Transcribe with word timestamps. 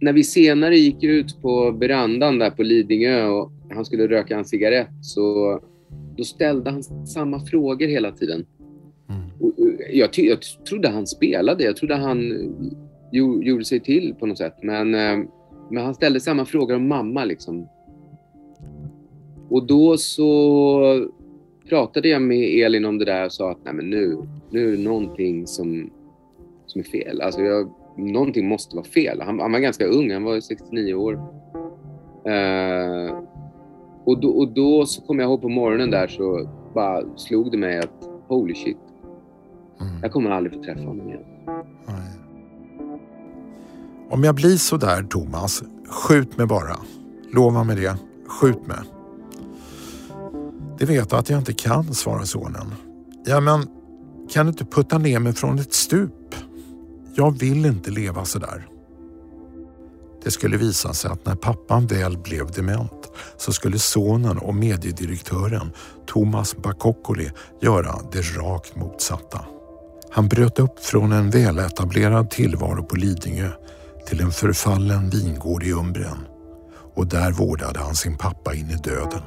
när 0.00 0.12
vi 0.12 0.24
senare 0.24 0.76
gick 0.76 1.04
ut 1.04 1.42
på 1.42 1.70
verandan 1.70 2.38
där 2.38 2.50
på 2.50 2.62
Lidingö 2.62 3.26
och 3.26 3.52
han 3.70 3.84
skulle 3.84 4.08
röka 4.08 4.38
en 4.38 4.44
cigarett 4.44 4.88
så 5.02 5.60
då 6.16 6.24
ställde 6.24 6.70
han 6.70 6.82
samma 7.06 7.40
frågor 7.40 7.86
hela 7.86 8.12
tiden. 8.12 8.46
Mm. 9.08 9.22
Och 9.40 9.52
jag, 9.92 10.10
jag 10.14 10.38
trodde 10.68 10.88
han 10.88 11.06
spelade, 11.06 11.64
jag 11.64 11.76
trodde 11.76 11.94
han 11.94 12.32
gjorde 13.42 13.64
sig 13.64 13.80
till 13.80 14.14
på 14.14 14.26
något 14.26 14.38
sätt. 14.38 14.54
Men, 14.62 14.94
eh, 14.94 15.28
men 15.70 15.84
han 15.84 15.94
ställde 15.94 16.20
samma 16.20 16.44
frågor 16.44 16.76
om 16.76 16.88
mamma 16.88 17.24
liksom. 17.24 17.68
Och 19.48 19.66
då 19.66 19.96
så 19.96 21.10
pratade 21.68 22.08
jag 22.08 22.22
med 22.22 22.64
Elin 22.64 22.84
om 22.84 22.98
det 22.98 23.04
där 23.04 23.24
och 23.24 23.32
sa 23.32 23.50
att 23.50 23.64
Nej, 23.64 23.74
men 23.74 23.90
nu, 23.90 24.16
nu 24.50 24.68
är 24.68 24.76
det 24.76 24.82
någonting 24.82 25.46
som, 25.46 25.90
som 26.66 26.80
är 26.80 26.84
fel. 26.84 27.20
Alltså 27.20 27.40
jag, 27.40 27.70
någonting 27.96 28.48
måste 28.48 28.76
vara 28.76 28.86
fel. 28.86 29.20
Han, 29.20 29.40
han 29.40 29.52
var 29.52 29.58
ganska 29.58 29.86
ung, 29.86 30.12
han 30.12 30.24
var 30.24 30.40
69 30.40 30.94
år. 30.94 31.14
Uh, 32.26 33.22
och, 34.04 34.20
då, 34.20 34.28
och 34.28 34.48
då 34.48 34.86
så 34.86 35.02
kom 35.02 35.18
jag 35.18 35.26
ihåg 35.26 35.42
på 35.42 35.48
morgonen 35.48 35.90
där 35.90 36.08
så 36.08 36.48
bara 36.74 37.16
slog 37.16 37.50
det 37.50 37.58
mig 37.58 37.78
att 37.78 38.08
holy 38.28 38.54
shit. 38.54 38.76
Mm. 39.80 39.92
Jag 40.02 40.12
kommer 40.12 40.30
aldrig 40.30 40.54
få 40.54 40.62
träffa 40.62 40.80
honom 40.80 41.08
igen. 41.08 41.24
Nej. 41.86 42.12
Om 44.10 44.24
jag 44.24 44.34
blir 44.34 44.56
så 44.56 44.76
där 44.76 45.02
Thomas, 45.02 45.62
skjut 45.88 46.38
mig 46.38 46.46
bara. 46.46 46.76
Lova 47.32 47.64
mig 47.64 47.76
det. 47.76 47.96
Skjut 48.26 48.66
mig. 48.66 48.78
Det 50.78 50.84
vet 50.84 51.10
du 51.10 51.16
att 51.16 51.30
jag 51.30 51.38
inte 51.38 51.52
kan, 51.52 51.94
svarar 51.94 52.24
sonen. 52.24 52.74
Ja, 53.26 53.40
men 53.40 53.66
kan 54.30 54.46
du 54.46 54.50
inte 54.50 54.64
putta 54.64 54.98
ner 54.98 55.18
mig 55.18 55.32
från 55.32 55.58
ett 55.58 55.72
stup? 55.72 56.12
Jag 57.18 57.38
vill 57.38 57.66
inte 57.66 57.90
leva 57.90 58.24
så 58.24 58.38
där. 58.38 58.66
Det 60.24 60.30
skulle 60.30 60.56
visa 60.56 60.92
sig 60.92 61.10
att 61.10 61.26
när 61.26 61.34
pappan 61.34 61.86
väl 61.86 62.18
blev 62.18 62.50
dement 62.50 63.10
så 63.36 63.52
skulle 63.52 63.78
sonen 63.78 64.38
och 64.38 64.54
mediedirektören 64.54 65.72
Thomas 66.06 66.56
Bakokoli 66.56 67.30
göra 67.60 67.94
det 68.12 68.20
rakt 68.20 68.76
motsatta. 68.76 69.40
Han 70.10 70.28
bröt 70.28 70.58
upp 70.58 70.84
från 70.84 71.12
en 71.12 71.30
väletablerad 71.30 72.30
tillvaro 72.30 72.84
på 72.84 72.96
Lidingö 72.96 73.50
till 74.06 74.20
en 74.20 74.32
förfallen 74.32 75.10
vingård 75.10 75.62
i 75.62 75.72
Umbrien 75.72 76.18
och 76.94 77.06
där 77.06 77.32
vårdade 77.32 77.80
han 77.80 77.94
sin 77.94 78.18
pappa 78.18 78.54
in 78.54 78.70
i 78.70 78.76
döden. 78.76 79.22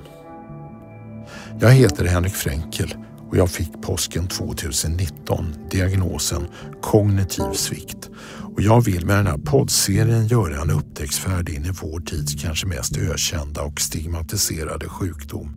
Jag 1.59 1.71
heter 1.71 2.05
Henrik 2.05 2.33
Fränkel 2.33 2.95
och 3.29 3.37
jag 3.37 3.49
fick 3.49 3.81
påsken 3.81 4.27
2019 4.27 5.55
diagnosen 5.71 6.47
kognitiv 6.81 7.53
svikt. 7.53 8.09
Och 8.55 8.61
jag 8.61 8.81
vill 8.81 9.05
med 9.05 9.17
den 9.17 9.27
här 9.27 9.37
poddserien 9.37 10.27
göra 10.27 10.61
en 10.61 10.71
upptäcktsfärd 10.71 11.49
in 11.49 11.65
i 11.65 11.71
vår 11.81 11.99
tids 11.99 12.43
kanske 12.43 12.67
mest 12.67 12.97
ökända 12.97 13.61
och 13.61 13.81
stigmatiserade 13.81 14.89
sjukdom. 14.89 15.55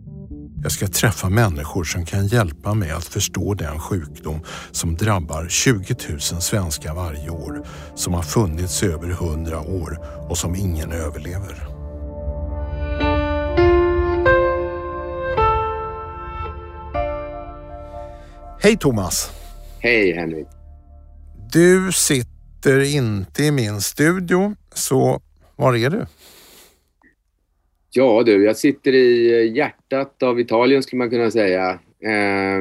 Jag 0.63 0.71
ska 0.71 0.87
träffa 0.87 1.29
människor 1.29 1.83
som 1.83 2.05
kan 2.05 2.27
hjälpa 2.27 2.73
mig 2.73 2.91
att 2.91 3.05
förstå 3.05 3.53
den 3.53 3.79
sjukdom 3.79 4.39
som 4.71 4.95
drabbar 4.95 5.47
20 5.49 5.95
000 6.09 6.19
svenskar 6.21 6.93
varje 6.93 7.29
år, 7.29 7.67
som 7.95 8.13
har 8.13 8.23
funnits 8.23 8.83
i 8.83 8.85
över 8.85 9.09
100 9.09 9.61
år 9.61 9.99
och 10.29 10.37
som 10.37 10.55
ingen 10.55 10.91
överlever. 10.91 11.72
Hej 18.63 18.77
Thomas! 18.77 19.31
Hej 19.79 20.13
Henrik! 20.13 20.47
Du 21.53 21.91
sitter 21.91 22.95
inte 22.95 23.43
i 23.43 23.51
min 23.51 23.81
studio, 23.81 24.55
så 24.73 25.21
var 25.55 25.75
är 25.75 25.89
du? 25.89 26.05
Ja 27.89 28.23
du, 28.23 28.45
jag 28.45 28.57
sitter 28.57 28.95
i 28.95 29.47
hjärtat 29.55 30.23
av 30.23 30.39
Italien 30.39 30.83
skulle 30.83 30.97
man 30.97 31.09
kunna 31.09 31.31
säga. 31.31 31.69
Eh, 32.03 32.59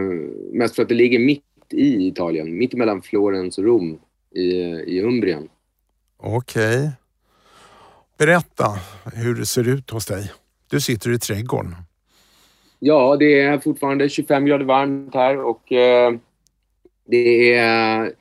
mest 0.52 0.74
för 0.74 0.82
att 0.82 0.88
det 0.88 0.94
ligger 0.94 1.18
mitt 1.18 1.44
i 1.72 2.08
Italien, 2.08 2.58
mitt 2.58 2.74
emellan 2.74 3.02
Florens 3.02 3.58
och 3.58 3.64
Rom 3.64 3.98
i, 4.34 4.42
i 4.86 5.00
Umbrien. 5.02 5.48
Okej. 6.16 6.78
Okay. 6.78 6.90
Berätta 8.18 8.78
hur 9.14 9.34
det 9.34 9.46
ser 9.46 9.68
ut 9.68 9.90
hos 9.90 10.06
dig. 10.06 10.32
Du 10.70 10.80
sitter 10.80 11.10
i 11.10 11.18
trädgården. 11.18 11.74
Ja, 12.84 13.16
det 13.16 13.40
är 13.40 13.58
fortfarande 13.58 14.08
25 14.08 14.46
grader 14.46 14.64
varmt 14.64 15.14
här 15.14 15.38
och 15.38 15.72
eh, 15.72 16.14
det 17.06 17.54
är, 17.54 18.12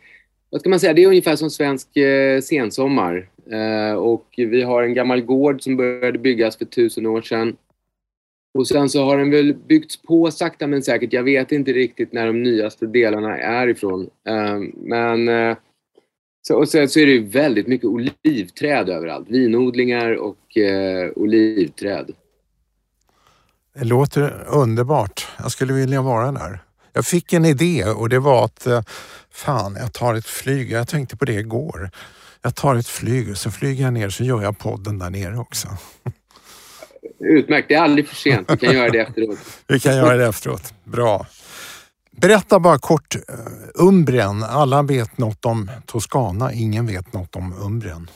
vad 0.49 0.61
ska 0.61 0.69
man 0.69 0.79
säga, 0.79 0.93
det 0.93 1.03
är 1.03 1.07
ungefär 1.07 1.35
som 1.35 1.49
svensk 1.49 1.97
eh, 1.97 2.41
sensommar. 2.41 3.29
Eh, 3.51 3.93
och 3.93 4.25
vi 4.37 4.61
har 4.61 4.83
en 4.83 4.93
gammal 4.93 5.21
gård 5.21 5.61
som 5.61 5.77
började 5.77 6.19
byggas 6.19 6.57
för 6.57 6.65
tusen 6.65 7.05
år 7.05 7.21
sedan. 7.21 7.57
Och 8.53 8.67
sen 8.67 8.89
så 8.89 9.03
har 9.03 9.17
den 9.17 9.31
väl 9.31 9.53
byggts 9.53 10.01
på 10.01 10.31
sakta 10.31 10.67
men 10.67 10.83
säkert. 10.83 11.13
Jag 11.13 11.23
vet 11.23 11.51
inte 11.51 11.73
riktigt 11.73 12.13
när 12.13 12.27
de 12.27 12.43
nyaste 12.43 12.85
delarna 12.85 13.37
är 13.37 13.67
ifrån. 13.67 14.09
Eh, 14.27 14.59
men 14.75 15.27
eh, 15.27 15.57
så, 16.41 16.57
och 16.57 16.69
sen 16.69 16.89
så 16.89 16.99
är 16.99 17.05
det 17.05 17.19
väldigt 17.19 17.67
mycket 17.67 17.87
olivträd 17.87 18.89
överallt. 18.89 19.29
Vinodlingar 19.29 20.15
och 20.15 20.57
eh, 20.57 21.11
olivträd. 21.15 22.11
Det 23.73 23.85
låter 23.85 24.45
underbart. 24.47 25.27
Jag 25.37 25.51
skulle 25.51 25.73
vilja 25.73 26.01
vara 26.01 26.31
där. 26.31 26.63
Jag 26.93 27.05
fick 27.05 27.33
en 27.33 27.45
idé 27.45 27.85
och 27.85 28.09
det 28.09 28.19
var 28.19 28.45
att 28.45 28.67
eh, 28.67 28.81
fan, 29.31 29.77
jag 29.79 29.93
tar 29.93 30.15
ett 30.15 30.25
flyg. 30.25 30.71
Jag 30.71 30.87
tänkte 30.87 31.17
på 31.17 31.25
det 31.25 31.33
igår. 31.33 31.91
Jag 32.41 32.55
tar 32.55 32.75
ett 32.75 32.87
flyg 32.87 33.31
och 33.31 33.37
så 33.37 33.51
flyger 33.51 33.83
jag 33.83 33.93
ner 33.93 34.09
så 34.09 34.23
gör 34.23 34.41
jag 34.41 34.57
podden 34.57 34.99
där 34.99 35.09
nere 35.09 35.37
också. 35.37 35.67
Utmärkt, 37.19 37.67
det 37.67 37.75
är 37.75 37.81
aldrig 37.81 38.07
för 38.07 38.15
sent. 38.15 38.51
Vi 38.51 38.57
kan 38.57 38.75
göra 38.75 38.89
det 38.89 38.99
efteråt. 38.99 39.37
Vi 39.67 39.79
kan 39.79 39.95
göra 39.95 40.17
det 40.17 40.27
efteråt. 40.27 40.73
Bra. 40.83 41.25
Berätta 42.11 42.59
bara 42.59 42.79
kort, 42.79 43.15
uh, 43.15 43.21
Umbrien. 43.75 44.43
Alla 44.43 44.81
vet 44.81 45.17
något 45.17 45.45
om 45.45 45.71
Toscana, 45.85 46.53
ingen 46.53 46.87
vet 46.87 47.13
något 47.13 47.35
om 47.35 47.53
Umbrien. 47.61 48.09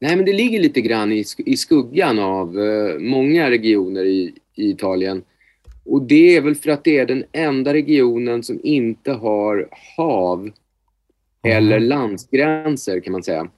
Nej, 0.00 0.16
men 0.16 0.24
det 0.24 0.32
ligger 0.32 0.60
lite 0.60 0.80
grann 0.80 1.12
i, 1.12 1.24
i 1.38 1.56
skuggan 1.56 2.18
av 2.18 2.58
uh, 2.58 2.98
många 2.98 3.50
regioner 3.50 4.04
i, 4.04 4.34
i 4.54 4.70
Italien. 4.70 5.22
Och 5.84 6.02
det 6.02 6.36
är 6.36 6.40
väl 6.40 6.54
för 6.54 6.70
att 6.70 6.84
det 6.84 6.98
är 6.98 7.06
den 7.06 7.24
enda 7.32 7.72
regionen 7.72 8.42
som 8.42 8.60
inte 8.62 9.12
har 9.12 9.68
hav 9.96 10.50
eller 11.42 11.76
mm. 11.76 11.88
landsgränser 11.88 13.00
kan 13.00 13.12
man 13.12 13.22
säga. 13.22 13.48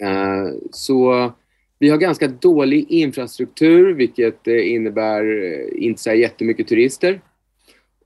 Mm. 0.00 0.54
Så 0.70 1.32
vi 1.78 1.90
har 1.90 1.98
ganska 1.98 2.28
dålig 2.28 2.90
infrastruktur 2.90 3.94
vilket 3.94 4.46
innebär 4.46 5.44
eh, 5.44 5.84
inte 5.84 6.02
så 6.02 6.12
jättemycket 6.12 6.68
turister. 6.68 7.20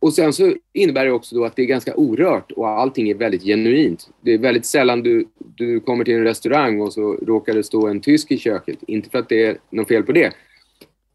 Och 0.03 0.13
sen 0.13 0.33
så 0.33 0.55
innebär 0.73 1.05
det 1.05 1.13
också 1.13 1.37
då 1.37 1.45
att 1.45 1.57
det 1.57 1.63
är 1.63 1.67
ganska 1.67 1.95
orört 1.97 2.53
och 2.53 2.69
allting 2.69 3.11
är 3.11 3.15
väldigt 3.15 3.43
genuint. 3.43 4.11
Det 4.21 4.33
är 4.33 4.39
väldigt 4.39 4.67
sällan 4.67 5.03
du, 5.03 5.29
du 5.39 5.81
kommer 5.81 6.05
till 6.05 6.15
en 6.15 6.25
restaurang 6.25 6.81
och 6.81 6.93
så 6.93 7.13
råkar 7.13 7.55
det 7.55 7.63
stå 7.63 7.87
en 7.89 8.01
tysk 8.01 8.31
i 8.31 8.39
köket. 8.39 8.79
Inte 8.87 9.11
för 9.11 9.19
att 9.19 9.29
det 9.29 9.47
är 9.47 9.59
något 9.71 9.89
fel 9.89 10.03
på 10.03 10.13
det. 10.13 10.33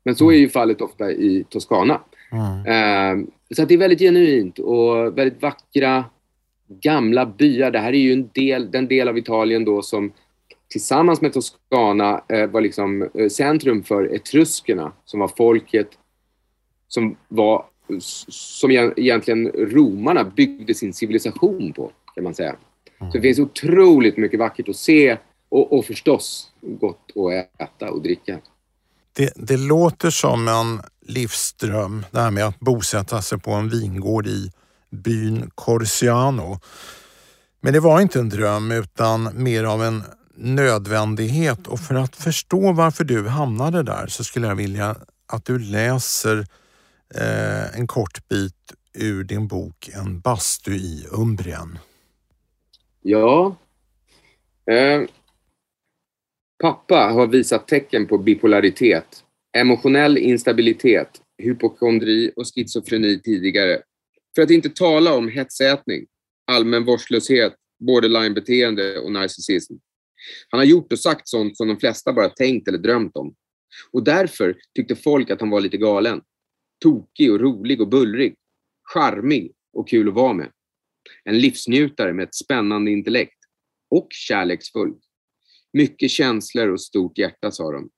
Men 0.04 0.16
så 0.16 0.32
är 0.32 0.36
ju 0.36 0.50
fallet 0.50 0.82
ofta 0.82 1.12
i 1.12 1.46
Toscana. 1.50 2.02
Mm. 2.32 3.20
Uh, 3.20 3.28
så 3.56 3.66
det 3.66 3.74
är 3.74 3.78
väldigt 3.78 4.00
genuint 4.00 4.60
och 4.60 5.18
väldigt 5.18 5.42
vackra 5.42 6.06
gamla 6.68 7.26
byar. 7.26 7.72
Det 7.72 7.80
här 7.80 7.94
är 7.94 8.00
ju 8.00 8.14
en 8.14 8.30
del, 8.34 8.72
den 8.72 8.88
del 8.88 9.08
av 9.08 9.18
Italien 9.18 9.66
då 9.66 9.82
som 9.82 10.12
tillsammans 10.70 11.22
med 11.22 11.34
Toscana 11.34 12.22
eh, 12.30 12.48
var 12.48 12.62
liksom 12.62 13.10
eh, 13.14 13.30
centrum 13.30 13.84
för 13.84 14.16
etruskerna 14.16 14.92
som 15.06 15.20
var 15.20 15.32
folket 15.38 15.90
som 16.88 17.16
var 17.28 17.66
som 18.00 18.72
egentligen 18.72 19.48
romarna 19.48 20.24
byggde 20.24 20.74
sin 20.74 20.94
civilisation 20.94 21.74
på, 21.74 21.92
kan 22.16 22.24
man 22.24 22.36
säga. 22.36 22.56
Så 23.00 23.06
det 23.14 23.22
finns 23.22 23.40
otroligt 23.40 24.18
mycket 24.18 24.40
vackert 24.40 24.70
att 24.70 24.76
se 24.76 25.18
och, 25.50 25.78
och 25.78 25.86
förstås 25.86 26.52
gott 26.62 27.12
att 27.16 27.62
äta 27.62 27.92
och 27.92 28.02
dricka. 28.02 28.40
Det, 29.14 29.34
det 29.36 29.58
låter 29.58 30.10
som 30.10 30.48
en 30.48 30.82
livsdröm, 31.08 32.06
det 32.12 32.20
här 32.20 32.32
med 32.32 32.46
att 32.46 32.60
bosätta 32.60 33.22
sig 33.22 33.40
på 33.40 33.52
en 33.52 33.70
vingård 33.70 34.28
i 34.28 34.52
byn 34.90 35.52
Corsiano. 35.56 36.60
Men 37.62 37.74
det 37.74 37.80
var 37.80 38.02
inte 38.02 38.20
en 38.20 38.30
dröm 38.30 38.72
utan 38.72 39.44
mer 39.44 39.64
av 39.64 39.84
en 39.84 40.04
nödvändighet 40.36 41.68
och 41.68 41.80
för 41.80 41.96
att 41.96 42.16
förstå 42.16 42.72
varför 42.72 43.04
du 43.04 43.28
hamnade 43.28 43.84
där 43.84 44.08
så 44.08 44.24
skulle 44.24 44.48
jag 44.48 44.56
vilja 44.56 44.96
att 45.28 45.46
du 45.46 45.60
läser 45.60 46.46
eh, 47.16 47.80
en 47.80 47.88
kort 47.88 48.28
bit 48.28 48.74
ur 48.94 49.24
din 49.24 49.48
bok 49.48 49.90
En 49.94 50.20
bastu 50.20 50.76
i 50.76 51.06
Umbrien. 51.12 51.80
Ja. 53.02 53.56
Eh, 54.72 55.02
pappa 56.62 56.96
har 56.96 57.28
visat 57.28 57.68
tecken 57.68 58.08
på 58.08 58.18
bipolaritet, 58.18 59.24
emotionell 59.58 60.18
instabilitet, 60.18 61.10
hypokondri 61.38 62.32
och 62.36 62.46
schizofreni 62.46 63.22
tidigare 63.22 63.82
för 64.36 64.42
att 64.42 64.52
inte 64.52 64.70
tala 64.70 65.14
om 65.14 65.30
hetsätning, 65.30 66.06
allmän 66.48 66.86
vårdslöshet, 66.86 67.54
borderline-beteende 67.80 68.98
och 68.98 69.12
narcissism. 69.12 69.74
Han 70.50 70.60
har 70.60 70.66
gjort 70.66 70.92
och 70.92 71.00
sagt 71.00 71.28
sånt 71.28 71.58
som 71.58 71.68
de 71.68 71.80
flesta 71.80 72.14
bara 72.14 72.30
tänkt 72.30 72.68
eller 72.68 72.78
drömt 72.78 73.18
om. 73.18 73.36
Och 73.92 74.04
därför 74.04 74.56
tyckte 74.76 74.96
folk 74.96 75.30
att 75.30 75.40
han 75.40 75.50
var 75.50 75.62
lite 75.62 75.78
galen. 75.78 76.22
Tokig 76.80 77.32
och 77.32 77.40
rolig 77.40 77.82
och 77.82 77.88
bullrig. 77.88 78.36
Charmig 78.94 79.52
och 79.74 79.90
kul 79.90 80.08
att 80.08 80.14
vara 80.14 80.34
med. 80.34 80.52
En 81.24 81.40
livsnjutare 81.40 82.14
med 82.14 82.24
ett 82.24 82.36
spännande 82.36 82.92
intellekt. 82.92 83.38
Och 83.90 84.08
kärleksfull. 84.12 84.94
Mycket 85.74 86.12
känslor 86.12 86.68
och 86.68 86.82
stort 86.82 87.18
hjärta, 87.18 87.52
sa 87.52 87.72
de. 87.72 87.90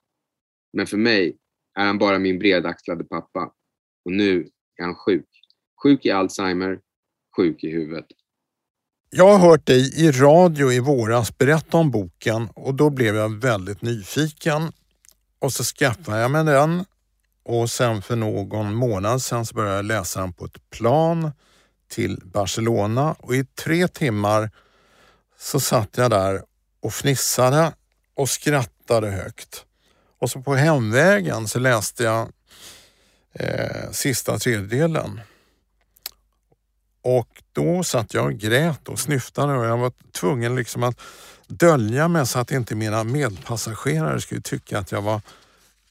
Men 0.74 0.88
för 0.88 0.98
mig 0.98 1.38
är 1.80 1.86
han 1.86 1.98
bara 1.98 2.20
min 2.20 2.40
bredaxlade 2.40 3.04
pappa. 3.04 3.54
Och 4.06 4.12
nu 4.12 4.50
är 4.76 4.84
han 4.84 4.96
sjuk. 4.96 5.30
Sjuk 5.84 6.06
i 6.06 6.12
Alzheimer, 6.12 6.80
sjuk 7.38 7.64
i 7.64 7.70
huvudet. 7.70 8.06
Jag 9.10 9.38
har 9.38 9.50
hört 9.50 9.66
dig 9.66 10.06
i 10.06 10.12
radio 10.12 10.72
i 10.72 10.80
våras 10.80 11.38
berätta 11.38 11.78
om 11.78 11.92
boken 11.92 12.50
och 12.56 12.76
då 12.76 12.90
blev 12.90 13.16
jag 13.16 13.42
väldigt 13.42 13.82
nyfiken. 13.82 14.62
Och 15.40 15.54
så 15.54 15.64
skaffade 15.64 16.22
jag 16.22 16.32
mig 16.32 16.44
den 16.44 16.86
och 17.50 17.72
sen 17.72 18.02
för 18.02 18.16
någon 18.16 18.74
månad 18.74 19.22
sedan 19.22 19.46
så 19.46 19.56
började 19.56 19.76
jag 19.76 19.86
läsa 19.86 20.20
den 20.20 20.34
på 20.34 20.46
ett 20.46 20.70
plan 20.70 21.32
till 21.92 22.22
Barcelona 22.26 23.16
och 23.20 23.36
i 23.36 23.46
tre 23.46 23.88
timmar 23.88 24.52
så 25.40 25.60
satt 25.60 25.98
jag 25.98 26.12
där 26.12 26.44
och 26.82 26.94
fnissade 26.94 27.74
och 28.16 28.30
skrattade 28.30 29.10
högt. 29.10 29.66
Och 30.20 30.30
så 30.30 30.42
på 30.42 30.56
hemvägen 30.56 31.48
så 31.48 31.60
läste 31.60 32.04
jag 32.04 32.32
eh, 33.34 33.92
sista 33.92 34.40
tredjedelen. 34.40 35.22
Och 37.04 37.44
då 37.54 37.84
satt 37.84 38.14
jag 38.14 38.26
och 38.26 38.34
grät 38.34 38.88
och 38.88 39.00
snyftade 39.00 39.54
och 39.54 39.66
jag 39.66 39.78
var 39.78 39.92
tvungen 40.12 40.56
liksom 40.56 40.84
att 40.84 41.00
dölja 41.48 42.08
mig 42.08 42.28
så 42.28 42.40
att 42.40 42.52
inte 42.52 42.76
mina 42.76 43.04
medpassagerare 43.04 44.22
skulle 44.22 44.42
tycka 44.42 44.80
att 44.80 44.92
jag 44.92 45.02
var 45.02 45.22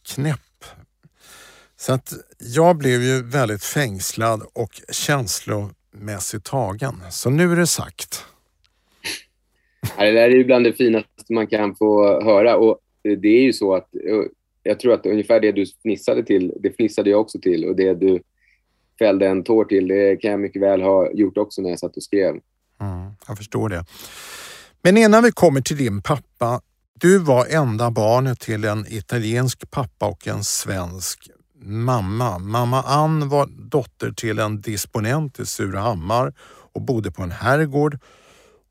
knäpp. 0.02 0.40
Så 1.80 1.92
att 1.92 2.12
jag 2.38 2.76
blev 2.76 3.02
ju 3.02 3.22
väldigt 3.22 3.64
fängslad 3.64 4.42
och 4.52 4.80
känslomässigt 4.90 6.44
tagen. 6.44 6.94
Så 7.10 7.30
nu 7.30 7.52
är 7.52 7.56
det 7.56 7.66
sagt. 7.66 8.25
Det 9.98 10.10
där 10.10 10.22
är 10.22 10.30
ju 10.30 10.44
bland 10.44 10.64
det 10.64 10.72
finaste 10.72 11.32
man 11.32 11.46
kan 11.46 11.76
få 11.76 12.22
höra 12.25 12.56
och 12.56 12.78
det 13.02 13.28
är 13.28 13.42
ju 13.42 13.52
så 13.52 13.75
att 13.75 13.88
jag 14.62 14.80
tror 14.80 14.94
att 14.94 15.06
ungefär 15.06 15.40
det 15.40 15.52
du 15.52 15.66
fnissade 15.82 16.25
till, 16.25 16.52
det 16.60 16.76
fnissade 16.76 17.10
jag 17.10 17.20
också 17.20 17.38
till 17.38 17.64
och 17.64 17.76
det 17.76 17.94
du 17.94 18.22
fällde 18.98 19.26
en 19.26 19.44
tår 19.44 19.64
till, 19.64 19.88
det 19.88 20.16
kan 20.16 20.30
jag 20.30 20.40
mycket 20.40 20.62
väl 20.62 20.82
ha 20.82 21.12
gjort 21.12 21.38
också 21.38 21.62
när 21.62 21.70
jag 21.70 21.78
satt 21.78 21.96
och 21.96 22.02
skrev. 22.02 22.30
Mm, 22.80 23.10
jag 23.28 23.36
förstår 23.36 23.69
det. 23.69 23.84
Men 24.82 24.96
innan 24.96 25.25
vi 25.25 25.32
kommer 25.32 25.60
till 25.60 25.76
din 25.76 26.02
pappa. 26.02 26.60
Du 27.00 27.19
var 27.19 27.46
enda 27.46 27.90
barnet 27.90 28.40
till 28.40 28.64
en 28.64 28.86
italiensk 28.88 29.70
pappa 29.70 30.06
och 30.06 30.26
en 30.26 30.44
svensk 30.44 31.30
mamma. 31.60 32.38
Mamma 32.38 32.82
Ann 32.82 33.28
var 33.28 33.46
dotter 33.46 34.10
till 34.10 34.38
en 34.38 34.60
disponent 34.60 35.40
i 35.40 35.46
Surahammar 35.46 36.32
och 36.72 36.82
bodde 36.82 37.10
på 37.10 37.22
en 37.22 37.31
herrgård. 37.31 37.99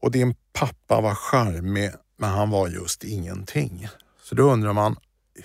Och 0.01 0.11
din 0.11 0.35
pappa 0.53 1.01
var 1.01 1.15
charmig, 1.15 1.89
men 2.17 2.29
han 2.29 2.49
var 2.49 2.67
just 2.67 3.03
ingenting. 3.03 3.87
Så 4.23 4.35
då 4.35 4.43
undrar 4.43 4.73
man, 4.73 4.95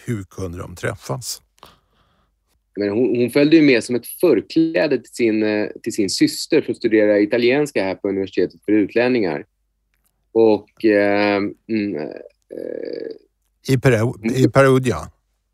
hur 0.05 0.23
kunde 0.23 0.59
de 0.59 0.77
träffas? 0.77 1.43
Men 2.77 2.89
hon, 2.89 3.17
hon 3.17 3.31
följde 3.31 3.57
ju 3.57 3.63
med 3.63 3.85
som 3.85 3.95
ett 3.95 4.07
förkläde 4.07 4.99
till 4.99 5.13
sin, 5.13 5.43
eh, 5.43 5.69
till 5.83 5.93
sin 5.93 6.11
syster 6.11 6.63
för 6.63 6.73
att 6.73 6.77
studera 6.77 7.21
italienska 7.21 7.85
här 7.85 7.95
på 7.95 8.09
universitetet 8.09 8.65
för 8.65 8.73
utlänningar. 8.73 9.45
Och... 10.33 10.85
Eh, 10.85 11.37
mm, 11.69 11.97
eh, 11.97 13.75
I, 13.75 13.79
Peru, 13.79 14.13
I 14.35 14.49
Perugia? 14.49 14.97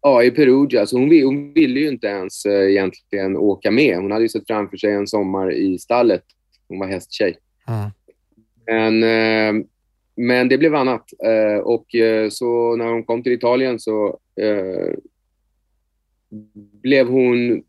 Ja, 0.02 0.22
i 0.22 0.30
Perugia. 0.30 0.86
Så 0.86 0.98
hon, 0.98 1.22
hon 1.22 1.52
ville 1.52 1.80
ju 1.80 1.88
inte 1.88 2.06
ens 2.06 2.46
eh, 2.46 2.70
egentligen 2.70 3.36
åka 3.36 3.70
med. 3.70 3.96
Hon 3.96 4.10
hade 4.10 4.24
ju 4.24 4.28
sett 4.28 4.46
framför 4.46 4.76
sig 4.76 4.92
en 4.92 5.06
sommar 5.06 5.52
i 5.52 5.78
stallet. 5.78 6.24
Hon 6.68 6.78
var 6.78 6.86
hästtjej. 6.86 7.38
Mm. 7.68 7.90
Men, 8.66 9.02
eh, 9.02 9.64
men 10.16 10.48
det 10.48 10.58
blev 10.58 10.74
annat. 10.74 11.04
Eh, 11.24 11.58
och 11.58 11.86
så 12.30 12.76
när 12.76 12.84
hon 12.84 13.04
kom 13.04 13.22
till 13.22 13.32
Italien 13.32 13.80
så 13.80 14.18
blev 16.82 17.08
hon, 17.08 17.62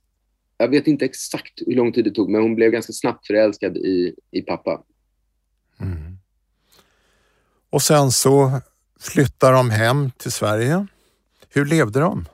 jag 0.57 0.67
vet 0.67 0.87
inte 0.87 1.05
exakt 1.05 1.53
hur 1.65 1.75
lång 1.75 1.93
tid 1.93 2.03
det 2.03 2.11
tog, 2.11 2.29
men 2.29 2.41
hon 2.41 2.55
blev 2.55 2.71
ganska 2.71 2.93
snabbt 2.93 3.27
förälskad 3.27 3.77
i, 3.77 4.15
i 4.31 4.41
pappa. 4.41 4.83
Mm. 5.79 6.17
Och 7.69 7.81
sen 7.81 8.11
så 8.11 8.61
flyttar 8.99 9.53
de 9.53 9.69
hem 9.69 10.11
till 10.17 10.31
Sverige. 10.31 10.87
Hur 11.53 11.65
levde 11.65 11.99
de? 11.99 12.25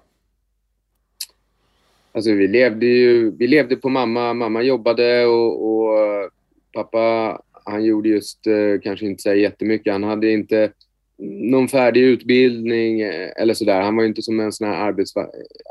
Alltså 2.12 2.31
vi 2.31 2.47
levde 2.47 2.85
ju, 2.85 3.31
vi 3.31 3.47
levde 3.47 3.75
på 3.75 3.89
mamma. 3.89 4.33
Mamma 4.33 4.62
jobbade 4.62 5.25
och, 5.25 5.65
och 5.67 6.00
eh, 6.00 6.29
pappa 6.73 7.41
han 7.65 7.83
gjorde 7.83 8.09
just 8.09 8.47
eh, 8.47 8.81
kanske 8.83 9.06
inte 9.06 9.21
så 9.21 9.33
jättemycket. 9.33 9.94
Han 9.94 10.03
hade 10.03 10.31
inte 10.31 10.71
någon 11.17 11.67
färdig 11.67 12.01
utbildning 12.01 13.01
eh, 13.01 13.31
eller 13.35 13.53
sådär. 13.53 13.81
Han 13.81 13.95
var 13.95 14.03
inte 14.03 14.21
som 14.21 14.39
en 14.39 14.51
sån 14.51 14.67
här 14.67 14.75
arbets, 14.75 15.13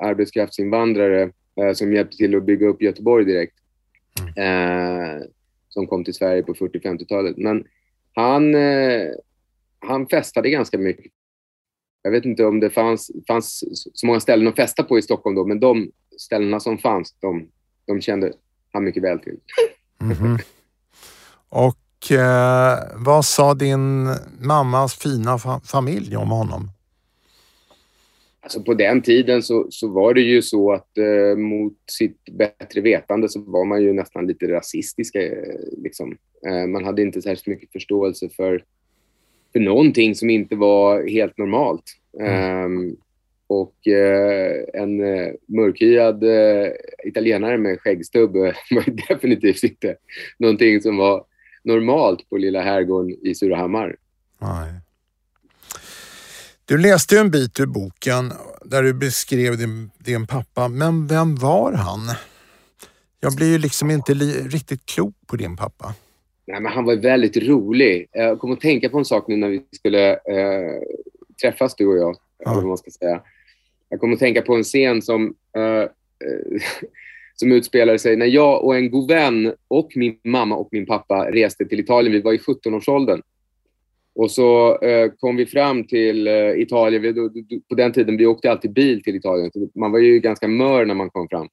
arbetskraftsinvandrare 0.02 1.30
eh, 1.60 1.72
som 1.72 1.92
hjälpte 1.92 2.16
till 2.16 2.36
att 2.36 2.44
bygga 2.44 2.66
upp 2.66 2.82
Göteborg 2.82 3.24
direkt. 3.24 3.54
Mm. 4.36 5.18
Eh, 5.18 5.22
som 5.68 5.86
kom 5.86 6.04
till 6.04 6.14
Sverige 6.14 6.42
på 6.42 6.54
40-50-talet. 6.54 7.36
Men 7.36 7.64
han, 8.14 8.54
eh, 8.54 9.08
han 9.78 10.06
festade 10.06 10.50
ganska 10.50 10.78
mycket. 10.78 11.12
Jag 12.06 12.10
vet 12.10 12.24
inte 12.24 12.44
om 12.44 12.60
det 12.60 12.70
fanns, 12.70 13.10
fanns 13.28 13.64
så 13.94 14.06
många 14.06 14.20
ställen 14.20 14.48
att 14.48 14.56
festa 14.56 14.82
på 14.82 14.98
i 14.98 15.02
Stockholm 15.02 15.36
då, 15.36 15.46
men 15.46 15.60
de 15.60 15.90
ställena 16.18 16.60
som 16.60 16.78
fanns, 16.78 17.14
de, 17.20 17.48
de 17.86 18.00
kände 18.00 18.32
han 18.72 18.84
mycket 18.84 19.02
väl 19.02 19.18
till. 19.18 19.36
Mm 20.00 20.16
-hmm. 20.16 20.42
Och 21.48 22.12
eh, 22.12 22.78
vad 22.94 23.24
sa 23.24 23.54
din 23.54 24.08
mammas 24.40 24.94
fina 24.94 25.38
fa 25.38 25.60
familj 25.64 26.16
om 26.16 26.30
honom? 26.30 26.70
Alltså 28.40 28.62
på 28.62 28.74
den 28.74 29.02
tiden 29.02 29.42
så, 29.42 29.66
så 29.70 29.88
var 29.88 30.14
det 30.14 30.20
ju 30.20 30.42
så 30.42 30.72
att 30.72 30.98
eh, 30.98 31.36
mot 31.36 31.76
sitt 31.90 32.24
bättre 32.38 32.80
vetande 32.80 33.28
så 33.28 33.40
var 33.40 33.64
man 33.64 33.82
ju 33.82 33.92
nästan 33.92 34.26
lite 34.26 34.46
rasistisk. 34.46 35.14
Eh, 35.14 35.32
liksom. 35.78 36.16
Eh, 36.46 36.66
man 36.66 36.84
hade 36.84 37.02
inte 37.02 37.22
särskilt 37.22 37.46
mycket 37.46 37.72
förståelse 37.72 38.28
för, 38.28 38.64
för 39.54 39.60
någonting 39.60 40.14
som 40.14 40.30
inte 40.30 40.56
var 40.56 41.08
helt 41.08 41.38
normalt. 41.38 41.84
Mm. 42.20 42.32
Ehm, 42.32 42.96
och 43.46 43.88
eh, 43.88 44.64
en 44.74 45.00
eh, 45.00 45.32
mörkhyad 45.48 46.24
italienare 47.04 47.58
med 47.58 47.80
skäggstubb 47.80 48.32
var 48.70 49.08
definitivt 49.08 49.62
inte 49.62 49.96
någonting 50.38 50.80
som 50.80 50.96
var 50.96 51.24
normalt 51.64 52.30
på 52.30 52.36
lilla 52.36 52.62
herrgården 52.62 53.16
i 53.22 53.34
Surahammar. 53.34 53.96
Nej. 54.40 54.72
Du 56.64 56.78
läste 56.78 57.18
en 57.18 57.30
bit 57.30 57.60
ur 57.60 57.66
boken 57.66 58.32
där 58.64 58.82
du 58.82 58.94
beskrev 58.94 59.58
din, 59.58 59.90
din 59.98 60.26
pappa, 60.26 60.68
men 60.68 61.06
vem 61.06 61.36
var 61.36 61.72
han? 61.72 62.00
Jag 63.20 63.36
blir 63.36 63.46
ju 63.46 63.58
liksom 63.58 63.90
inte 63.90 64.14
riktigt 64.14 64.86
klok 64.86 65.14
på 65.26 65.36
din 65.36 65.56
pappa. 65.56 65.94
Nej, 66.46 66.60
men 66.60 66.72
han 66.72 66.84
var 66.84 66.96
väldigt 66.96 67.36
rolig. 67.36 68.08
Jag 68.12 68.38
kom 68.38 68.52
att 68.52 68.60
tänka 68.60 68.88
på 68.88 68.98
en 68.98 69.04
sak 69.04 69.28
nu 69.28 69.36
när 69.36 69.48
vi 69.48 69.62
skulle 69.70 70.12
eh, 70.12 70.82
träffas, 71.42 71.74
du 71.74 71.86
och 71.86 71.96
jag. 71.96 72.16
Ja. 72.38 72.54
Vad 72.54 72.64
man 72.64 72.78
ska 72.78 72.90
säga. 72.90 73.22
Jag 73.88 74.00
kom 74.00 74.12
att 74.12 74.18
tänka 74.18 74.42
på 74.42 74.54
en 74.54 74.64
scen 74.64 75.02
som 75.02 75.34
eh, 75.56 75.82
eh 75.82 75.88
som 77.36 77.52
utspelade 77.52 77.98
sig 77.98 78.16
när 78.16 78.26
jag 78.26 78.64
och 78.64 78.76
en 78.76 78.90
god 78.90 79.08
vän 79.08 79.54
och 79.68 79.92
min 79.94 80.18
mamma 80.24 80.56
och 80.56 80.68
min 80.72 80.86
pappa 80.86 81.30
reste 81.30 81.64
till 81.64 81.80
Italien. 81.80 82.12
Vi 82.12 82.20
var 82.20 82.32
i 82.32 82.38
17-årsåldern. 82.38 83.22
Och 84.14 84.30
så 84.30 84.78
eh, 84.78 85.10
kom 85.18 85.36
vi 85.36 85.46
fram 85.46 85.84
till 85.84 86.26
eh, 86.26 86.50
Italien. 86.50 87.02
Vi, 87.02 87.12
då, 87.12 87.30
på 87.68 87.74
den 87.74 87.92
tiden 87.92 88.16
vi 88.16 88.26
åkte 88.26 88.50
alltid 88.50 88.72
bil 88.72 89.02
till 89.02 89.16
Italien. 89.16 89.50
Man 89.74 89.92
var 89.92 89.98
ju 89.98 90.20
ganska 90.20 90.48
mör 90.48 90.84
när 90.84 90.94
man 90.94 91.10
kom 91.10 91.28
fram. 91.28 91.48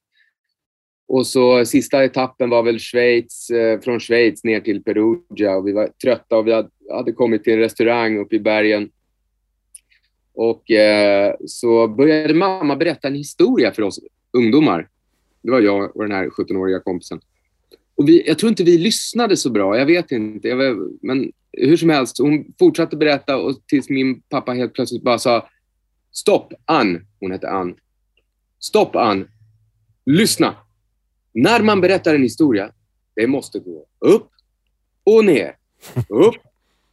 Och 1.12 1.28
så 1.28 1.66
sista 1.66 2.04
etappen 2.04 2.50
var 2.50 2.64
väl 2.64 2.80
Schweiz, 2.80 3.50
eh, 3.50 3.80
från 3.80 4.00
Schweiz 4.00 4.44
ner 4.44 4.60
till 4.60 4.84
Perugia. 4.84 5.56
Och 5.56 5.68
vi 5.68 5.72
var 5.72 5.88
trötta 5.88 6.38
och 6.38 6.48
vi 6.48 6.54
hade, 6.54 6.70
hade 6.92 7.12
kommit 7.12 7.44
till 7.44 7.54
en 7.54 7.60
restaurang 7.60 8.18
uppe 8.18 8.36
i 8.36 8.40
bergen. 8.40 8.90
Och 10.34 10.72
eh, 10.72 11.36
så 11.46 11.88
började 11.88 12.34
mamma 12.34 12.76
berätta 12.76 13.08
en 13.08 13.16
historia 13.16 13.72
för 13.72 13.82
oss 13.82 14.00
ungdomar. 14.34 14.90
Det 15.44 15.52
var 15.52 15.62
jag 15.62 15.96
och 15.96 16.04
den 16.04 16.12
här 16.12 16.30
17-åriga 16.30 16.80
kompisen. 16.80 17.22
Och 17.96 18.10
vi, 18.10 18.28
jag 18.28 18.40
tror 18.40 18.50
inte 18.50 18.64
vi 18.64 18.78
lyssnade 18.78 19.38
så 19.38 19.50
bra, 19.50 19.78
jag 19.78 19.86
vet 19.86 20.12
inte. 20.12 20.48
Jag 20.48 20.58
vet, 20.58 20.78
men 21.02 21.32
hur 21.52 21.78
som 21.78 21.90
helst, 21.90 22.18
hon 22.20 22.54
fortsatte 22.60 22.98
berätta 22.98 23.38
och 23.38 23.68
tills 23.68 23.90
min 23.90 24.22
pappa 24.22 24.52
helt 24.54 24.74
plötsligt 24.74 25.04
bara 25.04 25.20
sa 25.20 25.50
Stopp, 26.12 26.54
Ann. 26.66 27.06
Hon 27.20 27.32
hette 27.32 27.50
Ann. 27.50 27.76
Stopp, 28.60 28.96
Ann. 28.96 29.28
Lyssna. 30.06 30.56
När 31.34 31.62
man 31.62 31.82
berättar 31.82 32.16
en 32.16 32.24
historia, 32.24 32.72
det 33.16 33.28
måste 33.28 33.60
gå 33.60 33.86
upp 34.00 34.30
och 35.04 35.26
ner. 35.26 35.56
Upp 36.10 36.36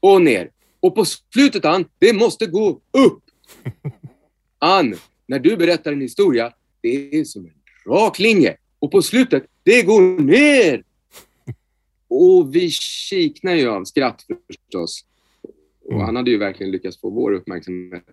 och 0.01 0.23
ner. 0.23 0.51
Och 0.81 0.95
på 0.95 1.05
slutet, 1.05 1.65
Ann, 1.65 1.85
det 1.99 2.13
måste 2.13 2.47
gå 2.47 2.81
upp. 2.91 3.23
Ann, 4.59 4.95
när 5.27 5.39
du 5.39 5.57
berättar 5.57 5.93
en 5.93 6.01
historia, 6.01 6.53
det 6.81 7.19
är 7.19 7.25
som 7.25 7.45
en 7.45 7.53
rak 7.93 8.19
linje. 8.19 8.57
Och 8.79 8.91
på 8.91 9.03
slutet, 9.03 9.45
det 9.63 9.83
går 9.83 10.21
ner. 10.23 10.83
Och 12.09 12.55
vi 12.55 12.71
kiknar 12.71 13.55
ju 13.55 13.69
av 13.69 13.85
skratt 13.85 14.25
förstås. 14.47 15.05
Och 15.85 15.93
Mm. 15.93 16.05
han 16.07 16.17
hade 16.17 16.31
ju 16.31 16.39
verkligen 16.39 16.73
lyckats 16.73 17.01
få 17.01 17.11
vår 17.11 17.33
uppmärksamhet. 17.33 18.05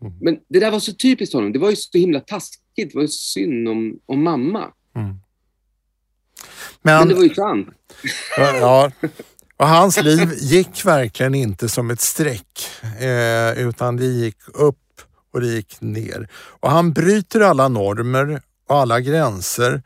Mm. 0.00 0.12
Men 0.20 0.40
det 0.48 0.60
där 0.60 0.70
var 0.70 0.78
så 0.80 0.92
typiskt 0.94 1.34
honom. 1.34 1.52
Det 1.52 1.58
var 1.58 1.70
ju 1.70 1.76
så 1.76 1.98
himla 1.98 2.20
taskigt. 2.20 2.60
Det 2.76 2.94
var 2.94 3.02
ju 3.02 3.08
synd 3.08 3.68
om, 3.68 4.00
om 4.06 4.22
mamma. 4.24 4.72
Mm. 4.96 5.14
Men 6.82 6.98
Men, 6.98 7.08
det 7.08 7.14
var 7.14 7.22
ju 7.22 7.34
sant. 7.34 7.68
ja, 8.36 8.90
och 9.56 9.68
hans 9.68 10.02
liv 10.02 10.32
gick 10.38 10.84
verkligen 10.84 11.34
inte 11.34 11.68
som 11.68 11.90
ett 11.90 12.00
streck, 12.00 12.70
eh, 13.00 13.58
utan 13.66 13.96
det 13.96 14.04
gick 14.04 14.36
upp 14.54 14.76
och 15.32 15.40
det 15.40 15.46
gick 15.46 15.80
ner. 15.80 16.28
Och 16.34 16.70
han 16.70 16.92
bryter 16.92 17.40
alla 17.40 17.68
normer 17.68 18.42
och 18.68 18.76
alla 18.76 19.00
gränser. 19.00 19.82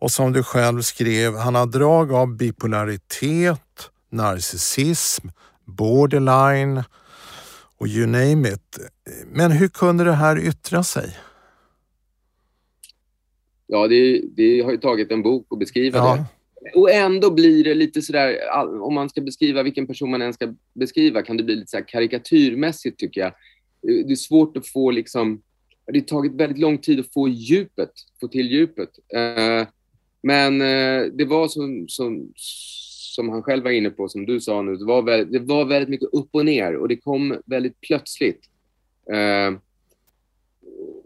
Och 0.00 0.10
som 0.10 0.32
du 0.32 0.42
själv 0.42 0.82
skrev, 0.82 1.36
han 1.36 1.54
har 1.54 1.66
drag 1.66 2.12
av 2.12 2.36
bipolaritet, 2.36 3.90
narcissism, 4.12 5.28
borderline 5.64 6.84
och 7.78 7.86
you 7.86 8.06
name 8.06 8.48
it. 8.48 8.78
Men 9.32 9.50
hur 9.50 9.68
kunde 9.68 10.04
det 10.04 10.12
här 10.12 10.38
yttra 10.38 10.84
sig? 10.84 11.18
Ja, 13.72 13.88
det, 13.88 14.22
det 14.36 14.60
har 14.60 14.70
ju 14.70 14.76
tagit 14.76 15.12
en 15.12 15.22
bok 15.22 15.46
att 15.50 15.58
beskriva 15.58 15.98
det. 15.98 16.04
Ja, 16.04 16.26
Och 16.74 16.90
ändå 16.90 17.30
blir 17.30 17.64
det 17.64 17.74
lite 17.74 18.02
sådär, 18.02 18.36
om 18.82 18.94
man 18.94 19.08
ska 19.08 19.20
beskriva 19.20 19.62
vilken 19.62 19.86
person 19.86 20.10
man 20.10 20.22
än 20.22 20.32
ska 20.32 20.54
beskriva, 20.74 21.22
kan 21.22 21.36
det 21.36 21.42
bli 21.42 21.56
lite 21.56 21.70
så 21.70 21.82
karikatyrmässigt 21.86 22.98
tycker 22.98 23.20
jag. 23.20 23.32
Det 23.82 24.02
det 24.02 24.12
är 24.12 24.16
svårt 24.16 24.56
att 24.56 24.66
få 24.66 24.90
liksom, 24.90 25.42
det 25.86 25.98
har 25.98 26.00
tagit 26.00 26.34
väldigt 26.34 26.58
lång 26.58 26.78
tid 26.78 27.00
att 27.00 27.12
få 27.12 27.28
djupet, 27.28 27.90
få 28.20 28.28
till 28.28 28.50
djupet. 28.50 28.90
Eh, 29.14 29.66
men 30.22 30.60
eh, 30.60 31.02
det 31.12 31.24
var 31.24 31.48
som, 31.48 31.88
som, 31.88 32.32
som 33.14 33.28
han 33.28 33.42
själv 33.42 33.64
var 33.64 33.70
inne 33.70 33.90
på, 33.90 34.08
som 34.08 34.26
du 34.26 34.40
sa 34.40 34.62
nu, 34.62 34.76
det 34.76 34.84
var, 34.84 35.02
väldigt, 35.02 35.32
det 35.32 35.38
var 35.38 35.64
väldigt 35.64 35.88
mycket 35.88 36.08
upp 36.12 36.28
och 36.32 36.44
ner 36.44 36.76
och 36.76 36.88
det 36.88 36.96
kom 36.96 37.36
väldigt 37.46 37.80
plötsligt. 37.80 38.40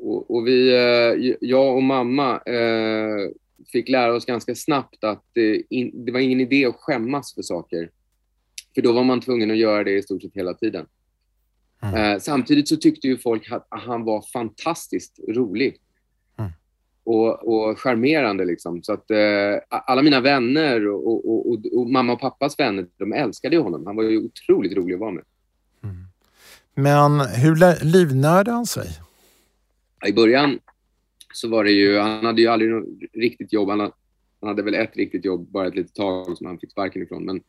Och, 0.05 0.31
och 0.31 0.47
vi, 0.47 0.75
eh, 0.75 1.35
jag 1.41 1.77
och 1.77 1.83
mamma 1.83 2.41
eh, 2.47 3.31
fick 3.73 3.89
lära 3.89 4.15
oss 4.15 4.27
ganska 4.27 4.55
snabbt 4.55 5.05
att 5.05 5.25
det, 5.33 5.63
in, 5.71 6.05
det 6.05 6.13
var 6.13 6.21
ingen 6.21 6.41
idé 6.41 6.67
att 6.67 6.77
skämmas 6.77 7.35
för 7.35 7.43
saker. 7.43 7.91
För 8.75 8.83
då 8.83 8.93
var 8.93 9.05
man 9.05 9.21
tvungen 9.21 9.51
att 9.51 9.57
göra 9.57 9.85
det 9.85 9.99
i 9.99 10.03
stort 10.03 10.23
sett 10.23 10.35
hela 10.35 10.55
tiden. 10.55 10.87
Mm. 11.83 11.95
Eh, 11.95 12.19
samtidigt 12.19 12.69
så 12.69 12.77
tyckte 12.77 13.09
ju 13.09 13.19
folk 13.19 13.53
att 13.53 13.67
han 13.71 14.05
var 14.05 14.25
fantastiskt 14.33 15.21
rolig. 15.29 15.77
Mm. 16.39 16.51
Och, 17.05 17.49
och 17.49 17.79
charmerande 17.79 18.45
liksom. 18.45 18.83
Så 18.83 18.93
att 18.93 19.11
eh, 19.11 19.19
alla 19.69 20.03
mina 20.03 20.21
vänner 20.21 20.89
och, 20.89 21.09
och, 21.09 21.51
och, 21.51 21.59
och, 21.73 21.91
mamma 21.91 22.13
och 22.13 22.21
pappas 22.21 22.59
vänner, 22.59 22.87
de 22.97 23.13
älskade 23.13 23.57
honom. 23.57 23.87
Han 23.87 23.97
var 23.97 24.03
ju 24.03 24.19
otroligt 24.19 24.77
rolig 24.77 24.95
att 24.95 25.01
vara 25.01 25.11
med. 25.11 25.25
men 26.75 27.21
hur 27.21 27.85
livnärde 27.85 28.51
han 28.51 28.67
sig? 28.67 29.04
I 30.07 30.13
början 30.13 30.59
så 31.35 31.49
var 31.49 31.65
det 31.65 31.71
ju, 31.73 31.99
han 31.99 32.25
hade 32.25 32.43
ju 32.43 32.49
aldrig 32.49 32.71
något 32.71 32.89
riktigt 33.13 33.53
jobb. 33.53 33.69
Han, 33.69 33.81
han 33.81 33.93
hade 34.41 34.63
väl 34.63 34.75
ett 34.75 34.97
riktigt 34.97 35.25
jobb 35.25 35.49
bara 35.51 35.67
ett 35.69 35.75
litet 35.75 35.95
tag 35.95 36.37
som 36.37 36.47
han 36.47 36.59
fick 36.59 36.71
sparken 36.71 37.03
ifrån. 37.03 37.25
Men 37.25 37.41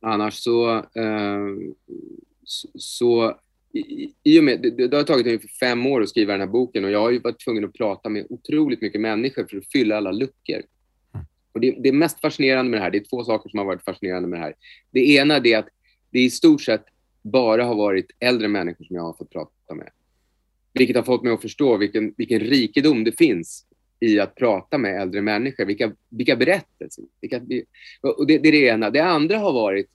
annars 0.00 0.34
så, 0.34 0.74
eh, 0.76 1.46
så, 2.44 2.68
så 2.74 3.38
i, 3.72 3.78
i- 3.78 4.14
i 4.22 4.40
och 4.40 4.44
med, 4.44 4.62
det, 4.62 4.88
det 4.88 4.96
har 4.96 5.04
tagit 5.04 5.26
ungefär 5.26 5.48
fem 5.48 5.86
år 5.86 6.02
att 6.02 6.08
skriva 6.08 6.32
den 6.32 6.40
här 6.40 6.48
boken 6.48 6.84
och 6.84 6.90
jag 6.90 7.00
har 7.00 7.10
ju 7.10 7.18
varit 7.18 7.40
tvungen 7.44 7.64
att 7.64 7.72
prata 7.72 8.08
med 8.08 8.26
otroligt 8.30 8.80
mycket 8.80 9.00
människor 9.00 9.46
för 9.50 9.56
att 9.56 9.66
fylla 9.72 9.96
alla 9.96 10.12
luckor. 10.12 10.62
Och 11.52 11.60
det, 11.60 11.76
det 11.80 11.92
mest 11.92 12.20
fascinerande 12.20 12.70
med 12.70 12.80
det 12.80 12.84
här, 12.84 12.90
det 12.90 12.98
är 12.98 13.04
två 13.10 13.24
saker 13.24 13.50
som 13.50 13.58
har 13.58 13.66
varit 13.66 13.82
fascinerande 13.84 14.28
med 14.28 14.38
det 14.38 14.42
här. 14.44 14.54
Det 14.90 15.00
ena 15.14 15.36
är 15.36 15.58
att 15.58 15.68
det 16.10 16.20
i 16.20 16.30
stort 16.30 16.62
sett 16.62 16.84
bara 17.22 17.64
har 17.64 17.74
varit 17.74 18.06
äldre 18.20 18.48
människor 18.48 18.84
som 18.84 18.96
jag 18.96 19.02
har 19.02 19.12
fått 19.12 19.30
prata 19.30 19.74
med. 19.74 19.90
Vilket 20.74 20.96
har 20.96 21.02
fått 21.02 21.22
mig 21.22 21.32
att 21.32 21.42
förstå 21.42 21.76
vilken, 21.76 22.14
vilken 22.16 22.40
rikedom 22.40 23.04
det 23.04 23.18
finns 23.18 23.66
i 24.00 24.20
att 24.20 24.34
prata 24.34 24.78
med 24.78 25.00
äldre 25.00 25.22
människor. 25.22 25.64
Vilka, 25.64 25.92
vilka 26.08 26.36
berättelser. 26.36 27.04
Vilka, 27.20 27.40
och 28.02 28.26
det, 28.26 28.38
det 28.38 28.48
är 28.48 28.52
det 28.52 28.66
ena. 28.66 28.90
Det 28.90 29.04
andra 29.04 29.38
har 29.38 29.52
varit 29.52 29.90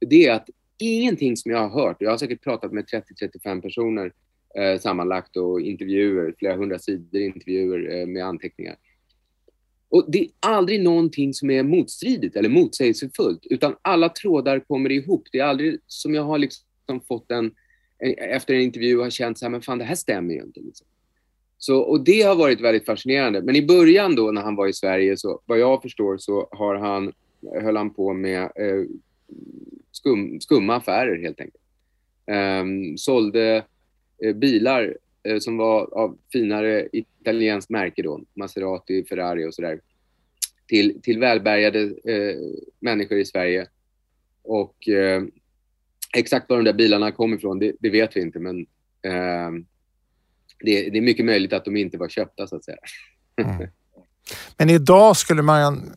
det 0.00 0.26
är 0.26 0.32
att 0.32 0.50
ingenting 0.78 1.36
som 1.36 1.50
jag 1.50 1.68
har 1.68 1.82
hört, 1.82 1.96
jag 2.00 2.10
har 2.10 2.18
säkert 2.18 2.42
pratat 2.42 2.72
med 2.72 2.84
30-35 2.84 3.62
personer 3.62 4.12
eh, 4.54 4.80
sammanlagt 4.80 5.36
och 5.36 5.60
intervjuer, 5.60 6.34
flera 6.38 6.56
hundra 6.56 6.78
sidor 6.78 7.20
intervjuer 7.20 8.00
eh, 8.00 8.06
med 8.06 8.24
anteckningar. 8.24 8.76
Och 9.88 10.04
det 10.08 10.18
är 10.18 10.28
aldrig 10.40 10.82
någonting 10.82 11.34
som 11.34 11.50
är 11.50 11.62
motstridigt 11.62 12.36
eller 12.36 12.48
motsägelsefullt, 12.48 13.46
utan 13.50 13.76
alla 13.82 14.08
trådar 14.08 14.60
kommer 14.60 14.92
ihop. 14.92 15.28
Det 15.32 15.38
är 15.38 15.44
aldrig 15.44 15.78
som 15.86 16.14
jag 16.14 16.22
har 16.22 16.38
liksom 16.38 17.00
fått 17.08 17.30
en, 17.30 17.44
en 17.44 17.52
Eh, 18.02 18.34
efter 18.34 18.54
en 18.54 18.60
intervju 18.60 18.98
har 18.98 19.10
känt 19.10 19.38
så 19.38 19.44
här, 19.44 19.50
men 19.50 19.62
fan 19.62 19.78
det 19.78 19.84
här 19.84 19.94
stämmer 19.94 20.34
ju 20.34 20.42
inte. 20.42 20.60
Liksom. 20.60 20.86
Så, 21.58 21.80
och 21.80 22.04
det 22.04 22.22
har 22.22 22.36
varit 22.36 22.60
väldigt 22.60 22.86
fascinerande. 22.86 23.42
Men 23.42 23.56
i 23.56 23.66
början 23.66 24.14
då 24.14 24.30
när 24.30 24.42
han 24.42 24.56
var 24.56 24.66
i 24.66 24.72
Sverige, 24.72 25.16
så 25.16 25.40
vad 25.46 25.58
jag 25.58 25.82
förstår 25.82 26.18
så 26.18 26.48
har 26.50 26.74
han, 26.74 27.12
höll 27.62 27.76
han 27.76 27.94
på 27.94 28.12
med 28.12 28.42
eh, 28.42 28.84
skum, 29.92 30.40
skumma 30.40 30.76
affärer 30.76 31.22
helt 31.22 31.40
enkelt. 31.40 31.64
Um, 32.62 32.98
sålde 32.98 33.64
eh, 34.24 34.36
bilar 34.36 34.96
eh, 35.22 35.38
som 35.38 35.56
var 35.56 35.94
av 35.94 36.18
finare 36.32 36.88
italienskt 36.92 37.70
märke 37.70 38.02
då, 38.02 38.20
Maserati, 38.34 39.04
Ferrari 39.04 39.48
och 39.48 39.54
sådär, 39.54 39.80
till, 40.66 41.02
till 41.02 41.18
välbärgade 41.18 41.80
eh, 42.04 42.36
människor 42.80 43.18
i 43.18 43.24
Sverige. 43.24 43.66
Och 44.42 44.88
eh, 44.88 45.22
exakt 46.16 46.50
var 46.50 46.56
de 46.56 46.64
där 46.64 46.72
bilarna 46.72 47.12
kom 47.12 47.34
ifrån, 47.34 47.58
det, 47.58 47.72
det 47.80 47.90
vet 47.90 48.16
vi 48.16 48.20
inte, 48.20 48.38
men 48.38 48.60
eh, 49.02 49.50
det, 50.60 50.90
det 50.90 50.98
är 50.98 51.02
mycket 51.02 51.24
möjligt 51.24 51.52
att 51.52 51.64
de 51.64 51.76
inte 51.76 51.98
var 51.98 52.08
köpta 52.08 52.46
så 52.46 52.56
att 52.56 52.64
säga. 52.64 52.78
Mm. 53.36 53.68
Men 54.56 54.70
idag 54.70 55.16
skulle 55.16 55.42
man 55.42 55.92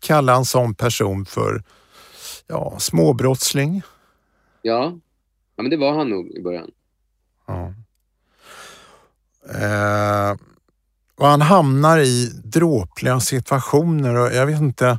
kalla 0.00 0.36
en 0.36 0.44
sån 0.44 0.74
person 0.74 1.26
för 1.26 1.62
ja, 2.46 2.76
småbrottsling. 2.78 3.82
Ja. 4.62 4.98
ja, 5.56 5.62
men 5.62 5.70
det 5.70 5.76
var 5.76 5.92
han 5.92 6.08
nog 6.08 6.30
i 6.30 6.42
början. 6.42 6.70
Ja. 7.46 7.74
Eh, 9.54 10.36
och 11.16 11.26
han 11.26 11.40
hamnar 11.40 11.98
i 11.98 12.30
dråpliga 12.44 13.20
situationer 13.20 14.14
och 14.14 14.32
jag 14.32 14.46
vet 14.46 14.60
inte, 14.60 14.98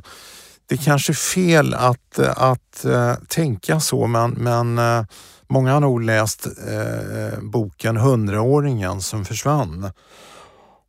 det 0.68 0.74
är 0.74 0.84
kanske 0.84 1.12
är 1.12 1.14
fel 1.14 1.74
att, 1.74 2.18
att 2.18 2.84
uh, 2.86 3.14
tänka 3.28 3.80
så 3.80 4.06
men, 4.06 4.30
men 4.30 4.78
uh, 4.78 5.04
många 5.48 5.72
har 5.72 5.80
nog 5.80 6.02
läst 6.02 6.46
uh, 6.46 7.42
boken 7.42 7.96
Hundraåringen 7.96 9.00
som 9.00 9.24
försvann. 9.24 9.90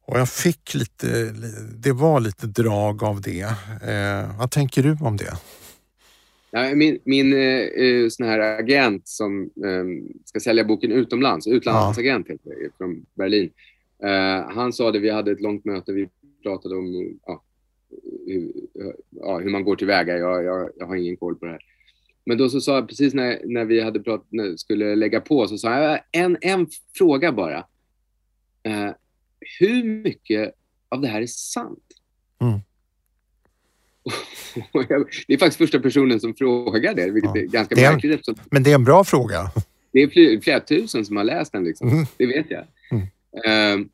Och 0.06 0.20
jag 0.20 0.30
fick 0.30 0.74
lite, 0.74 1.32
det 1.76 1.92
var 1.92 2.20
lite 2.20 2.48
drag 2.48 3.04
av 3.04 3.22
det. 3.22 3.48
vad 4.40 4.52
tänker 4.52 4.84
du 4.84 4.98
om 5.02 5.18
det? 5.18 5.34
Min 6.76 7.00
min 7.04 7.34
eh, 7.34 8.10
sån 8.10 8.26
här 8.26 8.60
agent 8.60 9.08
som 9.08 9.42
eh, 9.44 10.14
ska 10.26 10.40
sälja 10.40 10.64
boken 10.64 10.92
utomlands, 10.92 11.48
utlandsagent 11.48 12.26
ja. 12.30 12.34
heter 12.34 12.50
det, 12.50 12.70
från 12.78 13.06
Berlin. 13.16 13.50
Eh, 14.04 14.56
han 14.56 14.74
sa 14.74 14.92
det, 14.92 15.00
vi 15.00 15.10
hade 15.10 15.32
ett 15.32 15.42
långt 15.42 15.66
möte, 15.66 15.92
vi 15.92 16.10
pratade 16.44 16.76
om 16.76 17.18
ja, 17.26 17.44
hur, 18.34 18.52
ja, 19.10 19.40
hur 19.40 19.50
man 19.50 19.64
går 19.64 19.76
tillväga. 19.76 20.18
Jag, 20.18 20.44
jag, 20.44 20.70
jag 20.78 20.88
har 20.88 20.96
ingen 20.96 21.18
koll 21.18 21.36
på 21.36 21.46
det 21.46 21.52
här. 21.52 21.62
Men 22.26 22.38
då 22.38 22.50
så 22.50 22.62
sa 22.62 22.76
jag, 22.76 22.88
precis 22.88 23.14
när, 23.14 23.42
när 23.46 23.66
vi 23.66 23.82
hade 23.82 24.00
pratat, 24.00 24.28
när 24.30 24.58
skulle 24.58 24.96
lägga 24.96 25.22
på, 25.22 25.48
så 25.48 25.58
sa 25.58 25.82
jag 25.82 26.00
en, 26.12 26.38
en 26.42 26.68
fråga 26.98 27.32
bara. 27.32 27.58
Eh, 28.64 28.90
hur 29.60 29.84
mycket 29.84 30.54
av 30.90 31.02
det 31.02 31.08
här 31.08 31.22
är 31.22 31.28
sant? 31.28 31.84
Mm. 32.42 32.60
det 35.28 35.34
är 35.34 35.38
faktiskt 35.38 35.58
första 35.58 35.80
personen 35.80 36.20
som 36.20 36.36
frågar 36.36 36.94
det, 36.94 37.12
vilket 37.12 37.32
ja. 37.36 37.42
är 37.42 37.46
ganska 37.46 37.76
det 37.76 37.84
är, 37.84 37.92
märkligt. 37.92 38.14
Eftersom 38.14 38.36
men 38.52 38.64
det 38.64 38.72
är 38.72 38.76
en 38.76 38.84
bra 38.84 39.04
fråga. 39.04 39.52
Det 39.92 40.00
är 40.00 40.08
flera, 40.08 40.42
flera 40.42 40.60
tusen 40.60 41.06
som 41.06 41.18
har 41.18 41.24
läst 41.24 41.52
den, 41.52 41.64
liksom. 41.64 41.90
Mm. 41.90 42.06
det 42.18 42.26
vet 42.26 42.46
jag. 42.50 42.64
Mm. 42.92 43.82
Uh, 43.82 43.88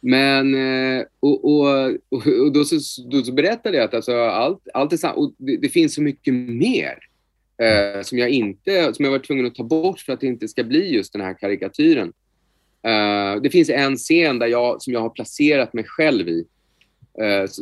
men, 0.00 0.54
uh, 0.54 1.04
och, 1.20 1.44
och, 1.44 1.90
och, 2.08 2.52
då, 2.52 2.64
så, 2.64 3.02
då 3.10 3.22
så 3.22 3.32
berättade 3.32 3.76
jag 3.76 3.84
att 3.84 3.94
alltså, 3.94 4.14
allt, 4.14 4.68
allt 4.74 4.92
är 4.92 4.96
sant. 4.96 5.16
Och 5.16 5.34
det, 5.36 5.56
det 5.56 5.68
finns 5.68 5.94
så 5.94 6.02
mycket 6.02 6.34
mer 6.34 6.98
uh, 7.62 8.02
som 8.02 8.18
jag 8.18 8.30
inte, 8.30 8.94
som 8.94 9.04
jag 9.04 9.12
var 9.12 9.18
tvungen 9.18 9.46
att 9.46 9.54
ta 9.54 9.64
bort 9.64 10.00
för 10.00 10.12
att 10.12 10.20
det 10.20 10.26
inte 10.26 10.48
ska 10.48 10.64
bli 10.64 10.94
just 10.94 11.12
den 11.12 11.22
här 11.22 11.34
karikatyren. 11.34 12.12
det 13.42 13.50
finns 13.50 13.70
en 13.70 13.96
scen 13.96 14.38
där 14.38 14.46
jag, 14.46 14.82
som 14.82 14.92
jag 14.92 15.00
har 15.00 15.10
placerat 15.10 15.72
mig 15.72 15.84
själv 15.84 16.28
i 16.28 16.44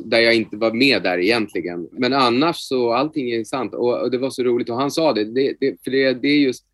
där 0.04 0.20
jag 0.20 0.34
inte 0.34 0.56
var 0.56 0.72
med 0.72 1.02
där 1.02 1.18
egentligen. 1.18 1.88
Men 1.92 2.12
annars 2.12 2.56
så 2.56 2.92
allting 2.92 3.30
är 3.30 3.44
sant 3.44 3.74
och, 3.74 4.02
och 4.02 4.10
det 4.10 4.18
var 4.18 4.30
så 4.30 4.42
roligt 4.42 4.70
och 4.70 4.76
han 4.76 4.90
sa 4.90 5.12
det, 5.12 5.24
det, 5.24 5.56
det 5.60 5.84
för 5.84 5.90
det, 5.90 6.12
det 6.12 6.28
är 6.28 6.38
just 6.38 6.64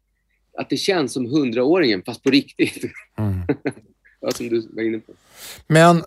att 0.59 0.71
det 0.71 0.77
känns 0.77 1.13
som 1.13 1.27
hundraåringen, 1.27 2.03
fast 2.07 2.23
på 2.23 2.31
riktigt. 2.31 2.85
Mm. 3.19 3.33
ja, 4.23 4.31
som 4.31 4.49
du 4.49 4.69
var 4.73 4.83
inne 4.83 4.99
på. 4.99 5.13
Men 5.67 6.05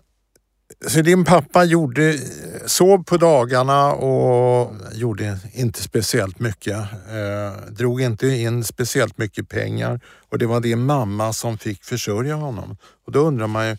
så 0.86 1.02
din 1.02 1.24
pappa 1.24 1.64
gjorde, 1.64 2.18
sov 2.66 3.04
på 3.04 3.16
dagarna 3.16 3.92
och 3.92 4.74
gjorde 4.94 5.38
inte 5.54 5.82
speciellt 5.82 6.40
mycket. 6.40 6.76
Eh, 6.76 7.72
drog 7.72 8.00
inte 8.00 8.26
in 8.26 8.64
speciellt 8.64 9.18
mycket 9.18 9.48
pengar 9.48 10.00
och 10.28 10.38
det 10.38 10.46
var 10.46 10.60
din 10.60 10.82
mamma 10.82 11.32
som 11.32 11.58
fick 11.58 11.84
försörja 11.84 12.34
honom. 12.34 12.76
Och 13.04 13.12
då 13.12 13.20
undrar 13.20 13.46
man 13.46 13.68
ju, 13.68 13.76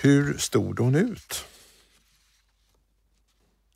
hur 0.00 0.38
stod 0.38 0.78
hon 0.78 0.94
ut? 0.94 1.44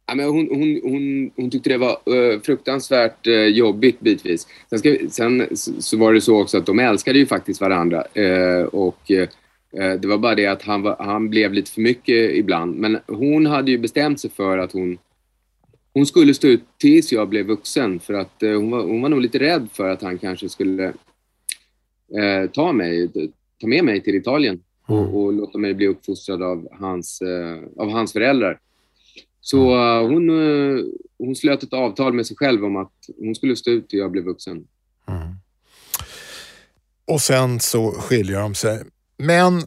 Ja, 0.06 0.14
men 0.14 0.26
hon, 0.26 0.48
hon, 0.50 0.80
hon, 0.82 1.30
hon 1.36 1.50
tyckte 1.50 1.70
det 1.70 1.78
var 1.78 1.98
uh, 2.14 2.40
fruktansvärt 2.40 3.26
uh, 3.26 3.46
jobbigt 3.46 4.00
bitvis. 4.00 4.46
Sen, 4.70 4.78
ska, 4.78 4.96
sen 5.10 5.56
så 5.56 5.96
var 5.96 6.12
det 6.12 6.20
så 6.20 6.40
också 6.40 6.58
att 6.58 6.66
de 6.66 6.78
älskade 6.78 7.18
ju 7.18 7.26
faktiskt 7.26 7.60
varandra. 7.60 8.04
Uh, 8.18 8.64
och 8.64 9.10
det 9.72 10.04
var 10.04 10.18
bara 10.18 10.34
det 10.34 10.46
att 10.46 10.62
han, 10.62 10.82
var, 10.82 10.96
han 10.98 11.30
blev 11.30 11.52
lite 11.52 11.70
för 11.70 11.80
mycket 11.80 12.34
ibland. 12.34 12.76
Men 12.76 12.98
hon 13.06 13.46
hade 13.46 13.70
ju 13.70 13.78
bestämt 13.78 14.20
sig 14.20 14.30
för 14.30 14.58
att 14.58 14.72
hon, 14.72 14.98
hon 15.94 16.06
skulle 16.06 16.34
stå 16.34 16.48
ut 16.48 16.62
tills 16.78 17.12
jag 17.12 17.28
blev 17.28 17.46
vuxen. 17.46 18.00
För 18.00 18.14
att 18.14 18.34
hon, 18.40 18.70
var, 18.70 18.82
hon 18.82 19.02
var 19.02 19.08
nog 19.08 19.20
lite 19.20 19.38
rädd 19.38 19.68
för 19.72 19.88
att 19.88 20.02
han 20.02 20.18
kanske 20.18 20.48
skulle 20.48 20.92
ta, 22.52 22.72
mig, 22.72 23.10
ta 23.60 23.66
med 23.66 23.84
mig 23.84 24.02
till 24.02 24.14
Italien 24.14 24.62
och, 24.86 24.98
mm. 24.98 25.14
och 25.14 25.32
låta 25.32 25.58
mig 25.58 25.74
bli 25.74 25.86
uppfostrad 25.86 26.42
av 26.42 26.68
hans, 26.72 27.22
av 27.76 27.90
hans 27.90 28.12
föräldrar. 28.12 28.58
Så 29.46 29.74
uh, 29.74 30.08
hon, 30.08 30.30
uh, 30.30 30.84
hon 31.18 31.36
slöt 31.36 31.62
ett 31.62 31.72
avtal 31.72 32.12
med 32.12 32.26
sig 32.26 32.36
själv 32.36 32.64
om 32.64 32.76
att 32.76 32.92
hon 33.18 33.34
skulle 33.34 33.56
stå 33.56 33.70
ut 33.70 33.88
till 33.88 33.98
jag 33.98 34.10
blev 34.10 34.24
vuxen. 34.24 34.66
Mm. 35.08 35.34
Och 37.04 37.20
sen 37.20 37.60
så 37.60 37.92
skiljer 37.92 38.40
de 38.40 38.54
sig. 38.54 38.84
Men 39.16 39.62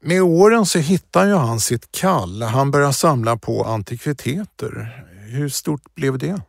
med 0.00 0.22
åren 0.22 0.66
så 0.66 0.78
hittar 0.78 1.26
ju 1.26 1.32
han 1.32 1.60
sitt 1.60 1.92
kall. 1.92 2.42
Han 2.42 2.70
börjar 2.70 2.92
samla 2.92 3.36
på 3.36 3.64
antikviteter. 3.64 5.04
Hur 5.30 5.48
stort 5.48 5.94
blev 5.94 6.18
det? 6.18 6.42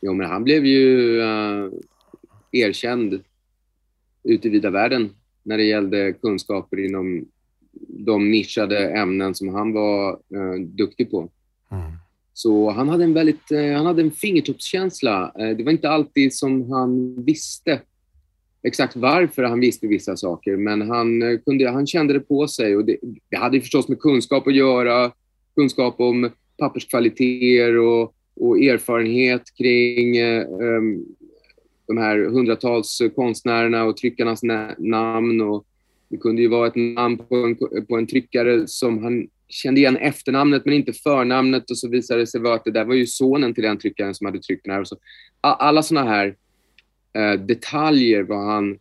Jo, 0.00 0.14
men 0.14 0.30
han 0.30 0.44
blev 0.44 0.66
ju 0.66 1.20
uh, 1.20 1.72
erkänd 2.52 3.22
ute 4.22 4.48
i 4.48 4.50
vida 4.50 4.70
världen 4.70 5.10
när 5.42 5.56
det 5.56 5.64
gällde 5.64 6.12
kunskaper 6.12 6.84
inom 6.84 7.24
de 7.88 8.30
nischade 8.30 8.88
ämnen 8.88 9.34
som 9.34 9.48
han 9.48 9.72
var 9.72 10.10
eh, 10.10 10.60
duktig 10.60 11.10
på. 11.10 11.30
Mm. 11.70 11.92
Så 12.34 12.70
han 12.70 12.88
hade 12.88 13.04
en 13.04 13.14
väldigt, 13.14 13.50
eh, 13.50 13.72
han 13.72 13.86
hade 13.86 14.02
en 14.02 14.10
fingertoppskänsla. 14.10 15.32
Det 15.36 15.64
var 15.64 15.72
inte 15.72 15.90
alltid 15.90 16.34
som 16.34 16.72
han 16.72 17.24
visste 17.24 17.80
exakt 18.66 18.96
varför 18.96 19.42
han 19.42 19.60
visste 19.60 19.86
vissa 19.86 20.16
saker, 20.16 20.56
men 20.56 20.90
han, 20.90 21.22
eh, 21.22 21.38
kunde, 21.38 21.70
han 21.70 21.86
kände 21.86 22.12
det 22.12 22.20
på 22.20 22.48
sig. 22.48 22.76
Och 22.76 22.84
det, 22.84 22.96
det 23.30 23.36
hade 23.36 23.60
förstås 23.60 23.88
med 23.88 24.00
kunskap 24.00 24.46
att 24.46 24.54
göra, 24.54 25.12
kunskap 25.56 26.00
om 26.00 26.30
papperskvaliteter 26.58 27.78
och, 27.78 28.14
och 28.40 28.58
erfarenhet 28.58 29.42
kring 29.58 30.22
um, 30.22 31.04
de 31.86 31.98
här 31.98 32.18
hundratals 32.18 33.02
konstnärerna 33.14 33.84
och 33.84 33.96
tryckarnas 33.96 34.40
namn 34.78 35.40
och 35.40 35.66
det 36.08 36.16
kunde 36.16 36.42
ju 36.42 36.48
vara 36.48 36.66
ett 36.66 36.76
namn 36.76 37.18
på 37.18 37.36
en, 37.36 37.56
på 37.86 37.96
en 37.96 38.06
tryckare 38.06 38.66
som 38.66 39.02
han 39.04 39.28
kände 39.48 39.80
igen 39.80 39.96
efternamnet 39.96 40.64
men 40.64 40.74
inte 40.74 40.92
förnamnet 40.92 41.70
och 41.70 41.78
så 41.78 41.88
visade 41.88 42.20
det 42.20 42.26
sig 42.26 42.40
vara 42.40 42.54
att 42.54 42.64
det 42.64 42.70
där 42.70 42.84
var 42.84 42.94
ju 42.94 43.06
sonen 43.06 43.54
till 43.54 43.64
den 43.64 43.78
tryckaren 43.78 44.14
som 44.14 44.26
hade 44.26 44.38
tryckt 44.38 44.64
den 44.64 44.74
här. 44.74 44.80
Och 44.80 44.88
så, 44.88 44.96
alla 45.40 45.82
sådana 45.82 46.10
här 46.10 46.34
eh, 47.16 47.32
detaljer 47.32 48.22
var 48.22 48.44
han, 48.44 48.78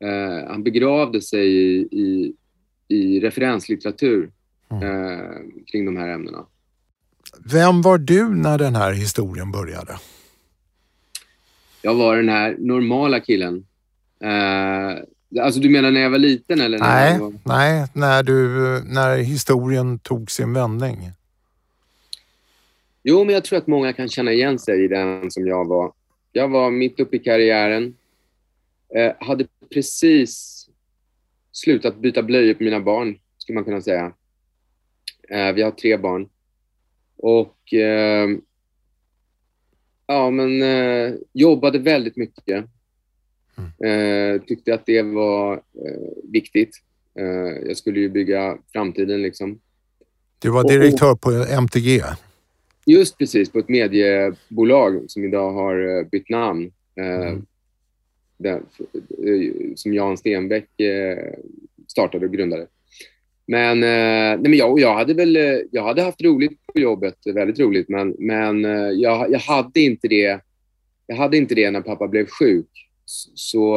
eh, 0.00 0.48
han 0.48 0.62
begravde 0.62 1.20
sig 1.20 1.46
i, 1.46 1.88
i, 1.90 2.32
i 2.88 3.20
referenslitteratur 3.20 4.30
mm. 4.70 4.82
eh, 4.82 5.36
kring 5.66 5.84
de 5.84 5.96
här 5.96 6.08
ämnena. 6.08 6.46
Vem 7.52 7.82
var 7.82 7.98
du 7.98 8.28
när 8.28 8.58
den 8.58 8.76
här 8.76 8.92
historien 8.92 9.52
började? 9.52 9.98
Jag 11.82 11.94
var 11.94 12.16
den 12.16 12.28
här 12.28 12.56
normala 12.58 13.20
killen. 13.20 13.66
Eh, 14.20 15.02
Alltså 15.40 15.60
du 15.60 15.70
menar 15.70 15.90
när 15.90 16.00
jag 16.00 16.10
var 16.10 16.18
liten 16.18 16.60
eller? 16.60 16.78
Nej, 16.78 17.18
var... 17.18 17.32
nej 17.44 17.86
när, 17.92 18.22
du, 18.22 18.44
när 18.84 19.16
historien 19.16 19.98
tog 19.98 20.30
sin 20.30 20.52
vändning. 20.52 21.12
Jo, 23.02 23.24
men 23.24 23.34
jag 23.34 23.44
tror 23.44 23.58
att 23.58 23.66
många 23.66 23.92
kan 23.92 24.08
känna 24.08 24.32
igen 24.32 24.58
sig 24.58 24.84
i 24.84 24.88
den 24.88 25.30
som 25.30 25.46
jag 25.46 25.68
var. 25.68 25.92
Jag 26.32 26.48
var 26.48 26.70
mitt 26.70 27.00
uppe 27.00 27.16
i 27.16 27.18
karriären. 27.18 27.96
Eh, 28.94 29.12
hade 29.20 29.46
precis 29.70 30.62
slutat 31.52 31.96
byta 31.96 32.22
blöjor 32.22 32.54
på 32.54 32.62
mina 32.62 32.80
barn, 32.80 33.18
skulle 33.38 33.54
man 33.54 33.64
kunna 33.64 33.82
säga. 33.82 34.12
Eh, 35.28 35.52
vi 35.52 35.62
har 35.62 35.70
tre 35.70 35.96
barn. 35.96 36.28
Och 37.16 37.74
eh, 37.74 38.28
ja, 40.06 40.30
men 40.30 40.62
eh, 40.62 41.14
jobbade 41.32 41.78
väldigt 41.78 42.16
mycket. 42.16 42.64
Mm. 43.58 44.34
Eh, 44.34 44.42
tyckte 44.42 44.74
att 44.74 44.86
det 44.86 45.02
var 45.02 45.54
eh, 45.54 46.32
viktigt. 46.32 46.70
Jag 47.64 47.76
skulle 47.76 48.00
ju 48.00 48.08
bygga 48.08 48.58
framtiden 48.72 49.22
liksom. 49.22 49.60
Du 50.38 50.50
var 50.50 50.68
direktör 50.68 51.14
på 51.14 51.30
MTG? 51.30 52.02
Just 52.86 53.18
precis, 53.18 53.50
på 53.50 53.58
ett 53.58 53.68
mediebolag 53.68 55.04
som 55.10 55.24
idag 55.24 55.52
har 55.52 55.98
eh, 55.98 56.04
bytt 56.04 56.28
namn. 56.28 56.72
Eh, 56.96 57.28
mm. 57.28 57.46
Där, 58.36 58.62
eh, 59.26 59.52
som 59.74 59.94
Jan 59.94 60.16
Stenbeck 60.16 60.68
startade 61.86 62.26
och 62.26 62.32
grundade. 62.32 62.66
Men, 63.46 63.80
nej, 63.80 64.38
men 64.38 64.54
jag, 64.54 64.80
jag, 64.80 64.94
hade 64.94 65.14
väl, 65.14 65.38
jag 65.70 65.82
hade 65.82 66.02
haft 66.02 66.22
roligt 66.22 66.66
på 66.66 66.80
jobbet, 66.80 67.16
väldigt 67.34 67.58
roligt, 67.58 67.88
men, 67.88 68.16
men 68.18 68.62
jag, 69.00 69.30
jag, 69.30 69.38
hade 69.38 69.80
inte 69.80 70.08
det, 70.08 70.40
jag 71.06 71.16
hade 71.16 71.36
inte 71.36 71.54
det 71.54 71.70
när 71.70 71.80
pappa 71.80 72.08
blev 72.08 72.26
sjuk. 72.26 72.88
Så 73.34 73.76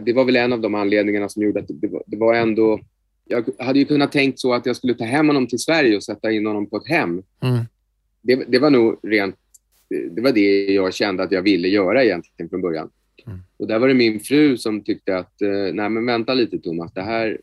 det 0.00 0.12
var 0.12 0.24
väl 0.24 0.36
en 0.36 0.52
av 0.52 0.60
de 0.60 0.74
anledningarna 0.74 1.28
som 1.28 1.42
gjorde 1.42 1.60
att 1.60 1.66
det 1.68 1.88
var, 1.88 2.02
det 2.06 2.16
var 2.16 2.34
ändå... 2.34 2.80
Jag 3.28 3.44
hade 3.58 3.78
ju 3.78 3.84
kunnat 3.84 4.12
tänkt 4.12 4.38
så 4.38 4.54
att 4.54 4.66
jag 4.66 4.76
skulle 4.76 4.94
ta 4.94 5.04
hem 5.04 5.26
honom 5.26 5.46
till 5.46 5.58
Sverige 5.58 5.96
och 5.96 6.02
sätta 6.02 6.32
in 6.32 6.46
honom 6.46 6.70
på 6.70 6.76
ett 6.76 6.88
hem. 6.88 7.22
Mm. 7.42 7.64
Det, 8.22 8.44
det, 8.48 8.58
var 8.58 8.70
nog 8.70 8.98
rent... 9.02 9.36
Det 10.10 10.20
var 10.20 10.32
det 10.32 10.64
jag 10.64 10.94
kände 10.94 11.22
att 11.22 11.32
jag 11.32 11.42
ville 11.42 11.68
göra 11.68 12.04
egentligen 12.04 12.48
från 12.48 12.60
början. 12.60 12.90
Mm. 13.26 13.38
Och 13.56 13.66
där 13.66 13.78
var 13.78 13.88
det 13.88 13.94
min 13.94 14.20
fru 14.20 14.56
som 14.56 14.84
tyckte 14.84 15.18
att, 15.18 15.42
eh, 15.42 15.74
nej 15.74 15.88
men 15.88 16.06
vänta 16.06 16.34
lite 16.34 16.58
Thomas, 16.58 16.92
det 16.92 17.02
här, 17.02 17.38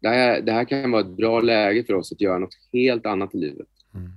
det 0.00 0.08
här, 0.08 0.40
det 0.40 0.52
här 0.52 0.64
kan 0.64 0.90
vara 0.90 1.00
ett 1.00 1.16
bra 1.16 1.40
läge 1.40 1.84
för 1.84 1.94
oss 1.94 2.12
att 2.12 2.20
göra 2.20 2.38
något 2.38 2.58
helt 2.72 3.06
annat 3.06 3.34
i 3.34 3.38
livet. 3.38 3.66
Mm. 3.94 4.10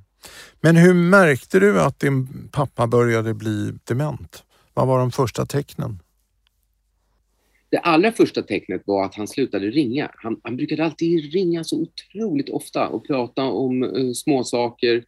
Men 0.62 0.76
hur 0.76 0.94
märkte 0.94 1.60
du 1.60 1.82
att 1.82 2.00
din 2.00 2.28
pappa 2.52 2.88
började 2.88 3.34
bli 3.34 3.74
dement? 3.84 4.44
Vad 4.74 4.88
var 4.88 5.00
de 5.00 5.12
första 5.12 5.46
tecknen? 5.46 6.00
Det 7.72 7.78
allra 7.78 8.12
första 8.12 8.42
tecknet 8.42 8.82
var 8.86 9.06
att 9.06 9.16
han 9.16 9.28
slutade 9.28 9.70
ringa. 9.70 10.12
Han, 10.16 10.40
han 10.44 10.58
brukade 10.58 10.86
alltid 10.86 11.34
ringa 11.34 11.64
så 11.64 11.82
otroligt 11.82 12.50
ofta 12.50 12.88
och 12.88 13.08
prata 13.08 13.44
om 13.44 13.84
eh, 13.84 13.90
uh, 13.90 14.14
småsaker, 14.14 15.04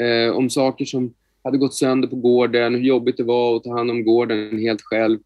uh, 0.00 0.04
eh, 0.04 0.30
om 0.30 0.50
saker 0.50 0.84
som 0.84 1.14
hade 1.42 1.58
gått 1.58 1.74
sönder 1.74 2.08
på 2.08 2.16
gården, 2.16 2.74
hur 2.74 2.82
jobbigt 2.82 3.16
det 3.16 3.24
var 3.24 3.56
att 3.56 3.64
ta 3.64 3.76
hand 3.76 3.90
om 3.90 4.04
gården 4.04 4.58
helt 4.58 4.82
själv. 4.82 5.18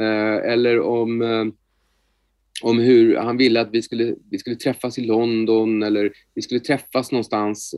Uh, 0.00 0.50
eller 0.52 0.80
om, 0.80 1.22
om 2.62 2.78
hur 2.78 3.16
han 3.16 3.36
ville 3.36 3.60
att 3.60 3.70
vi 3.72 3.82
skulle, 3.82 4.14
vi 4.30 4.38
skulle 4.38 4.56
träffas 4.56 4.98
i 4.98 5.04
London 5.04 5.82
eller 5.82 6.12
vi 6.34 6.42
skulle 6.42 6.60
träffas 6.60 7.12
någonstans 7.12 7.74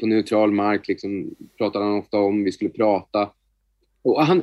på 0.00 0.06
neutral 0.06 0.52
mark, 0.52 0.88
liksom, 0.88 1.34
pratade 1.58 1.84
han 1.84 1.98
ofta 1.98 2.18
om. 2.18 2.44
Vi 2.44 2.52
skulle 2.52 2.70
prata. 2.70 3.30
Och 4.02 4.24
han, 4.24 4.42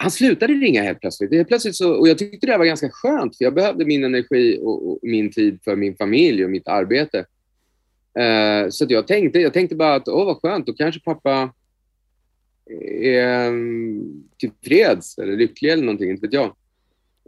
han 0.00 0.10
slutade 0.10 0.52
ringa 0.52 0.82
helt 0.82 1.00
plötsligt. 1.00 1.30
Det 1.30 1.44
plötsligt 1.44 1.76
så, 1.76 1.92
och 1.92 2.08
jag 2.08 2.18
tyckte 2.18 2.46
det 2.46 2.58
var 2.58 2.64
ganska 2.64 2.90
skönt, 2.90 3.36
för 3.36 3.44
jag 3.44 3.54
behövde 3.54 3.84
min 3.84 4.04
energi 4.04 4.58
och, 4.62 4.90
och 4.90 4.98
min 5.02 5.32
tid 5.32 5.58
för 5.64 5.76
min 5.76 5.96
familj 5.96 6.44
och 6.44 6.50
mitt 6.50 6.68
arbete. 6.68 7.18
Uh, 8.18 8.70
så 8.70 8.86
jag, 8.88 9.06
tänkte, 9.06 9.40
jag 9.40 9.52
tänkte 9.52 9.76
bara 9.76 9.94
att, 9.94 10.08
åh 10.08 10.24
vad 10.24 10.40
skönt, 10.42 10.66
då 10.66 10.72
kanske 10.72 11.00
pappa 11.00 11.52
är 13.02 13.46
mm, 13.48 14.24
tillfreds 14.38 15.18
eller 15.18 15.36
lycklig 15.36 15.70
eller 15.70 15.84
någonting, 15.84 16.10
inte 16.10 16.26
vet 16.26 16.32
jag. 16.32 16.46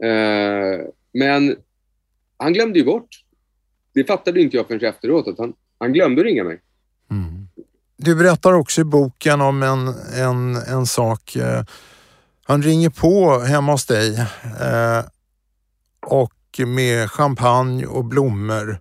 Uh, 0.05 0.87
men 1.13 1.57
han 2.37 2.53
glömde 2.53 2.79
ju 2.79 2.85
bort. 2.85 3.25
Det 3.95 4.05
fattade 4.05 4.41
inte 4.41 4.57
jag 4.57 4.67
förrän 4.67 4.85
efteråt, 4.85 5.29
att 5.29 5.39
han, 5.39 5.53
han 5.79 5.93
glömde 5.93 6.25
ringa 6.25 6.45
mig. 6.45 6.61
Mm. 7.11 7.49
Du 7.97 8.17
berättar 8.17 8.53
också 8.53 8.81
i 8.81 8.85
boken 8.85 9.41
om 9.41 9.63
en, 9.63 9.89
en, 10.25 10.57
en 10.57 10.87
sak 10.87 11.37
eh, 11.37 11.65
han 12.51 12.63
ringer 12.63 12.91
på 12.91 13.39
hemma 13.39 13.73
hos 13.73 13.87
dig 13.87 14.19
eh, 14.61 15.05
och 16.07 16.61
med 16.67 17.11
champagne 17.11 17.87
och 17.87 18.05
blommor 18.05 18.79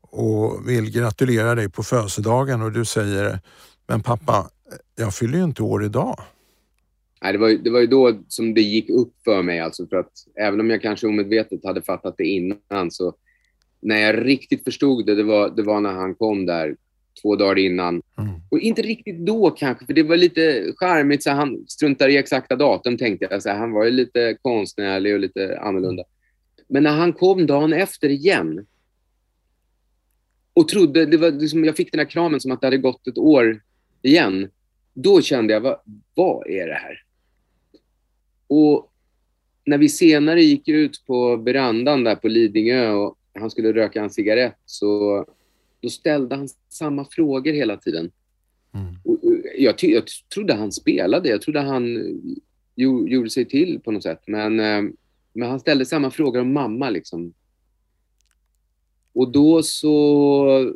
och 0.00 0.68
vill 0.68 0.90
gratulera 0.90 1.54
dig 1.54 1.70
på 1.70 1.82
födelsedagen 1.82 2.62
och 2.62 2.72
du 2.72 2.84
säger 2.84 3.38
Men 3.86 4.02
pappa, 4.02 4.50
jag 4.96 5.14
fyller 5.14 5.38
ju 5.38 5.44
inte 5.44 5.62
år 5.62 5.84
idag. 5.84 6.20
Nej, 7.22 7.32
det, 7.32 7.38
var, 7.38 7.48
det 7.48 7.70
var 7.70 7.80
ju 7.80 7.86
då 7.86 8.12
som 8.28 8.54
det 8.54 8.60
gick 8.60 8.90
upp 8.90 9.14
för 9.24 9.42
mig. 9.42 9.60
Alltså 9.60 9.86
för 9.86 9.96
att 9.96 10.12
även 10.40 10.60
om 10.60 10.70
jag 10.70 10.82
kanske 10.82 11.06
omedvetet 11.06 11.64
hade 11.64 11.82
fattat 11.82 12.14
det 12.18 12.24
innan 12.24 12.90
så 12.90 13.14
när 13.82 13.96
jag 13.96 14.26
riktigt 14.26 14.64
förstod 14.64 15.06
det, 15.06 15.14
det 15.14 15.22
var, 15.24 15.50
det 15.50 15.62
var 15.62 15.80
när 15.80 15.92
han 15.92 16.14
kom 16.14 16.46
där 16.46 16.76
två 17.22 17.36
dagar 17.36 17.58
innan. 17.58 18.02
Mm. 18.18 18.30
Och 18.50 18.58
inte 18.58 18.82
riktigt 18.82 19.18
då 19.18 19.50
kanske, 19.50 19.86
för 19.86 19.92
det 19.92 20.02
var 20.02 20.16
lite 20.16 20.72
charmigt. 20.76 21.22
Så 21.22 21.30
han 21.30 21.64
struntar 21.68 22.08
i 22.08 22.16
exakta 22.16 22.56
datum 22.56 22.98
tänkte 22.98 23.26
jag. 23.30 23.42
Så 23.42 23.50
han 23.50 23.72
var 23.72 23.84
ju 23.84 23.90
lite 23.90 24.36
konstnärlig 24.42 25.14
och 25.14 25.20
lite 25.20 25.58
annorlunda. 25.60 26.04
Men 26.68 26.82
när 26.82 26.96
han 26.96 27.12
kom 27.12 27.46
dagen 27.46 27.72
efter 27.72 28.08
igen 28.08 28.66
och 30.54 30.68
trodde, 30.68 31.06
det 31.06 31.16
var 31.16 31.30
liksom, 31.30 31.64
jag 31.64 31.76
fick 31.76 31.92
den 31.92 31.98
här 31.98 32.10
kramen 32.10 32.40
som 32.40 32.52
att 32.52 32.60
det 32.60 32.66
hade 32.66 32.78
gått 32.78 33.06
ett 33.06 33.18
år 33.18 33.62
igen. 34.02 34.50
Då 34.94 35.20
kände 35.20 35.52
jag, 35.52 35.60
vad, 35.60 35.78
vad 36.14 36.46
är 36.46 36.66
det 36.66 36.74
här? 36.74 37.02
Och 38.46 38.92
när 39.64 39.78
vi 39.78 39.88
senare 39.88 40.42
gick 40.42 40.68
ut 40.68 41.06
på 41.06 41.36
verandan 41.36 42.04
där 42.04 42.14
på 42.14 42.28
Lidingö 42.28 42.90
och 42.90 43.18
han 43.34 43.50
skulle 43.50 43.72
röka 43.72 44.02
en 44.02 44.10
cigarett 44.10 44.58
så 44.66 45.26
då 45.82 45.88
ställde 45.88 46.36
han 46.36 46.48
samma 46.68 47.04
frågor 47.04 47.52
hela 47.52 47.76
tiden. 47.76 48.10
Mm. 48.74 48.94
Och 49.04 49.18
jag, 49.58 49.74
jag, 49.80 50.04
trodde 50.34 50.54
han 50.54 50.72
spelade, 50.72 51.28
jag 51.28 51.42
trodde 51.42 51.60
han 51.60 51.98
gjorde 52.74 53.30
sig 53.30 53.44
till 53.44 53.80
på 53.80 53.90
något 53.90 54.02
sätt. 54.02 54.22
Men, 54.26 54.60
eh, 54.60 54.82
men 55.32 55.48
han 55.48 55.60
ställde 55.60 55.86
samma 55.86 56.10
frågor 56.10 56.40
om 56.40 56.52
mamma. 56.52 56.90
Liksom. 56.90 57.34
Och 59.12 59.32
då 59.32 59.62
så 59.62 60.74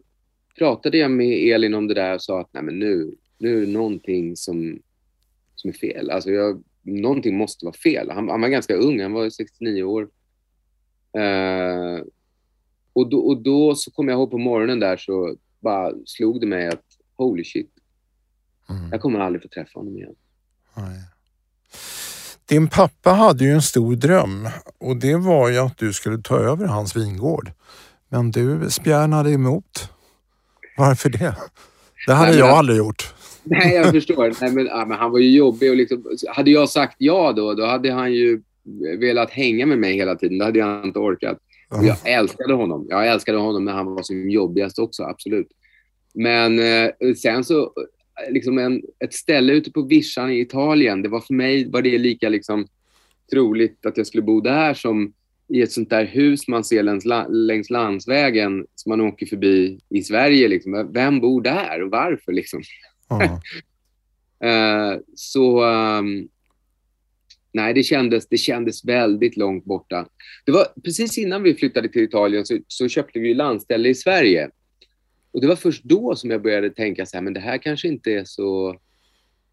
pratade 0.59 0.99
jag 0.99 1.11
med 1.11 1.55
Elin 1.55 1.75
om 1.75 1.89
det 1.89 1.95
där 1.95 2.15
och 2.15 2.23
sa 2.23 2.41
att 2.41 2.53
Nej, 2.53 2.63
men 2.63 2.79
nu, 2.79 3.15
nu 3.39 3.57
är 3.57 3.67
det 3.67 3.73
någonting 3.73 4.37
som, 4.37 4.79
som 5.55 5.71
är 5.71 5.75
fel. 5.75 6.11
Alltså 6.11 6.31
jag, 6.31 6.63
någonting 6.83 7.37
måste 7.37 7.65
vara 7.65 7.77
fel. 7.77 8.11
Han, 8.11 8.29
han 8.29 8.41
var 8.41 8.49
ganska 8.49 8.75
ung, 8.75 9.03
han 9.03 9.13
var 9.13 9.31
69 9.31 9.83
år. 9.83 10.03
Uh, 11.17 12.05
och, 12.97 13.11
då, 13.11 13.19
och 13.19 13.43
då 13.43 13.75
så 13.75 13.91
kom 13.91 14.09
jag 14.09 14.17
ihåg 14.17 14.31
på 14.31 14.39
morgonen 14.39 14.81
där 14.81 14.97
så 14.97 15.37
bara 15.61 15.93
slog 16.05 16.41
det 16.41 16.47
mig 16.47 16.69
att 16.69 16.85
holy 17.17 17.45
shit, 17.45 17.71
mm. 18.71 18.89
jag 18.93 19.01
kommer 19.01 19.21
aldrig 19.21 19.43
få 19.43 19.49
träffa 19.49 19.79
honom 19.79 19.97
igen. 19.97 20.15
Nej. 20.77 21.01
Din 22.49 22.69
pappa 22.69 23.11
hade 23.11 23.45
ju 23.45 23.51
en 23.51 23.63
stor 23.63 23.97
dröm 23.97 24.49
och 24.79 24.97
det 24.97 25.17
var 25.17 25.49
ju 25.49 25.59
att 25.59 25.79
du 25.79 25.93
skulle 25.93 26.19
ta 26.23 26.39
över 26.39 26.67
hans 26.67 26.97
vingård. 26.97 27.51
Men 28.09 28.31
du 28.31 28.71
spjärnade 28.71 29.31
emot. 29.31 29.91
Varför 30.77 31.11
det? 31.11 31.37
Det 32.07 32.13
hade 32.13 32.31
Nej, 32.31 32.39
jag 32.39 32.49
men, 32.49 32.57
aldrig 32.57 32.79
gjort. 32.79 33.15
Nej, 33.45 33.75
jag 33.75 33.91
förstår. 33.91 34.33
Nej, 34.41 34.53
men, 34.53 34.67
ja, 34.67 34.85
men 34.87 34.99
han 34.99 35.11
var 35.11 35.19
ju 35.19 35.37
jobbig 35.37 35.71
och 35.71 35.77
liksom, 35.77 36.05
hade 36.29 36.51
jag 36.51 36.69
sagt 36.69 36.97
ja 36.99 37.33
då, 37.33 37.55
då 37.55 37.67
hade 37.67 37.93
han 37.93 38.13
ju 38.13 38.43
velat 38.99 39.31
hänga 39.31 39.67
med 39.67 39.79
mig 39.79 39.95
hela 39.95 40.15
tiden. 40.15 40.39
Det 40.39 40.45
hade 40.45 40.59
jag 40.59 40.85
inte 40.85 40.99
orkat. 40.99 41.39
Och 41.69 41.85
jag 41.85 41.97
älskade 42.05 42.55
honom. 42.55 42.87
Jag 42.89 43.09
älskade 43.09 43.39
honom 43.39 43.65
när 43.65 43.73
han 43.73 43.87
var 43.87 44.03
som 44.03 44.31
jobbigast 44.31 44.79
också, 44.79 45.03
absolut. 45.03 45.49
Men 46.15 46.59
eh, 46.59 47.15
sen 47.17 47.45
så, 47.45 47.73
liksom 48.29 48.59
en, 48.59 48.83
ett 49.05 49.15
ställe 49.15 49.53
ute 49.53 49.73
på 49.73 49.83
vischan 49.83 50.31
i 50.31 50.41
Italien, 50.41 51.03
det 51.03 51.09
var 51.09 51.21
för 51.21 51.35
mig 51.35 51.71
var 51.71 51.83
det 51.83 51.99
lika 51.99 52.29
liksom, 52.29 52.67
troligt 53.31 53.87
att 53.87 53.97
jag 53.97 54.07
skulle 54.07 54.23
bo 54.23 54.41
där 54.41 54.75
som 54.75 55.13
i 55.49 55.63
ett 55.63 55.73
sånt 55.73 55.91
där 55.91 56.05
hus 56.05 56.49
man 56.49 56.65
ser 56.65 56.83
längs, 56.83 57.05
längs 57.29 57.71
landsvägen 57.71 58.67
som 58.75 58.91
man 58.91 59.01
åker 59.01 59.27
förbi 59.27 59.81
i 59.89 60.03
Sverige. 60.03 60.49
Liksom. 60.49 60.93
Vem 60.93 61.21
bor 61.21 61.43
där 61.43 61.83
och 61.83 61.91
varför? 61.91 62.33
Liksom? 62.33 62.63
uh, 64.45 64.99
så 65.15 65.65
um, 65.65 66.29
nej, 67.57 67.75
det 67.75 67.83
kändes, 67.83 68.29
det 68.29 68.37
kändes 68.37 68.85
väldigt 68.85 69.37
långt 69.37 69.65
borta. 69.65 70.09
Det 70.45 70.53
var 70.53 70.67
precis 70.85 71.19
innan 71.19 71.43
vi 71.43 71.55
flyttade 71.55 71.89
till 71.89 72.03
Italien 72.03 72.47
så, 72.47 72.59
så 72.69 72.89
köpte 72.89 73.19
vi 73.19 73.35
landställe 73.35 73.89
i 73.89 73.95
Sverige. 73.95 74.51
Och 75.33 75.41
det 75.41 75.47
var 75.47 75.57
först 75.57 75.85
då 75.85 76.17
som 76.17 76.31
jag 76.31 76.43
började 76.43 76.71
tänka 76.71 77.07
så 77.07 77.17
här, 77.17 77.23
men 77.23 77.35
det 77.35 77.41
här 77.41 77.59
kanske 77.59 77.89
inte 77.89 78.13
är 78.13 78.25
så, 78.25 78.77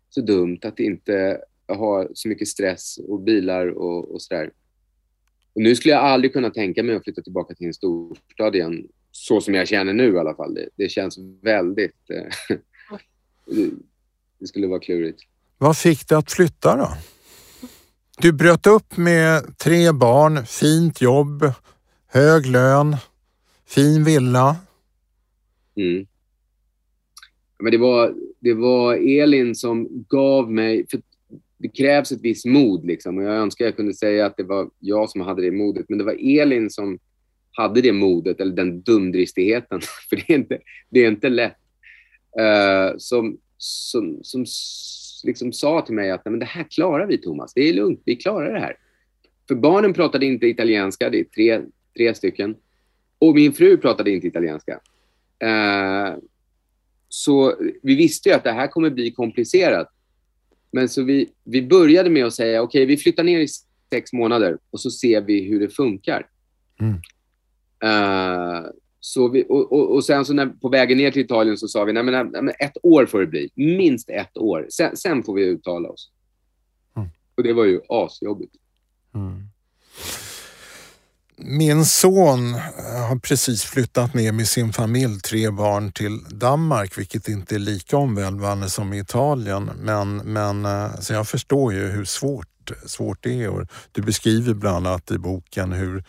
så 0.10 0.22
dumt 0.22 0.60
att 0.62 0.80
inte 0.80 1.42
ha 1.68 2.08
så 2.14 2.28
mycket 2.28 2.48
stress 2.48 2.98
och 3.08 3.20
bilar 3.20 3.68
och, 3.68 4.12
och 4.12 4.20
där. 4.30 4.52
Och 5.54 5.62
nu 5.62 5.76
skulle 5.76 5.94
jag 5.94 6.04
aldrig 6.04 6.34
kunna 6.34 6.50
tänka 6.50 6.84
mig 6.84 6.96
att 6.96 7.04
flytta 7.04 7.22
tillbaka 7.22 7.56
till 7.56 7.68
en 7.68 7.74
storstad 7.74 8.56
igen, 8.56 8.88
så 9.12 9.42
som 9.42 9.54
jag 9.54 9.68
känner 9.68 9.94
nu 9.94 10.14
i 10.14 10.20
alla 10.20 10.36
fall. 10.36 10.54
Det, 10.54 10.70
det 10.76 10.90
känns 10.90 11.18
väldigt... 11.42 12.10
Eh, 12.10 12.58
det 14.40 14.48
skulle 14.48 14.68
vara 14.68 14.80
klurigt. 14.80 15.20
Vad 15.58 15.78
fick 15.78 16.08
dig 16.08 16.18
att 16.18 16.32
flytta 16.32 16.76
då? 16.78 16.88
Du 18.18 18.32
bröt 18.32 18.68
upp 18.68 18.98
med 18.98 19.58
tre 19.58 19.92
barn, 19.92 20.46
fint 20.46 21.02
jobb, 21.02 21.52
hög 22.08 22.46
lön, 22.46 22.96
fin 23.68 24.04
villa. 24.04 24.56
Mm. 25.76 26.08
Men 27.60 27.72
det, 27.72 27.78
var, 27.78 28.14
det 28.40 28.54
var 28.54 28.96
Elin 28.96 29.56
som 29.56 30.06
gav 30.10 30.52
mig... 30.52 30.86
För 30.92 31.02
det 31.58 31.70
krävs 31.70 32.12
ett 32.12 32.22
visst 32.22 32.46
mod. 32.46 32.86
Liksom. 32.86 33.18
Och 33.18 33.24
jag 33.24 33.36
önskar 33.36 33.66
jag 33.66 33.76
kunde 33.76 33.94
säga 33.94 34.26
att 34.26 34.38
det 34.38 34.44
var 34.44 34.70
jag 34.80 35.10
som 35.10 35.22
hade 35.22 35.42
det 35.42 35.52
modet, 35.52 35.86
men 35.90 35.98
det 35.98 36.04
var 36.04 36.42
Elin 36.42 36.70
som 36.70 37.00
hade 37.52 37.82
det 37.82 37.92
modet, 37.92 38.40
eller 38.40 38.56
den 38.56 38.82
dumdristigheten. 38.82 39.82
För 40.10 40.16
det 40.16 40.30
är 40.30 40.36
inte, 40.36 40.60
det 40.90 41.00
är 41.00 41.08
inte 41.08 41.30
lätt. 41.30 41.58
Uh, 42.40 42.98
som, 42.98 43.38
som, 43.58 44.20
som 44.24 44.46
liksom 45.24 45.54
sa 45.54 45.82
till 45.82 45.96
mig 45.96 46.12
att 46.12 46.26
men 46.26 46.40
det 46.40 46.46
här 46.46 46.64
klarar 46.64 47.08
vi, 47.08 47.18
Thomas. 47.18 47.54
Det 47.54 47.62
är 47.70 47.74
lugnt, 47.74 48.02
vi 48.06 48.16
klarar 48.16 48.54
det 48.54 48.60
här. 48.60 48.78
För 49.48 49.56
barnen 49.56 49.94
pratade 49.94 50.26
inte 50.26 50.48
italienska, 50.48 51.10
det 51.10 51.20
är 51.20 51.24
tre, 51.24 51.62
tre 51.98 52.16
stycken. 52.16 52.56
Och 53.20 53.36
min 53.36 53.54
fru 53.54 53.78
pratade 53.78 54.12
inte 54.12 54.28
italienska. 54.28 54.80
Uh, 55.44 56.18
så 57.10 57.56
vi 57.84 57.96
visste 57.96 58.30
ju 58.30 58.36
att 58.36 58.44
det 58.44 58.52
här 58.52 58.68
kommer 58.68 58.90
bli 58.90 59.12
komplicerat. 59.12 59.88
Men 60.72 60.90
så 60.90 61.04
vi, 61.04 61.30
vi 61.44 61.62
började 61.62 62.10
med 62.10 62.26
att 62.26 62.34
säga, 62.34 62.62
okej, 62.62 62.84
okay, 62.84 62.96
vi 62.96 62.98
flyttar 62.98 63.24
ner 63.24 63.40
i 63.40 63.48
sex 63.90 64.14
månader 64.14 64.58
och 64.72 64.80
så 64.80 64.92
ser 64.92 65.22
vi 65.22 65.44
hur 65.44 65.60
det 65.60 65.70
funkar. 65.70 66.28
Mm. 66.80 66.94
Uh, 67.84 68.66
så 69.06 69.28
vi, 69.28 69.46
och, 69.50 69.74
och, 69.74 69.96
och, 69.96 70.06
sen 70.06 70.26
så 70.26 70.34
när, 70.34 70.46
på 70.46 70.70
vägen 70.70 70.98
ner 70.98 71.12
till 71.12 71.22
Italien 71.22 71.58
så 71.58 71.68
sa 71.68 71.84
vi, 71.84 71.94
nej 71.94 72.04
men, 72.04 72.32
nej, 72.32 72.42
men 72.42 72.54
ett 72.60 72.78
år 72.84 73.06
får 73.06 73.20
det 73.20 73.28
bli. 73.28 73.50
Minst 73.56 74.10
ett 74.10 74.38
år. 74.38 74.68
Sen, 74.70 74.98
sen 74.98 75.24
får 75.24 75.34
vi 75.34 75.44
uttala 75.44 75.90
oss. 75.90 76.12
Mm. 76.98 77.10
Och 77.38 77.44
det 77.44 77.54
var 77.54 77.66
ju 77.66 77.82
asjobbigt. 77.90 78.56
Mm. 79.16 79.48
Min 81.36 81.86
son 81.86 82.54
har 83.10 83.20
precis 83.20 83.64
flyttat 83.64 84.14
ner 84.14 84.32
med 84.32 84.48
sin 84.48 84.74
familj, 84.74 85.20
tre 85.20 85.50
barn, 85.50 85.92
till 85.92 86.24
Danmark, 86.24 86.98
vilket 86.98 87.28
inte 87.28 87.56
är 87.56 87.60
lika 87.60 87.98
omvälvande 87.98 88.70
som 88.70 88.94
i 88.94 89.00
Italien. 89.00 89.72
Men, 89.80 90.18
men 90.18 90.66
eh, 90.66 90.96
så 91.00 91.14
jag 91.14 91.28
förstår 91.28 91.74
ju 91.74 91.88
hur 91.88 92.06
svårt, 92.06 92.72
svårt 92.86 93.24
det 93.24 93.44
är. 93.44 93.68
Du 93.92 94.02
beskriver 94.02 94.54
bland 94.54 94.88
annat 94.88 95.12
i 95.12 95.18
boken 95.18 95.72
hur 95.72 96.04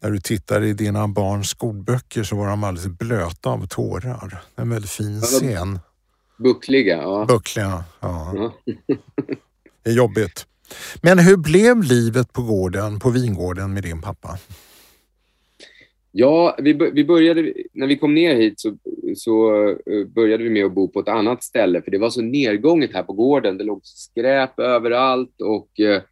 när 0.00 0.10
du 0.10 0.20
tittar 0.20 0.64
i 0.64 0.72
dina 0.72 1.08
barns 1.08 1.48
skolböcker 1.48 2.22
så 2.22 2.36
var 2.36 2.48
de 2.48 2.64
alldeles 2.64 2.98
blöta 2.98 3.50
av 3.50 3.66
tårar. 3.66 4.42
En 4.56 4.70
väldigt 4.70 4.90
fin 4.90 5.20
scen. 5.20 5.78
Buckliga, 6.38 6.96
ja. 6.96 7.24
Buckliga, 7.28 7.84
ja. 8.00 8.32
ja. 8.34 8.52
det 9.82 9.90
är 9.90 9.94
jobbigt. 9.94 10.46
Men 11.02 11.18
hur 11.18 11.36
blev 11.36 11.82
livet 11.82 12.32
på 12.32 12.42
gården, 12.42 13.00
på 13.00 13.10
vingården 13.10 13.74
med 13.74 13.82
din 13.82 14.02
pappa? 14.02 14.38
Ja, 16.12 16.56
vi, 16.58 16.72
vi 16.72 17.04
började, 17.04 17.52
när 17.72 17.86
vi 17.86 17.98
kom 17.98 18.14
ner 18.14 18.34
hit 18.34 18.60
så, 18.60 18.76
så 19.16 19.68
eh, 19.68 20.06
började 20.14 20.44
vi 20.44 20.50
med 20.50 20.64
att 20.64 20.74
bo 20.74 20.88
på 20.88 21.00
ett 21.00 21.08
annat 21.08 21.44
ställe 21.44 21.82
för 21.82 21.90
det 21.90 21.98
var 21.98 22.10
så 22.10 22.22
nedgånget 22.22 22.92
här 22.92 23.02
på 23.02 23.12
gården. 23.12 23.58
Det 23.58 23.64
låg 23.64 23.80
skräp 23.84 24.58
överallt 24.58 25.40
och 25.40 25.80
eh 25.80 26.02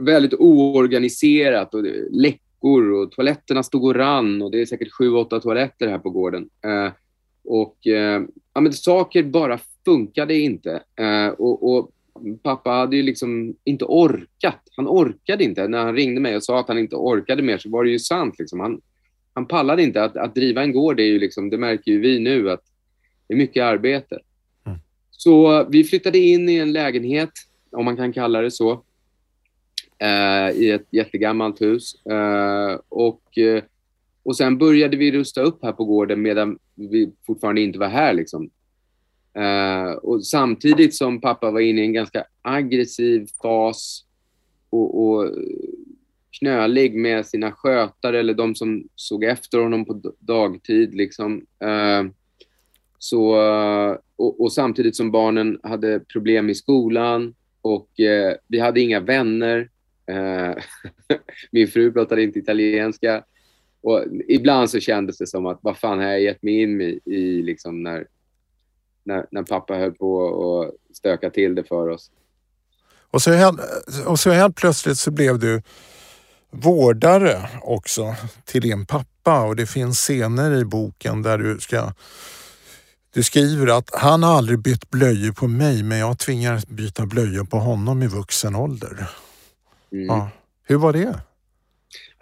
väldigt 0.00 0.34
oorganiserat 0.34 1.74
och 1.74 1.84
läckor 2.10 2.92
och 2.92 3.12
toaletterna 3.12 3.62
stod 3.62 3.84
och 3.84 3.94
rann 3.94 4.42
och 4.42 4.50
det 4.50 4.60
är 4.60 4.66
säkert 4.66 4.92
sju, 4.92 5.10
åtta 5.10 5.40
toaletter 5.40 5.88
här 5.88 5.98
på 5.98 6.10
gården. 6.10 6.48
Eh, 6.64 6.92
och 7.44 7.86
eh, 7.86 8.22
ja, 8.54 8.60
men 8.60 8.72
saker 8.72 9.22
bara 9.22 9.58
funkade 9.84 10.38
inte. 10.38 10.82
Eh, 10.96 11.28
och, 11.28 11.76
och 11.76 11.90
pappa 12.42 12.70
hade 12.70 12.96
ju 12.96 13.02
liksom 13.02 13.56
inte 13.64 13.84
orkat. 13.84 14.62
Han 14.76 14.88
orkade 14.88 15.44
inte. 15.44 15.68
När 15.68 15.78
han 15.78 15.96
ringde 15.96 16.20
mig 16.20 16.36
och 16.36 16.44
sa 16.44 16.60
att 16.60 16.68
han 16.68 16.78
inte 16.78 16.96
orkade 16.96 17.42
mer 17.42 17.58
så 17.58 17.70
var 17.70 17.84
det 17.84 17.90
ju 17.90 17.98
sant. 17.98 18.34
Liksom. 18.38 18.60
Han, 18.60 18.80
han 19.32 19.46
pallade 19.46 19.82
inte. 19.82 20.04
Att, 20.04 20.16
att 20.16 20.34
driva 20.34 20.62
en 20.62 20.72
gård, 20.72 20.96
det, 20.96 21.02
är 21.02 21.08
ju 21.08 21.18
liksom, 21.18 21.50
det 21.50 21.58
märker 21.58 21.92
ju 21.92 22.00
vi 22.00 22.18
nu, 22.18 22.50
att 22.50 22.62
det 23.28 23.34
är 23.34 23.38
mycket 23.38 23.62
arbete. 23.62 24.18
Mm. 24.66 24.78
Så 25.10 25.66
vi 25.70 25.84
flyttade 25.84 26.18
in 26.18 26.48
i 26.48 26.56
en 26.56 26.72
lägenhet, 26.72 27.32
om 27.70 27.84
man 27.84 27.96
kan 27.96 28.12
kalla 28.12 28.40
det 28.40 28.50
så, 28.50 28.82
eh, 29.98 30.50
i 30.50 30.70
ett 30.70 30.86
jättegammalt 30.90 31.60
hus. 31.60 32.06
Eh, 32.06 32.80
och, 32.88 33.38
eh, 33.38 33.62
och 34.22 34.36
sen 34.36 34.58
började 34.58 34.96
vi 34.96 35.12
rusta 35.12 35.40
upp 35.42 35.58
här 35.62 35.72
på 35.72 35.84
gården 35.84 36.22
medan 36.22 36.58
vi 36.74 37.12
fortfarande 37.26 37.60
inte 37.60 37.78
var 37.78 37.88
här. 37.88 38.14
Liksom. 38.14 38.50
Eh, 39.34 39.92
och 39.92 40.26
samtidigt 40.26 40.94
som 40.94 41.20
pappa 41.20 41.50
var 41.50 41.60
inne 41.60 41.80
i 41.80 41.84
en 41.84 41.92
ganska 41.92 42.24
aggressiv 42.42 43.26
fas 43.42 44.04
och, 44.70 45.06
och 45.06 45.30
knölig 46.38 46.94
med 46.94 47.26
sina 47.26 47.52
skötare 47.52 48.20
eller 48.20 48.34
de 48.34 48.54
som 48.54 48.88
såg 48.94 49.24
efter 49.24 49.58
honom 49.58 49.84
på 49.84 50.00
dagtid. 50.18 50.94
Liksom. 50.94 51.46
Eh, 51.60 52.04
så, 52.98 53.40
eh, 53.40 53.96
och, 54.16 54.40
och, 54.40 54.52
samtidigt 54.52 54.96
som 54.96 55.10
barnen 55.10 55.58
hade 55.62 56.00
problem 56.00 56.50
i 56.50 56.54
skolan 56.54 57.34
och 57.66 58.00
eh, 58.00 58.34
vi 58.46 58.58
hade 58.58 58.80
inga 58.80 59.00
vänner. 59.00 59.68
Eh, 60.06 60.62
min 61.50 61.68
fru 61.68 61.92
pratade 61.92 62.22
inte 62.22 62.38
italienska. 62.38 63.24
Och 63.80 64.04
ibland 64.28 64.70
så 64.70 64.80
kändes 64.80 65.18
det 65.18 65.26
som 65.26 65.46
att 65.46 65.58
vad 65.62 65.76
fan 65.76 65.98
har 65.98 66.06
jag 66.06 66.20
gett 66.20 66.42
mig 66.42 66.62
in 66.62 66.80
i, 66.80 67.00
i 67.04 67.42
liksom 67.42 67.82
när, 67.82 68.06
när, 69.04 69.26
när 69.30 69.42
pappa 69.42 69.74
höll 69.74 69.92
på 69.92 70.60
att 70.60 70.96
stöka 70.96 71.30
till 71.30 71.54
det 71.54 71.64
för 71.64 71.88
oss. 71.88 72.10
Och 73.10 73.22
så, 73.22 73.32
helt, 73.32 73.60
och 74.06 74.18
så 74.18 74.30
helt 74.30 74.56
plötsligt 74.56 74.98
så 74.98 75.10
blev 75.10 75.38
du 75.38 75.62
vårdare 76.50 77.48
också 77.62 78.14
till 78.44 78.62
din 78.62 78.86
pappa 78.86 79.44
och 79.44 79.56
det 79.56 79.66
finns 79.66 79.98
scener 79.98 80.54
i 80.54 80.64
boken 80.64 81.22
där 81.22 81.38
du 81.38 81.60
ska 81.60 81.92
du 83.16 83.22
skriver 83.22 83.78
att 83.78 83.90
han 83.92 84.22
har 84.22 84.36
aldrig 84.36 84.58
bytt 84.58 84.90
blöjor 84.90 85.32
på 85.32 85.48
mig 85.48 85.82
men 85.82 85.98
jag 85.98 86.18
tvingar 86.18 86.62
byta 86.68 87.06
blöjor 87.06 87.44
på 87.44 87.56
honom 87.56 88.02
i 88.02 88.06
vuxen 88.06 88.54
ålder. 88.54 89.10
Mm. 89.92 90.06
Ja. 90.06 90.30
Hur 90.62 90.76
var 90.76 90.92
det? 90.92 91.20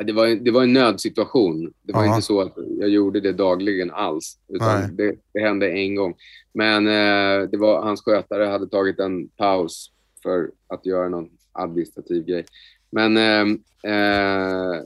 det, 0.04 0.12
var, 0.12 0.26
det 0.26 0.50
var 0.50 0.62
en 0.62 0.72
nödsituation. 0.72 1.72
Det 1.82 1.92
var 1.92 2.04
Aha. 2.04 2.14
inte 2.14 2.26
så 2.26 2.40
att 2.40 2.52
jag 2.80 2.88
gjorde 2.88 3.20
det 3.20 3.32
dagligen 3.32 3.90
alls. 3.90 4.38
Utan 4.48 4.96
det, 4.96 5.14
det, 5.32 5.40
hände 5.40 5.70
en 5.70 5.94
gång. 5.94 6.14
Men 6.52 6.86
eh, 6.86 7.48
det 7.48 7.56
var, 7.56 7.82
hans 7.82 8.02
skötare 8.02 8.44
hade 8.44 8.68
tagit 8.68 8.98
en 8.98 9.28
paus 9.28 9.90
för 10.22 10.50
att 10.68 10.86
göra 10.86 11.08
någon 11.08 11.28
administrativ 11.52 12.24
grej. 12.24 12.44
Men, 12.90 13.16
eh, 13.16 13.92
eh, 13.92 14.80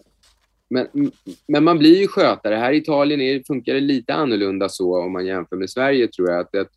men, 0.69 0.87
men 1.47 1.65
man 1.65 1.79
blir 1.79 2.01
ju 2.01 2.09
skötare. 2.09 2.55
Här 2.55 2.73
i 2.73 2.77
Italien 2.77 3.21
är, 3.21 3.43
funkar 3.47 3.75
det 3.75 3.81
lite 3.81 4.15
annorlunda 4.15 4.69
så 4.69 5.03
om 5.03 5.13
man 5.13 5.27
jämför 5.27 5.57
med 5.57 5.71
Sverige 5.71 6.09
tror 6.09 6.31
jag. 6.31 6.41
Att 6.41 6.53
det, 6.53 6.69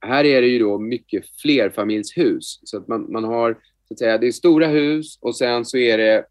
här 0.00 0.24
är 0.24 0.40
det 0.42 0.48
ju 0.48 0.58
då 0.58 0.78
mycket 0.78 1.24
flerfamiljshus. 1.42 2.60
Så 2.64 2.76
att 2.76 2.88
man, 2.88 3.12
man 3.12 3.24
har, 3.24 3.52
så 3.88 3.94
att 3.94 3.98
säga, 3.98 4.18
det 4.18 4.26
är 4.26 4.32
stora 4.32 4.66
hus 4.66 5.18
och 5.20 5.36
sen 5.36 5.64
så 5.64 5.78
är 5.78 5.98
det 5.98 6.24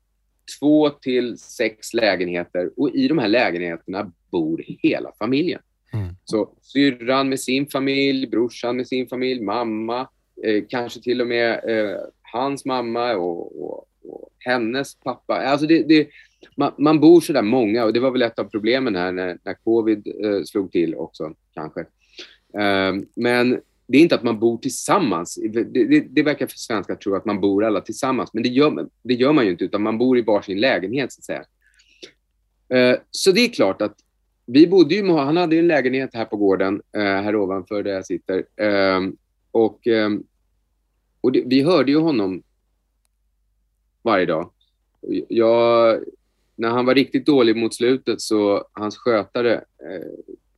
två 0.59 0.89
till 0.89 1.37
sex 1.37 1.93
lägenheter 1.93 2.69
och 2.77 2.89
i 2.95 3.07
de 3.07 3.17
här 3.17 3.27
lägenheterna 3.27 4.11
bor 4.31 4.63
hela 4.67 5.11
familjen. 5.19 5.61
Mm. 5.93 6.15
Så 6.25 6.49
syrran 6.61 7.29
med 7.29 7.39
sin 7.39 7.67
familj, 7.67 8.27
brorsan 8.27 8.77
med 8.77 8.87
sin 8.87 9.07
familj, 9.07 9.41
mamma, 9.41 10.07
eh, 10.43 10.63
kanske 10.69 11.01
till 11.01 11.21
och 11.21 11.27
med 11.27 11.51
eh, 11.67 11.97
hans 12.21 12.65
mamma 12.65 13.15
och, 13.15 13.63
och, 13.63 13.87
och, 14.03 14.29
hennes 14.39 14.95
pappa. 14.95 15.35
Alltså 15.35 15.67
det, 15.67 15.83
det, 15.83 16.07
man, 16.55 16.73
man, 16.77 16.99
bor 16.99 17.21
så 17.21 17.33
där 17.33 17.41
många 17.41 17.85
och 17.85 17.93
det 17.93 17.99
var 17.99 18.11
väl 18.11 18.21
ett 18.21 18.39
av 18.39 18.43
problemen 18.43 18.95
här 18.95 19.11
när, 19.11 19.37
när 19.43 19.53
covid 19.53 20.07
eh, 20.23 20.43
slog 20.43 20.71
till 20.71 20.95
också 20.95 21.33
kanske. 21.53 21.79
Eh, 22.59 22.93
men 23.15 23.59
det 23.87 23.97
är 23.97 24.01
inte 24.01 24.15
att 24.15 24.23
man 24.23 24.39
bor 24.39 24.57
tillsammans. 24.57 25.39
Det, 25.49 25.63
det, 25.63 25.99
det 25.99 26.23
verkar 26.23 26.47
för 26.47 26.57
svenskar 26.57 26.95
tro 26.95 27.15
att 27.15 27.25
man 27.25 27.41
bor 27.41 27.65
alla 27.65 27.81
tillsammans, 27.81 28.33
men 28.33 28.43
det 28.43 28.49
gör, 28.49 28.87
det 29.03 29.13
gör 29.13 29.33
man 29.33 29.45
ju 29.45 29.51
inte, 29.51 29.63
utan 29.63 29.81
man 29.81 29.97
bor 29.97 30.17
i 30.17 30.21
varsin 30.21 30.59
lägenhet 30.59 31.13
så 31.13 31.19
att 31.19 31.25
säga. 31.25 31.45
Eh, 32.69 32.99
så 33.11 33.31
det 33.31 33.41
är 33.41 33.49
klart 33.49 33.81
att 33.81 33.95
vi 34.45 34.67
bodde 34.67 34.95
ju, 34.95 35.11
han 35.11 35.37
hade 35.37 35.59
en 35.59 35.67
lägenhet 35.67 36.09
här 36.13 36.25
på 36.25 36.37
gården, 36.37 36.81
eh, 36.97 37.01
här 37.01 37.35
ovanför 37.35 37.83
där 37.83 37.91
jag 37.91 38.05
sitter. 38.05 38.45
Eh, 38.55 39.01
och 39.51 39.87
eh, 39.87 40.09
och 41.23 41.31
det, 41.31 41.43
vi 41.45 41.61
hörde 41.61 41.91
ju 41.91 41.97
honom 41.97 42.43
varje 44.01 44.25
dag. 44.25 44.51
Jag, 45.27 45.99
när 46.55 46.69
han 46.69 46.85
var 46.85 46.95
riktigt 46.95 47.25
dålig 47.25 47.55
mot 47.55 47.75
slutet 47.75 48.21
så 48.21 48.67
hans 48.73 48.97
skötare 48.97 49.63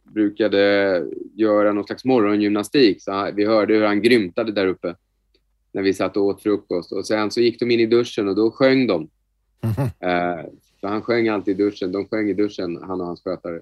brukade 0.04 1.04
göra 1.34 1.74
någon 1.74 1.84
slags 1.84 2.06
morgongymnastik. 2.06 3.02
Så 3.02 3.32
vi 3.36 3.46
hörde 3.46 3.74
hur 3.74 3.86
han 3.86 4.02
grymtade 4.02 4.52
där 4.52 4.68
uppe 4.68 4.96
när 5.72 5.82
vi 5.82 5.94
satt 5.94 6.18
och 6.18 6.24
åt 6.24 6.42
frukost. 6.42 6.92
Och 6.92 7.08
sen 7.08 7.32
så 7.32 7.42
gick 7.42 7.60
de 7.60 7.72
in 7.72 7.80
i 7.80 7.86
duschen 7.86 8.28
och 8.28 8.36
då 8.36 8.52
sjöng 8.52 8.88
de. 8.88 9.10
Mm 9.62 9.76
-hmm. 9.76 9.84
uh, 9.84 10.50
för 10.82 10.88
han 10.88 11.02
sjöng 11.02 11.28
alltid 11.28 11.60
i 11.60 11.64
duschen. 11.64 11.92
De 11.92 12.08
sjöng 12.08 12.30
i 12.30 12.34
duschen, 12.34 12.80
han 12.82 13.02
och 13.02 13.08
hans 13.08 13.24
skötare. 13.24 13.62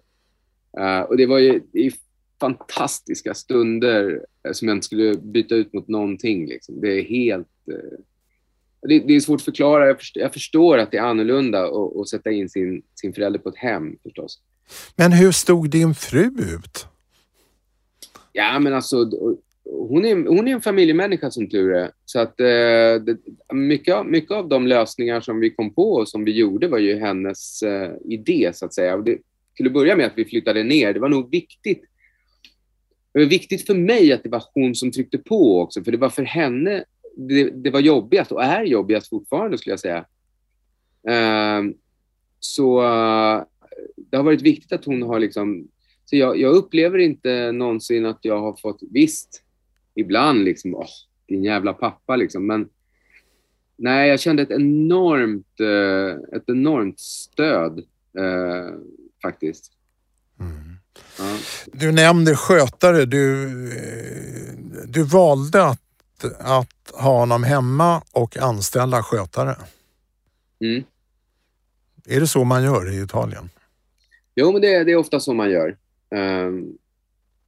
Uh, 0.79 1.01
och 1.01 1.17
det 1.17 1.25
var 1.25 1.39
ju 1.39 1.61
det 1.71 1.91
fantastiska 2.39 3.33
stunder 3.33 4.25
som 4.51 4.67
jag 4.67 4.75
inte 4.75 4.85
skulle 4.85 5.15
byta 5.17 5.55
ut 5.55 5.73
mot 5.73 5.87
någonting. 5.87 6.47
Liksom. 6.47 6.81
Det 6.81 6.99
är 6.99 7.03
helt... 7.03 7.47
Uh, 7.71 7.99
det, 8.87 8.99
det, 8.99 9.15
är 9.15 9.19
svårt 9.19 9.39
att 9.39 9.45
förklara. 9.45 9.87
Jag 9.87 9.97
förstår, 9.97 10.21
jag 10.21 10.33
förstår 10.33 10.77
att 10.77 10.91
det 10.91 10.97
är 10.97 11.01
annorlunda 11.01 11.63
att 12.01 12.09
sätta 12.09 12.31
in 12.31 12.49
sin, 12.49 12.81
sin 12.95 13.13
förälder 13.13 13.39
på 13.39 13.49
ett 13.49 13.57
hem 13.57 13.97
förstås. 14.03 14.39
Men 14.95 15.11
hur 15.11 15.31
stod 15.31 15.69
din 15.69 15.95
fru 15.95 16.25
ut? 16.25 16.87
Ja, 18.31 18.59
men 18.59 18.73
alltså 18.73 19.09
hon 19.65 20.05
är, 20.05 20.15
hon 20.15 20.47
är 20.47 20.51
en 20.51 20.61
familjemänniska 20.61 21.31
som 21.31 21.49
tur 21.49 21.73
är. 21.73 21.91
Så 22.05 22.19
att 22.19 22.39
eh, 22.39 22.45
det, 23.05 23.17
mycket, 23.53 24.05
mycket 24.05 24.31
av 24.31 24.49
de 24.49 24.67
lösningar 24.67 25.21
som 25.21 25.39
vi 25.39 25.49
kom 25.49 25.73
på 25.73 25.93
och 25.93 26.09
som 26.09 26.25
vi 26.25 26.31
gjorde 26.31 26.67
var 26.67 26.77
ju 26.79 26.99
hennes 26.99 27.63
eh, 27.63 27.91
idé, 28.05 28.51
så 28.53 28.65
att 28.65 28.73
säga. 28.73 28.95
Och 28.95 29.03
det, 29.03 29.17
till 29.55 29.67
att 29.67 29.73
börja 29.73 29.95
med 29.95 30.05
att 30.05 30.13
vi 30.17 30.25
flyttade 30.25 30.63
ner, 30.63 30.93
det 30.93 30.99
var 30.99 31.09
nog 31.09 31.31
viktigt. 31.31 31.81
Det 33.13 33.19
var 33.19 33.25
viktigt 33.25 33.65
för 33.65 33.75
mig 33.75 34.13
att 34.13 34.23
det 34.23 34.29
var 34.29 34.43
hon 34.53 34.75
som 34.75 34.91
tryckte 34.91 35.17
på 35.17 35.61
också, 35.61 35.83
för 35.83 35.91
det 35.91 35.97
var 35.97 36.09
för 36.09 36.23
henne 36.23 36.83
det, 37.15 37.49
det 37.49 37.69
var 37.69 37.79
jobbigast 37.79 38.31
och 38.31 38.43
är 38.43 38.63
jobbigast 38.63 39.09
fortfarande, 39.09 39.57
skulle 39.57 39.73
jag 39.73 39.79
säga. 39.79 40.05
Eh, 41.07 41.63
så 42.39 42.81
det 43.95 44.17
har 44.17 44.23
varit 44.23 44.41
viktigt 44.41 44.71
att 44.71 44.85
hon 44.85 45.01
har 45.01 45.19
liksom... 45.19 45.67
Så 46.05 46.15
jag, 46.15 46.39
jag 46.39 46.55
upplever 46.55 46.97
inte 46.97 47.51
någonsin 47.51 48.05
att 48.05 48.19
jag 48.21 48.39
har 48.39 48.55
fått, 48.61 48.79
visst, 48.91 49.43
ibland 49.95 50.43
liksom, 50.43 50.75
åh, 50.75 50.87
din 51.27 51.43
jävla 51.43 51.73
pappa 51.73 52.15
liksom, 52.15 52.47
men 52.47 52.69
nej, 53.77 54.09
jag 54.09 54.19
kände 54.19 54.43
ett 54.43 54.51
enormt, 54.51 55.59
eh, 55.59 56.37
ett 56.37 56.49
enormt 56.49 56.99
stöd 56.99 57.79
eh, 58.17 58.75
faktiskt. 59.21 59.71
Mm. 60.39 60.77
Ja. 61.17 61.37
Du 61.65 61.91
nämnde 61.91 62.35
skötare. 62.35 63.05
Du, 63.05 63.49
du 64.87 65.03
valde 65.03 65.65
att, 65.65 65.82
att 66.39 66.91
ha 66.93 67.19
honom 67.19 67.43
hemma 67.43 68.01
och 68.11 68.37
anställa 68.37 69.03
skötare. 69.03 69.55
Mm. 70.59 70.83
Är 72.05 72.19
det 72.19 72.27
så 72.27 72.43
man 72.43 72.63
gör 72.63 72.93
i 72.93 73.03
Italien? 73.03 73.49
Jo, 74.35 74.51
men 74.51 74.61
det, 74.61 74.83
det 74.83 74.91
är 74.91 74.95
ofta 74.95 75.19
så 75.19 75.33
man 75.33 75.51
gör. 75.51 75.77
Um, 76.09 76.77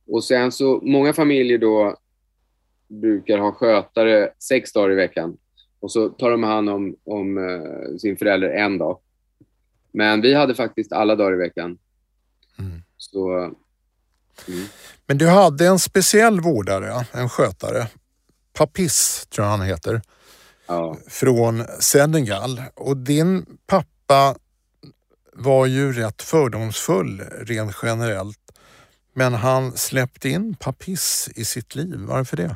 och 0.08 0.24
sen 0.24 0.52
så, 0.52 0.80
många 0.84 1.14
familjer 1.14 1.58
då 1.58 1.98
brukar 2.88 3.38
ha 3.38 3.52
skötare 3.52 4.30
sex 4.40 4.74
dagar 4.74 4.92
i 4.92 4.96
veckan 4.96 5.38
och 5.80 5.92
så 5.92 6.10
tar 6.10 6.32
de 6.32 6.44
hand 6.44 6.70
om, 6.70 6.96
om 7.04 7.38
uh, 7.38 7.98
sin 7.98 8.18
förälder 8.18 8.50
en 8.50 8.78
dag. 8.78 9.00
Men 9.92 10.22
vi 10.22 10.34
hade 10.34 10.56
faktiskt 10.56 10.92
alla 10.92 11.16
dagar 11.16 11.34
i 11.34 11.38
veckan. 11.38 11.78
Mm. 12.60 12.82
Så, 12.98 13.32
mm. 14.48 14.66
Men 15.06 15.18
du 15.18 15.28
hade 15.28 15.68
en 15.68 15.80
speciell 15.80 16.42
vårdare, 16.42 17.06
en 17.14 17.30
skötare. 17.30 17.88
Papis 18.58 19.28
tror 19.30 19.46
jag 19.46 19.52
han 19.52 19.62
heter. 19.62 20.02
Ja. 20.68 20.98
Från 21.08 21.64
Senegal. 21.80 22.62
Och 22.76 22.98
din 22.98 23.46
pappa 23.68 24.36
var 25.34 25.66
ju 25.66 25.94
rätt 25.94 26.22
fördomsfull 26.22 27.22
rent 27.22 27.76
generellt. 27.84 28.40
Men 29.14 29.34
han 29.34 29.72
släppte 29.72 30.30
in 30.30 30.56
Papis 30.56 31.30
i 31.36 31.46
sitt 31.46 31.76
liv. 31.76 31.96
Varför 32.00 32.38
det? 32.38 32.56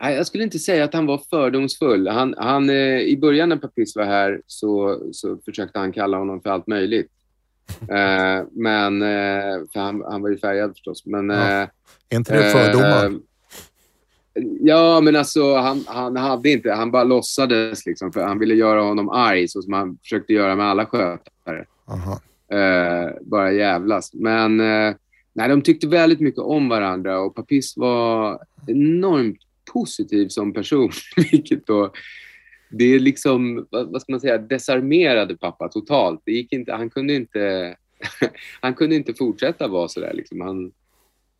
Nej, 0.00 0.14
jag 0.16 0.26
skulle 0.26 0.44
inte 0.44 0.58
säga 0.58 0.84
att 0.84 0.94
han 0.94 1.06
var 1.06 1.18
fördomsfull. 1.30 2.08
Han, 2.08 2.34
han, 2.38 2.70
eh, 2.70 3.00
I 3.00 3.18
början 3.20 3.48
när 3.48 3.56
Papis 3.56 3.96
var 3.96 4.04
här 4.04 4.40
så, 4.46 5.02
så 5.12 5.38
försökte 5.44 5.78
han 5.78 5.92
kalla 5.92 6.18
honom 6.18 6.40
för 6.40 6.50
allt 6.50 6.66
möjligt. 6.66 7.10
eh, 7.80 8.46
men, 8.52 9.02
eh, 9.02 9.60
för 9.72 9.80
han, 9.80 10.04
han 10.10 10.22
var 10.22 10.30
ju 10.30 10.38
färgad 10.38 10.70
förstås. 10.70 11.06
Men, 11.06 11.30
ja. 11.30 11.68
Är 12.08 12.16
inte 12.16 12.36
det 12.36 12.50
fördomar? 12.50 13.20
Ja, 14.60 15.00
men 15.00 15.16
alltså 15.16 15.54
han, 15.54 15.84
han 15.86 16.16
hade 16.16 16.50
inte, 16.50 16.72
han 16.72 16.90
bara 16.90 17.04
låtsades 17.04 17.86
liksom, 17.86 18.12
för 18.12 18.22
han 18.22 18.38
ville 18.38 18.54
göra 18.54 18.82
honom 18.82 19.08
arg 19.08 19.48
så 19.48 19.62
som 19.62 19.72
han 19.72 19.98
försökte 20.02 20.32
göra 20.32 20.56
med 20.56 20.66
alla 20.66 20.86
skötare. 20.86 21.64
Uh, 22.52 23.10
bara 23.20 23.52
jävlas. 23.52 24.14
Men 24.14 24.60
uh, 24.60 24.94
nej, 25.32 25.48
de 25.48 25.62
tyckte 25.62 25.86
väldigt 25.86 26.20
mycket 26.20 26.40
om 26.40 26.68
varandra 26.68 27.20
och 27.20 27.34
Papis 27.34 27.76
var 27.76 28.40
enormt 28.66 29.38
positiv 29.72 30.28
som 30.28 30.52
person, 30.52 30.90
vilket 31.16 31.66
då 31.66 31.92
det 32.70 32.84
är 32.84 32.98
liksom, 32.98 33.66
vad 33.70 34.02
ska 34.02 34.12
man 34.12 34.20
säga, 34.20 34.38
desarmerade 34.38 35.36
pappa 35.36 35.68
totalt. 35.68 36.22
Det 36.24 36.32
gick 36.32 36.52
inte, 36.52 36.72
han 36.72 36.90
kunde 36.90 37.14
inte, 37.14 37.76
han 38.60 38.74
kunde 38.74 38.96
inte 38.96 39.14
fortsätta 39.14 39.68
vara 39.68 39.88
sådär. 39.88 40.12
Liksom. 40.14 40.40
Han, 40.40 40.72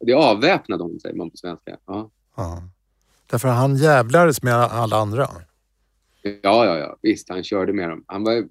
Det 0.00 0.12
avväpnade 0.12 0.82
honom, 0.82 1.00
säger 1.00 1.16
man 1.16 1.30
på 1.30 1.36
svenska. 1.36 1.76
Ja. 1.86 2.10
Ja. 2.36 2.62
Därför 3.32 3.48
han 3.48 3.76
jävlades 3.76 4.42
med 4.42 4.54
alla 4.54 4.96
andra. 4.96 5.28
Ja, 6.22 6.66
ja, 6.66 6.78
ja. 6.78 6.96
Visst, 7.02 7.28
han 7.28 7.44
körde 7.44 7.72
med 7.72 7.88
dem. 7.88 8.04
Han 8.06 8.24
var, 8.24 8.44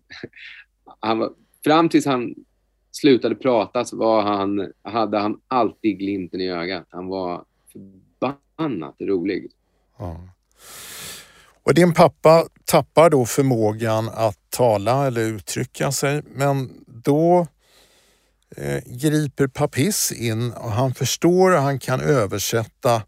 han 0.99 1.19
var, 1.19 1.29
fram 1.63 1.89
tills 1.89 2.05
han 2.05 2.35
slutade 2.91 3.35
prata 3.35 3.85
så 3.85 3.97
var 3.97 4.21
han, 4.21 4.71
hade 4.83 5.17
han 5.19 5.39
alltid 5.47 5.99
glimten 5.99 6.41
i 6.41 6.51
ögat. 6.51 6.87
Han 6.89 7.07
var 7.07 7.43
förbannat 7.71 8.95
rolig. 8.99 9.51
Ja. 9.97 10.21
Och 11.63 11.73
din 11.73 11.93
pappa 11.93 12.45
tappar 12.65 13.09
då 13.09 13.25
förmågan 13.25 14.09
att 14.09 14.37
tala 14.49 15.07
eller 15.07 15.21
uttrycka 15.21 15.91
sig, 15.91 16.21
men 16.25 16.83
då 16.87 17.47
eh, 18.57 18.83
griper 18.85 19.47
Papis 19.47 20.11
in 20.11 20.51
och 20.51 20.71
han 20.71 20.93
förstår 20.93 21.51
och 21.51 21.61
han 21.61 21.79
kan 21.79 22.01
översätta 22.01 23.01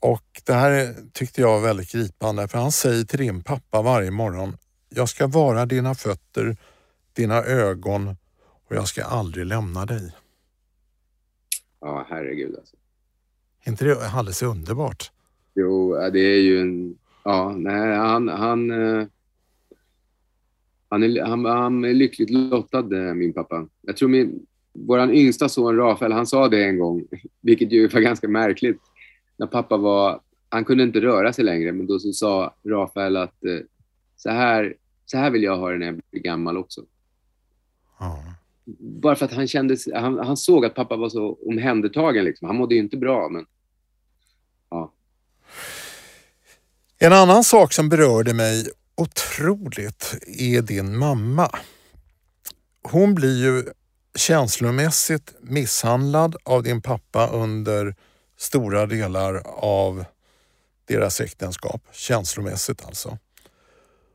och 0.00 0.24
det 0.46 0.52
här 0.52 0.94
tyckte 1.12 1.40
jag 1.40 1.48
var 1.48 1.60
väldigt 1.60 1.92
gripande 1.92 2.48
för 2.48 2.58
han 2.58 2.72
säger 2.72 3.04
till 3.04 3.18
din 3.18 3.42
pappa 3.42 3.82
varje 3.82 4.10
morgon, 4.10 4.56
jag 4.88 5.08
ska 5.08 5.26
vara 5.26 5.66
dina 5.66 5.94
fötter, 5.94 6.56
dina 7.12 7.42
ögon 7.42 8.16
och 8.68 8.76
jag 8.76 8.88
ska 8.88 9.04
aldrig 9.04 9.46
lämna 9.46 9.86
dig. 9.86 10.12
Ja, 11.80 12.06
herregud 12.08 12.56
alltså. 12.56 12.76
Är 13.64 13.70
inte 13.70 13.84
det 13.84 14.08
alldeles 14.08 14.42
underbart? 14.42 15.10
Jo, 15.54 15.94
det 16.12 16.20
är 16.20 16.40
ju 16.40 16.60
en... 16.60 16.98
Ja, 17.24 17.54
nej, 17.56 17.96
han... 17.96 18.28
Han, 18.28 18.70
eh, 18.70 19.06
han, 20.88 21.02
är, 21.02 21.22
han, 21.22 21.44
han 21.44 21.84
är 21.84 21.94
lyckligt 21.94 22.30
lottad, 22.30 22.78
eh, 22.78 23.14
min 23.14 23.32
pappa. 23.32 23.68
Jag 23.80 23.96
tror 23.96 24.08
min... 24.08 24.46
Vår 24.72 25.12
yngsta 25.12 25.48
son 25.48 25.76
Rafael, 25.76 26.12
han 26.12 26.26
sa 26.26 26.48
det 26.48 26.64
en 26.64 26.78
gång, 26.78 27.04
vilket 27.40 27.72
ju 27.72 27.88
var 27.88 28.00
ganska 28.00 28.28
märkligt 28.28 28.80
när 29.40 29.46
pappa 29.46 29.76
var, 29.76 30.20
han 30.48 30.64
kunde 30.64 30.84
inte 30.84 31.00
röra 31.00 31.32
sig 31.32 31.44
längre, 31.44 31.72
men 31.72 31.86
då 31.86 31.98
så 31.98 32.12
sa 32.12 32.54
Rafael 32.64 33.16
att 33.16 33.44
eh, 33.44 33.58
så, 34.16 34.30
här, 34.30 34.74
så 35.06 35.18
här 35.18 35.30
vill 35.30 35.42
jag 35.42 35.56
ha 35.56 35.70
det 35.70 35.78
när 35.78 35.86
jag 35.86 36.00
blir 36.10 36.22
gammal 36.22 36.56
också. 36.56 36.80
Ja. 37.98 38.24
Bara 38.78 39.16
för 39.16 39.24
att 39.24 39.32
han 39.32 39.48
kände, 39.48 39.76
han, 39.94 40.18
han 40.18 40.36
såg 40.36 40.64
att 40.64 40.74
pappa 40.74 40.96
var 40.96 41.08
så 41.08 41.38
omhändertagen. 41.46 42.24
Liksom. 42.24 42.46
Han 42.46 42.56
mådde 42.56 42.74
ju 42.74 42.80
inte 42.80 42.96
bra, 42.96 43.28
men 43.28 43.46
ja. 44.70 44.92
En 46.98 47.12
annan 47.12 47.44
sak 47.44 47.72
som 47.72 47.88
berörde 47.88 48.34
mig 48.34 48.66
otroligt 48.94 50.18
är 50.26 50.62
din 50.62 50.98
mamma. 50.98 51.50
Hon 52.82 53.14
blir 53.14 53.44
ju 53.44 53.64
känslomässigt 54.14 55.34
misshandlad 55.40 56.36
av 56.44 56.62
din 56.62 56.82
pappa 56.82 57.28
under 57.28 57.94
stora 58.40 58.86
delar 58.86 59.42
av 59.62 60.04
deras 60.84 61.20
äktenskap, 61.20 61.82
känslomässigt 61.92 62.86
alltså. 62.86 63.18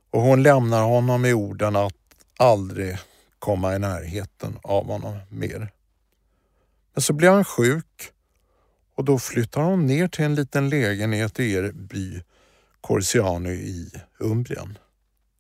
Och 0.10 0.22
hon 0.22 0.44
lämnar 0.44 0.84
honom 0.84 1.22
med 1.22 1.34
orden 1.34 1.76
att 1.76 1.94
aldrig 2.40 2.98
komma 3.40 3.76
i 3.76 3.80
närheten 3.80 4.60
av 4.64 4.86
honom 4.86 5.18
mer. 5.30 5.72
Men 6.94 7.02
så 7.02 7.14
blir 7.14 7.30
han 7.30 7.46
sjuk 7.46 8.12
och 8.96 9.06
då 9.06 9.20
flyttar 9.20 9.62
hon 9.62 9.88
ner 9.88 10.08
till 10.08 10.26
en 10.26 10.36
liten 10.36 10.70
lägenhet 10.70 11.40
i 11.40 11.54
er 11.54 11.72
by 11.72 12.22
Corsiano 12.82 13.50
i 13.50 13.92
Umbrien. 14.20 14.78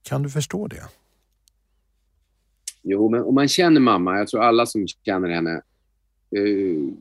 Kan 0.04 0.24
du 0.24 0.30
förstå 0.30 0.67
det? 0.67 0.84
Jo, 2.82 3.10
men 3.10 3.24
om 3.24 3.36
man 3.36 3.48
känner 3.48 3.82
mamma, 3.82 4.17
jag 4.17 4.28
tror 4.28 4.43
alla 4.43 4.65
som 4.65 4.88
känner 4.88 5.30
henne 5.30 5.62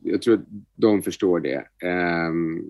jag 0.03 0.21
tror 0.21 0.33
att 0.33 0.45
de 0.75 1.01
förstår 1.01 1.39
det. 1.39 1.63
Ehm, 1.83 2.63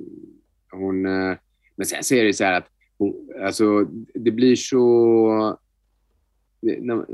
hon, 0.72 1.06
eh, 1.06 1.38
men 1.76 1.86
sen 1.86 2.04
så 2.04 2.16
är 2.16 2.24
det 2.24 2.34
så 2.34 2.44
här 2.44 2.54
att 2.54 2.68
hon, 2.98 3.30
alltså, 3.44 3.88
det 4.14 4.32
blir 4.32 4.56
så... 4.56 5.58
När, 6.62 7.06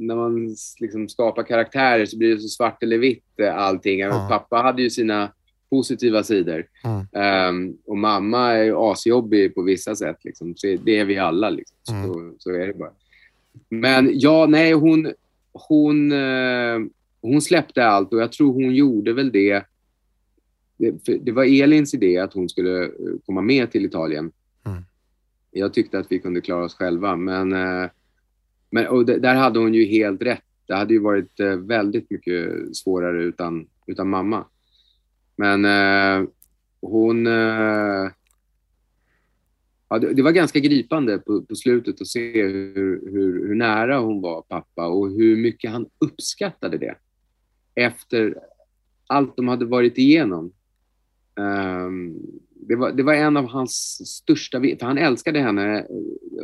när 0.00 0.16
man 0.16 0.56
liksom 0.80 1.08
skapar 1.08 1.42
karaktärer 1.42 2.06
så 2.06 2.18
blir 2.18 2.34
det 2.34 2.40
så 2.40 2.48
svart 2.48 2.82
eller 2.82 2.98
vitt 2.98 3.40
eh, 3.40 3.56
allting. 3.56 4.00
Mm. 4.00 4.28
Pappa 4.28 4.56
hade 4.56 4.82
ju 4.82 4.90
sina 4.90 5.32
positiva 5.70 6.22
sidor. 6.22 6.66
Mm. 6.84 7.54
Um, 7.54 7.78
och 7.86 7.98
mamma 7.98 8.52
är 8.52 8.62
ju 8.62 8.76
asjobbig 8.76 9.54
på 9.54 9.62
vissa 9.62 9.96
sätt. 9.96 10.24
Liksom. 10.24 10.56
Så 10.56 10.76
det 10.84 10.98
är 10.98 11.04
vi 11.04 11.18
alla. 11.18 11.50
Liksom. 11.50 11.96
Mm. 11.96 12.06
Så, 12.06 12.34
så, 12.38 12.50
är 12.50 12.66
det 12.66 12.74
bara. 12.74 12.92
Men 13.68 14.10
ja, 14.12 14.46
nej, 14.46 14.72
hon... 14.72 15.12
hon 15.52 16.12
uh, 16.12 16.86
hon 17.20 17.42
släppte 17.42 17.86
allt 17.86 18.12
och 18.12 18.20
jag 18.20 18.32
tror 18.32 18.52
hon 18.52 18.74
gjorde 18.74 19.12
väl 19.12 19.32
det. 19.32 19.64
Det, 20.76 21.18
det 21.20 21.32
var 21.32 21.62
Elins 21.62 21.94
idé 21.94 22.18
att 22.18 22.34
hon 22.34 22.48
skulle 22.48 22.84
eh, 22.84 22.90
komma 23.26 23.42
med 23.42 23.70
till 23.70 23.84
Italien. 23.84 24.32
Mm. 24.66 24.82
Jag 25.50 25.74
tyckte 25.74 25.98
att 25.98 26.12
vi 26.12 26.18
kunde 26.18 26.40
klara 26.40 26.64
oss 26.64 26.74
själva, 26.74 27.16
men, 27.16 27.52
eh, 27.52 27.90
men 28.70 28.86
och 28.86 29.06
där 29.06 29.34
hade 29.34 29.58
hon 29.58 29.74
ju 29.74 29.84
helt 29.84 30.22
rätt. 30.22 30.44
Det 30.66 30.74
hade 30.74 30.94
ju 30.94 31.00
varit 31.00 31.40
eh, 31.40 31.56
väldigt 31.56 32.10
mycket 32.10 32.76
svårare 32.76 33.22
utan, 33.22 33.66
utan 33.86 34.08
mamma. 34.08 34.44
Men 35.36 35.64
hon... 36.80 37.26
Ja, 39.90 39.98
det, 39.98 40.22
var 40.22 40.32
ganska 40.32 40.58
gripande 40.58 41.18
på, 41.18 41.42
på 41.42 41.54
slutet 41.54 42.00
att 42.00 42.06
se 42.06 42.42
hur, 42.42 43.10
hur, 43.10 43.48
hur, 43.48 43.54
nära 43.54 43.98
hon 43.98 44.20
var 44.20 44.42
pappa 44.42 44.86
och 44.86 45.10
hur 45.10 45.36
mycket 45.36 45.70
han 45.70 45.86
uppskattade 45.98 46.78
det 46.78 46.94
efter 47.78 48.34
allt 49.06 49.36
de 49.36 49.48
hade 49.48 49.64
varit 49.64 49.98
igenom. 49.98 50.52
Um, 51.34 52.16
det, 52.54 52.76
var, 52.76 52.92
det 52.92 53.02
var 53.02 53.14
en 53.14 53.36
av 53.36 53.46
hans 53.46 54.00
största... 54.06 54.60
För 54.60 54.86
han 54.86 54.98
älskade 54.98 55.40
henne 55.40 55.86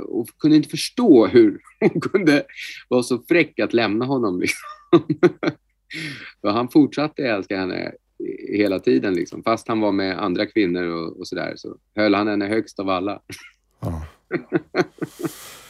och 0.09 0.29
kunde 0.39 0.57
inte 0.57 0.69
förstå 0.69 1.27
hur 1.27 1.61
hon 1.81 2.01
kunde 2.01 2.45
vara 2.89 3.03
så 3.03 3.19
fräck 3.29 3.59
att 3.59 3.73
lämna 3.73 4.05
honom. 4.05 4.41
Liksom. 4.41 4.69
för 6.41 6.49
han 6.49 6.69
fortsatte 6.69 7.23
älska 7.23 7.59
henne 7.59 7.93
hela 8.49 8.79
tiden. 8.79 9.15
Liksom. 9.15 9.43
Fast 9.43 9.69
han 9.69 9.81
var 9.81 9.93
med 9.93 10.23
andra 10.23 10.47
kvinnor 10.47 10.85
och, 10.85 11.19
och 11.19 11.29
sådär 11.29 11.53
så 11.57 11.77
höll 11.95 12.15
han 12.15 12.29
henne 12.29 12.47
högst 12.47 12.81
av 12.81 12.89
alla. 12.89 13.21
Ja. 13.81 14.07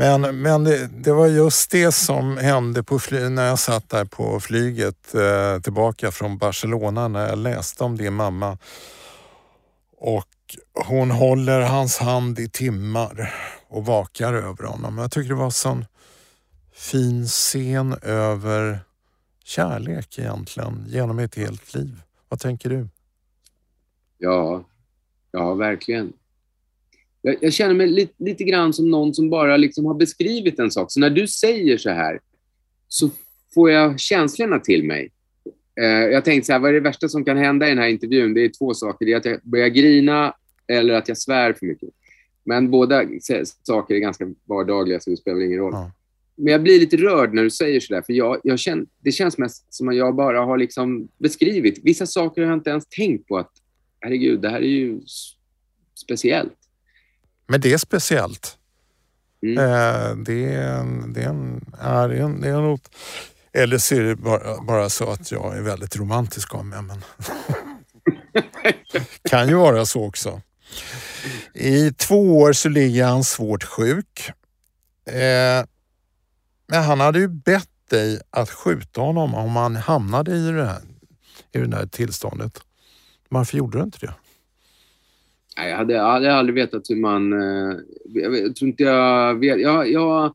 Men, 0.00 0.42
men 0.42 0.64
det, 0.64 0.86
det, 0.86 1.12
var 1.12 1.26
just 1.26 1.70
det 1.70 1.92
som 1.92 2.36
hände 2.36 2.82
på 2.82 2.98
fly, 2.98 3.28
när 3.28 3.46
jag 3.46 3.58
satt 3.58 3.88
där 3.88 4.04
på 4.04 4.40
flyget 4.40 5.14
eh, 5.14 5.60
tillbaka 5.62 6.10
från 6.10 6.38
Barcelona 6.38 7.08
när 7.08 7.28
jag 7.28 7.38
läste 7.38 7.84
om 7.84 7.96
din 7.96 8.14
mamma. 8.14 8.58
Och 9.96 10.56
hon 10.86 11.10
håller 11.10 11.60
hans 11.60 11.98
hand 11.98 12.38
i 12.38 12.48
timmar 12.48 13.34
och 13.68 13.86
vakar 13.86 14.32
över 14.32 14.64
honom. 14.64 14.98
Jag 14.98 15.10
tycker 15.10 15.28
det 15.28 15.34
var 15.34 15.44
en 15.44 15.50
sån 15.50 15.84
fin 16.72 17.26
scen 17.26 17.96
över 18.02 18.80
kärlek 19.44 20.18
egentligen 20.18 20.84
genom 20.88 21.18
ett 21.18 21.34
helt 21.34 21.74
liv. 21.74 22.02
Vad 22.28 22.40
tänker 22.40 22.70
du? 22.70 22.88
Ja, 24.18 24.64
ja 25.30 25.54
verkligen. 25.54 26.12
Jag, 27.22 27.36
jag 27.40 27.52
känner 27.52 27.74
mig 27.74 27.86
li, 27.86 28.08
lite 28.18 28.44
grann 28.44 28.72
som 28.72 28.90
någon 28.90 29.14
som 29.14 29.30
bara 29.30 29.56
liksom 29.56 29.86
har 29.86 29.94
beskrivit 29.94 30.58
en 30.58 30.70
sak. 30.70 30.92
Så 30.92 31.00
när 31.00 31.10
du 31.10 31.28
säger 31.28 31.78
så 31.78 31.90
här 31.90 32.20
så 32.88 33.10
får 33.54 33.70
jag 33.70 34.00
känslorna 34.00 34.58
till 34.58 34.84
mig. 34.84 35.10
Eh, 35.80 35.86
jag 35.86 36.24
tänkte 36.24 36.46
så 36.46 36.52
här, 36.52 36.60
vad 36.60 36.70
är 36.70 36.74
det 36.74 36.80
värsta 36.80 37.08
som 37.08 37.24
kan 37.24 37.36
hända 37.36 37.66
i 37.66 37.68
den 37.68 37.78
här 37.78 37.88
intervjun? 37.88 38.34
Det 38.34 38.44
är 38.44 38.48
två 38.58 38.74
saker. 38.74 39.06
Det 39.06 39.12
är 39.12 39.16
att 39.16 39.24
jag 39.24 39.40
börjar 39.42 39.68
grina 39.68 40.34
eller 40.66 40.94
att 40.94 41.08
jag 41.08 41.18
svär 41.18 41.52
för 41.52 41.66
mycket. 41.66 41.88
Men 42.44 42.70
båda 42.70 43.04
saker 43.62 43.94
är 43.94 43.98
ganska 43.98 44.34
vardagliga, 44.44 45.00
så 45.00 45.10
det 45.10 45.16
spelar 45.16 45.40
ingen 45.40 45.58
roll. 45.58 45.72
Ja. 45.72 45.90
Men 46.36 46.52
jag 46.52 46.62
blir 46.62 46.80
lite 46.80 46.96
rörd 46.96 47.34
när 47.34 47.42
du 47.42 47.50
säger 47.50 47.80
sådär, 47.80 48.02
för 48.02 48.12
jag, 48.12 48.40
jag 48.44 48.58
känner, 48.58 48.86
det 48.98 49.12
känns 49.12 49.38
mest 49.38 49.74
som 49.74 49.88
att 49.88 49.96
jag 49.96 50.14
bara 50.14 50.40
har 50.40 50.58
liksom 50.58 51.08
beskrivit. 51.18 51.80
Vissa 51.82 52.06
saker 52.06 52.42
har 52.42 52.48
jag 52.48 52.58
inte 52.58 52.70
ens 52.70 52.86
tänkt 52.86 53.28
på 53.28 53.38
att, 53.38 53.50
herregud, 54.00 54.40
det 54.40 54.48
här 54.48 54.60
är 54.60 54.66
ju 54.66 55.00
speciellt. 55.94 56.59
Men 57.50 57.60
det 57.60 57.72
är 57.72 57.78
speciellt. 57.78 58.56
Mm. 59.42 59.58
Eh, 59.58 60.16
det, 60.16 60.54
är, 60.54 61.12
det, 61.14 61.22
är 61.22 61.28
en, 61.28 61.74
är 61.80 62.08
en, 62.08 62.40
det 62.40 62.48
är 62.48 62.60
något, 62.60 62.90
eller 63.52 63.78
så 63.78 63.94
är 63.94 64.00
det 64.00 64.16
bara, 64.16 64.60
bara 64.62 64.90
så 64.90 65.10
att 65.10 65.32
jag 65.32 65.56
är 65.56 65.62
väldigt 65.62 65.96
romantisk 65.96 66.54
av 66.54 66.64
mig. 66.64 66.82
Men 66.82 67.04
kan 69.30 69.48
ju 69.48 69.54
vara 69.54 69.86
så 69.86 70.04
också. 70.06 70.40
I 71.54 71.92
två 71.92 72.38
år 72.38 72.52
så 72.52 72.68
ligger 72.68 73.04
han 73.04 73.24
svårt 73.24 73.64
sjuk. 73.64 74.30
Eh, 75.06 75.64
men 76.66 76.82
han 76.82 77.00
hade 77.00 77.18
ju 77.18 77.28
bett 77.28 77.68
dig 77.90 78.20
att 78.30 78.50
skjuta 78.50 79.00
honom 79.00 79.34
om 79.34 79.56
han 79.56 79.76
hamnade 79.76 80.36
i 80.36 80.50
det 80.50 80.66
här, 80.66 80.82
i 81.52 81.58
det 81.58 81.76
här 81.76 81.86
tillståndet. 81.86 82.60
Varför 83.28 83.58
gjorde 83.58 83.78
du 83.78 83.84
inte 83.84 83.98
det? 84.06 84.14
Jag, 85.56 85.76
hade, 85.76 85.94
jag 85.94 86.10
hade 86.10 86.34
aldrig 86.34 86.54
vetat 86.54 86.90
hur 86.90 86.96
man... 86.96 87.32
Eh, 87.32 87.76
jag, 88.04 88.24
jag, 88.24 88.38
jag 88.38 88.56
tror 88.56 88.68
inte 88.68 88.82
jag 88.82 89.34
vet. 89.34 89.60
Jag, 89.60 89.90
jag, 89.90 90.34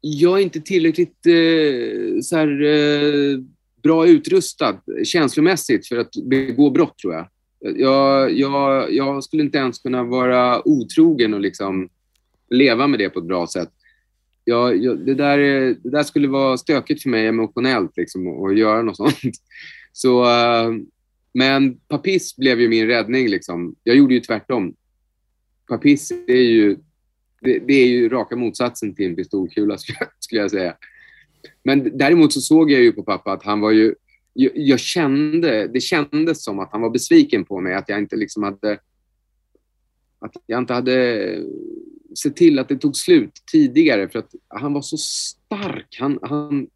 jag 0.00 0.38
är 0.38 0.42
inte 0.42 0.60
tillräckligt 0.60 1.26
eh, 1.26 2.20
så 2.22 2.36
här, 2.36 2.62
eh, 2.62 3.38
bra 3.82 4.06
utrustad 4.06 4.80
känslomässigt 5.04 5.86
för 5.86 5.96
att 5.96 6.10
begå 6.24 6.70
brott, 6.70 6.98
tror 6.98 7.14
jag. 7.14 7.28
Jag, 7.76 8.32
jag, 8.32 8.92
jag 8.92 9.24
skulle 9.24 9.42
inte 9.42 9.58
ens 9.58 9.78
kunna 9.78 10.02
vara 10.02 10.68
otrogen 10.68 11.34
och 11.34 11.40
liksom 11.40 11.88
leva 12.50 12.86
med 12.86 12.98
det 12.98 13.10
på 13.10 13.18
ett 13.18 13.26
bra 13.26 13.46
sätt. 13.46 13.70
Jag, 14.44 14.76
jag, 14.84 14.98
det, 14.98 15.14
där, 15.14 15.38
det 15.82 15.90
där 15.90 16.02
skulle 16.02 16.28
vara 16.28 16.58
stökigt 16.58 17.02
för 17.02 17.10
mig 17.10 17.26
emotionellt 17.26 17.96
liksom, 17.96 18.44
att 18.44 18.58
göra 18.58 18.82
något 18.82 18.96
sånt. 18.96 19.18
Så, 19.92 20.22
uh, 20.22 20.76
men 21.34 21.78
Papis 21.88 22.36
blev 22.36 22.60
ju 22.60 22.68
min 22.68 22.86
räddning. 22.86 23.28
Liksom. 23.28 23.76
Jag 23.82 23.96
gjorde 23.96 24.14
ju 24.14 24.20
tvärtom. 24.20 24.74
Papis 25.68 26.12
är 26.26 26.42
ju, 26.42 26.76
det, 27.40 27.58
det, 27.58 27.74
är 27.74 27.86
ju 27.86 28.08
raka 28.08 28.36
motsatsen 28.36 28.94
till 28.94 29.06
en 29.06 29.16
pistolkula, 29.16 29.78
skulle 30.18 30.40
jag 30.40 30.50
säga. 30.50 30.76
Men 31.64 31.98
däremot 31.98 32.32
så 32.32 32.40
såg 32.40 32.70
jag 32.70 32.82
ju 32.82 32.92
på 32.92 33.02
pappa 33.02 33.32
att 33.32 33.44
han 33.44 33.60
var 33.60 33.70
ju... 33.70 33.94
Jag, 34.32 34.52
jag, 34.54 34.80
kände, 34.80 35.66
det 35.66 35.80
kändes 35.80 36.44
som 36.44 36.58
att 36.58 36.72
han 36.72 36.80
var 36.80 36.90
besviken 36.90 37.44
på 37.44 37.60
mig, 37.60 37.74
att 37.74 37.88
jag 37.88 37.98
inte 37.98 38.16
liksom 38.16 38.42
hade... 38.42 38.78
Att 40.18 40.32
jag 40.46 40.58
inte 40.58 40.74
hade 40.74 41.38
sett 42.22 42.36
till 42.36 42.58
att 42.58 42.68
det 42.68 42.76
tog 42.76 42.96
slut 42.96 43.32
tidigare, 43.52 44.08
för 44.08 44.18
att 44.18 44.34
han 44.48 44.72
var 44.72 44.82
så 44.82 44.96
stark. 44.96 45.96
Han, 45.98 46.18
han, 46.22 46.66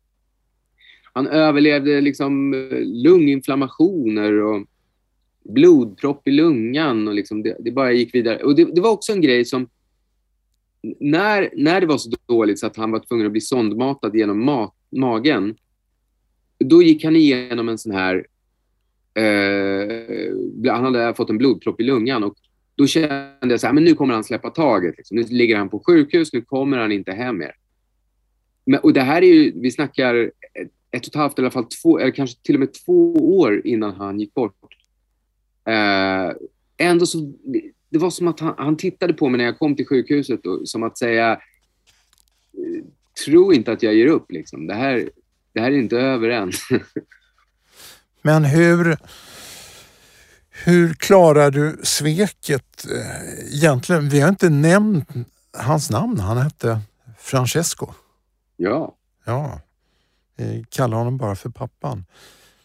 han 1.17 1.27
överlevde 1.27 2.01
liksom 2.01 2.55
eh, 2.55 2.79
lunginflammationer 2.81 4.33
och 4.43 4.67
blodpropp 5.45 6.29
i 6.29 6.31
lungan 6.31 7.09
och 7.09 7.15
liksom 7.15 7.43
det, 7.43 7.57
det 7.61 7.71
bara 7.71 7.93
gick 7.93 8.15
vidare. 8.15 8.43
Och 8.43 8.57
det, 8.57 8.65
det, 8.75 8.81
var 8.81 8.91
också 8.91 9.13
en 9.13 9.21
grej 9.21 9.45
som 9.45 9.69
när, 11.01 11.51
när 11.57 11.81
det 11.81 11.87
var 11.87 11.99
så 11.99 12.11
dåligt 12.27 12.59
så 12.59 12.67
att 12.67 12.77
han 12.77 12.91
var 12.91 12.99
tvungen 12.99 13.27
att 13.27 13.33
bli 13.33 13.41
sondmatad 13.41 14.17
genom 14.17 14.45
mat, 14.45 14.75
magen, 14.91 15.57
då 16.59 16.83
gick 16.83 17.05
han 17.05 17.17
igenom 17.17 17.69
en 17.69 17.79
sån 17.79 17.93
här... 17.93 18.27
Eh, 19.15 20.73
han 20.73 20.85
hade 20.85 21.15
fått 21.15 21.31
en 21.31 21.39
blodpropp 21.39 21.81
i 21.81 21.85
lungan 21.85 22.25
och 22.25 22.35
då 22.75 22.87
kände 22.87 23.37
jag 23.41 23.61
så 23.61 23.67
här, 23.67 23.75
men 23.75 23.85
nu 23.85 23.95
kommer 23.95 24.15
han 24.15 24.25
släppa 24.25 24.51
taget. 24.51 24.95
Liksom. 24.97 25.17
Nu 25.17 25.23
ligger 25.23 25.57
han 25.57 25.69
på 25.69 25.83
sjukhus, 25.87 26.33
nu 26.33 26.43
kommer 26.43 26.79
han 26.79 26.93
inte 26.93 27.13
hem 27.13 27.39
mer. 27.39 27.53
Men, 28.67 28.81
och 28.81 28.93
det 28.93 29.01
här 29.01 29.23
är 29.23 29.35
ju, 29.35 29.53
vi 29.61 29.71
snackar 29.71 30.31
ett, 30.91 31.07
och 31.07 31.09
ett 31.09 31.15
halvt, 31.15 31.39
eller 31.39 31.47
i 31.47 31.47
alla 31.47 31.53
fall 31.53 31.71
två, 31.83 31.99
eller 31.99 32.11
kanske 32.11 32.43
till 32.43 32.55
och 32.55 32.61
med 32.61 32.75
två 32.75 33.13
år 33.39 33.67
innan 33.67 33.95
han 33.95 34.21
gick 34.21 34.35
bort. 34.35 34.55
Eh, 35.69 36.33
ändå 36.77 37.07
så, 37.07 37.33
det 37.89 37.99
var 37.99 38.11
som 38.11 38.29
att 38.29 38.41
han, 38.41 38.55
han, 38.59 38.77
tittade 38.77 39.15
på 39.15 39.29
mig 39.29 39.39
när 39.39 39.45
jag 39.45 39.59
kom 39.59 39.77
till 39.77 39.87
sjukhuset 39.87 40.47
och, 40.47 40.69
som 40.69 40.83
att 40.83 40.99
säga, 40.99 41.33
eh, 41.33 42.85
tro 43.25 43.53
inte 43.53 43.73
att 43.73 43.83
jag 43.83 43.95
ger 43.95 44.07
upp. 44.07 44.33
Liksom. 44.33 44.67
Det, 44.67 44.75
här, 44.75 45.11
det 45.53 45.61
här 45.61 45.71
är 45.71 45.79
inte 45.79 45.97
över 45.97 46.29
än. 46.29 46.53
Men 48.23 48.45
hur, 48.45 48.97
hur 50.65 50.95
klarar 50.95 51.51
du 51.51 51.77
sveket 51.83 52.87
eh, 52.93 53.55
egentligen? 53.55 54.09
Vi 54.09 54.21
har 54.21 54.29
inte 54.29 54.49
nämnt 54.49 55.09
hans 55.53 55.91
namn. 55.91 56.21
Han 56.21 56.37
hette 56.37 56.81
Francesco. 57.19 57.93
Ja. 58.57 58.97
Ja. 59.25 59.61
Vi 60.37 60.65
kallar 60.69 60.97
honom 60.97 61.17
bara 61.17 61.37
för 61.37 61.51
pappan. 61.51 62.05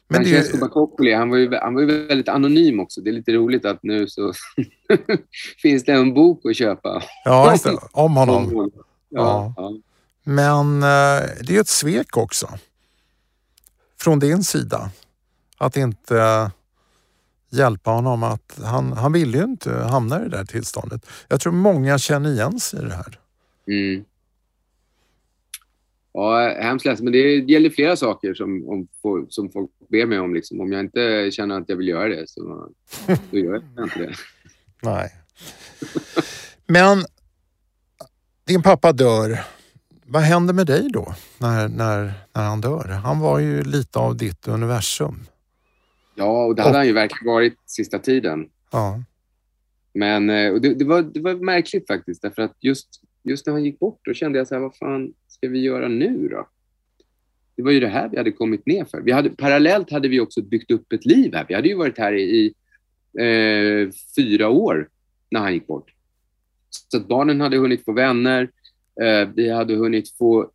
Men 0.07 0.23
Francesco 0.25 0.57
det... 0.57 0.61
Bacoccoli, 0.61 1.13
han 1.13 1.29
var, 1.29 1.37
ju, 1.37 1.55
han 1.55 1.73
var 1.73 1.81
ju 1.81 2.07
väldigt 2.07 2.29
anonym 2.29 2.79
också. 2.79 3.01
Det 3.01 3.09
är 3.09 3.13
lite 3.13 3.31
roligt 3.31 3.65
att 3.65 3.83
nu 3.83 4.07
så 4.07 4.33
finns 5.61 5.85
det 5.85 5.91
en 5.91 6.13
bok 6.13 6.45
att 6.45 6.55
köpa. 6.55 7.03
Ja, 7.25 7.57
det. 7.63 7.77
Om 7.91 8.15
honom. 8.15 8.71
Ja, 9.13 9.53
ja. 9.57 9.73
Men 10.23 10.83
eh, 10.83 11.29
det 11.41 11.55
är 11.55 11.61
ett 11.61 11.67
svek 11.67 12.17
också. 12.17 12.47
Från 13.99 14.19
din 14.19 14.43
sida. 14.43 14.91
Att 15.57 15.77
inte 15.77 16.51
hjälpa 17.49 17.91
honom 17.91 18.23
att 18.23 18.59
han, 18.63 18.93
han 18.93 19.13
ville 19.13 19.37
ju 19.37 19.43
inte 19.43 19.73
hamna 19.73 20.19
i 20.19 20.23
det 20.23 20.37
där 20.37 20.45
tillståndet. 20.45 21.05
Jag 21.27 21.41
tror 21.41 21.53
många 21.53 21.97
känner 21.97 22.29
igen 22.29 22.59
sig 22.59 22.79
i 22.79 22.83
det 22.83 22.93
här. 22.93 23.19
Mm. 23.67 24.05
Ja, 26.13 26.55
hemskt 26.61 26.85
ledsen, 26.85 27.03
men 27.03 27.13
det 27.13 27.35
gäller 27.35 27.69
flera 27.69 27.95
saker 27.95 28.33
som, 28.33 28.69
om, 28.69 28.87
som 29.29 29.51
folk 29.51 29.69
ber 29.89 30.05
mig 30.05 30.19
om. 30.19 30.33
Liksom. 30.33 30.61
Om 30.61 30.71
jag 30.71 30.79
inte 30.81 31.31
känner 31.31 31.61
att 31.61 31.69
jag 31.69 31.75
vill 31.75 31.87
göra 31.87 32.07
det, 32.07 32.29
så 32.29 32.69
då 33.31 33.37
gör 33.37 33.63
jag 33.75 33.85
inte 33.85 33.99
det. 33.99 34.13
Nej. 34.83 35.09
Men 36.67 37.03
din 38.47 38.63
pappa 38.63 38.91
dör. 38.91 39.39
Vad 40.05 40.21
händer 40.21 40.53
med 40.53 40.67
dig 40.67 40.89
då 40.93 41.15
när, 41.37 41.67
när, 41.67 42.13
när 42.33 42.43
han 42.43 42.61
dör? 42.61 42.87
Han 42.87 43.19
var 43.19 43.39
ju 43.39 43.63
lite 43.63 43.99
av 43.99 44.17
ditt 44.17 44.47
universum. 44.47 45.19
Ja, 46.15 46.45
och 46.45 46.55
det 46.55 46.61
hade 46.61 46.71
och... 46.71 46.77
han 46.77 46.87
ju 46.87 46.93
verkligen 46.93 47.33
varit 47.33 47.57
sista 47.65 47.99
tiden. 47.99 48.49
Ja. 48.71 49.03
Men 49.93 50.29
eh, 50.29 50.53
det, 50.53 50.73
det, 50.73 50.85
var, 50.85 51.01
det 51.01 51.19
var 51.19 51.33
märkligt 51.33 51.87
faktiskt, 51.87 52.21
därför 52.21 52.41
att 52.41 52.55
just, 52.59 52.87
just 53.23 53.45
när 53.45 53.53
han 53.53 53.65
gick 53.65 53.79
bort, 53.79 53.99
då 54.01 54.13
kände 54.13 54.37
jag 54.37 54.47
så 54.47 54.55
här, 54.55 54.61
vad 54.61 54.75
fan 54.75 55.13
ska 55.27 55.47
vi 55.47 55.59
göra 55.59 55.87
nu 55.87 56.27
då? 56.27 56.47
Det 57.55 57.63
var 57.63 57.71
ju 57.71 57.79
det 57.79 57.87
här 57.87 58.09
vi 58.09 58.17
hade 58.17 58.31
kommit 58.31 58.65
ner 58.65 58.85
för. 58.85 59.01
Vi 59.01 59.11
hade, 59.11 59.29
parallellt 59.29 59.91
hade 59.91 60.07
vi 60.07 60.19
också 60.19 60.41
byggt 60.41 60.71
upp 60.71 60.93
ett 60.93 61.05
liv 61.05 61.33
här. 61.33 61.45
Vi 61.47 61.53
hade 61.53 61.67
ju 61.67 61.75
varit 61.75 61.97
här 61.97 62.13
i, 62.13 62.21
i 62.21 62.53
eh, 63.21 63.89
fyra 64.15 64.49
år 64.49 64.89
när 65.29 65.39
han 65.39 65.53
gick 65.53 65.67
bort. 65.67 65.93
Så 66.69 66.97
att 66.97 67.07
barnen 67.07 67.41
hade 67.41 67.57
hunnit 67.57 67.85
få 67.85 67.91
vänner. 67.91 68.49
Eh, 69.01 69.29
vi 69.35 69.49
hade 69.49 69.75
hunnit 69.75 70.09
få 70.17 70.51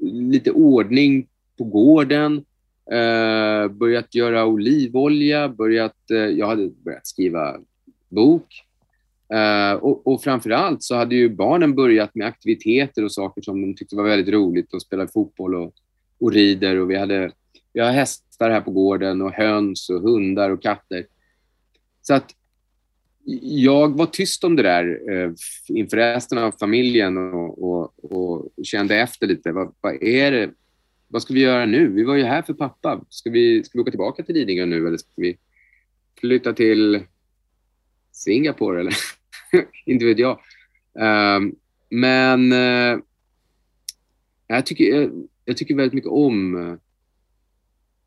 lite 0.00 0.50
ordning 0.50 1.26
på 1.58 1.64
gården. 1.64 2.44
Eh, 2.92 3.68
börjat 3.68 4.14
göra 4.14 4.46
olivolja, 4.46 5.48
börjat, 5.48 6.10
eh, 6.10 6.16
jag 6.16 6.46
hade 6.46 6.70
börjat 6.84 7.06
skriva 7.06 7.60
bok. 8.08 8.64
Uh, 9.34 9.72
och, 9.72 10.06
och 10.06 10.22
framför 10.22 10.50
allt 10.50 10.82
så 10.82 10.94
hade 10.94 11.14
ju 11.14 11.28
barnen 11.28 11.74
börjat 11.74 12.14
med 12.14 12.26
aktiviteter 12.26 13.04
och 13.04 13.12
saker 13.12 13.42
som 13.42 13.62
de 13.62 13.74
tyckte 13.74 13.96
var 13.96 14.04
väldigt 14.04 14.34
roligt. 14.34 14.74
att 14.74 14.82
spela 14.82 15.06
fotboll 15.06 15.54
och, 15.54 15.74
och 16.20 16.32
rider 16.32 16.76
och 16.76 16.90
vi 16.90 16.96
hade 16.96 17.32
vi 17.72 17.80
har 17.80 17.90
hästar 17.90 18.50
här 18.50 18.60
på 18.60 18.70
gården 18.70 19.22
och 19.22 19.32
höns 19.32 19.90
och 19.90 20.00
hundar 20.00 20.50
och 20.50 20.62
katter. 20.62 21.06
Så 22.02 22.14
att 22.14 22.34
jag 23.42 23.96
var 23.96 24.06
tyst 24.06 24.44
om 24.44 24.56
det 24.56 24.62
där 24.62 25.10
eh, 25.10 25.32
inför 25.68 25.96
resten 25.96 26.38
av 26.38 26.52
familjen 26.52 27.16
och, 27.16 27.62
och, 27.62 28.12
och 28.12 28.48
kände 28.62 28.96
efter 28.96 29.26
lite. 29.26 29.52
Vad, 29.52 29.74
vad, 29.80 30.02
är 30.02 30.32
det? 30.32 30.50
Vad 31.08 31.22
ska 31.22 31.34
vi 31.34 31.40
göra 31.40 31.66
nu? 31.66 31.88
Vi 31.88 32.04
var 32.04 32.14
ju 32.14 32.24
här 32.24 32.42
för 32.42 32.54
pappa. 32.54 33.04
Ska 33.08 33.30
vi, 33.30 33.64
ska 33.64 33.78
vi 33.78 33.82
åka 33.82 33.90
tillbaka 33.90 34.22
till 34.22 34.34
Lidingö 34.34 34.66
nu 34.66 34.86
eller 34.86 34.96
ska 34.96 35.12
vi 35.16 35.38
flytta 36.20 36.52
till 36.52 37.00
Singapore 38.12 38.80
eller? 38.80 38.94
Inte 39.86 40.04
vet 40.04 40.18
jag. 40.18 40.40
Um, 40.94 41.56
men 41.90 42.52
uh, 42.52 43.00
jag, 44.46 44.66
tycker, 44.66 44.84
jag, 44.84 45.28
jag, 45.44 45.56
tycker 45.56 45.74
väldigt 45.74 45.94
mycket 45.94 46.10
om 46.10 46.54
uh, 46.54 46.76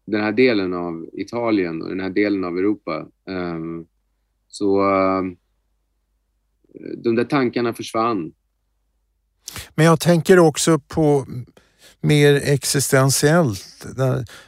den 0.05 0.21
här 0.21 0.31
delen 0.31 0.73
av 0.73 1.09
Italien 1.13 1.81
och 1.81 1.89
den 1.89 1.99
här 1.99 2.09
delen 2.09 2.43
av 2.43 2.57
Europa. 2.57 3.07
Um, 3.25 3.87
så 4.47 4.81
uh, 4.81 5.23
de 6.97 7.15
där 7.15 7.25
tankarna 7.25 7.73
försvann. 7.73 8.33
Men 9.75 9.85
jag 9.85 9.99
tänker 9.99 10.39
också 10.39 10.79
på 10.79 11.25
mer 12.01 12.33
existentiellt. 12.33 13.85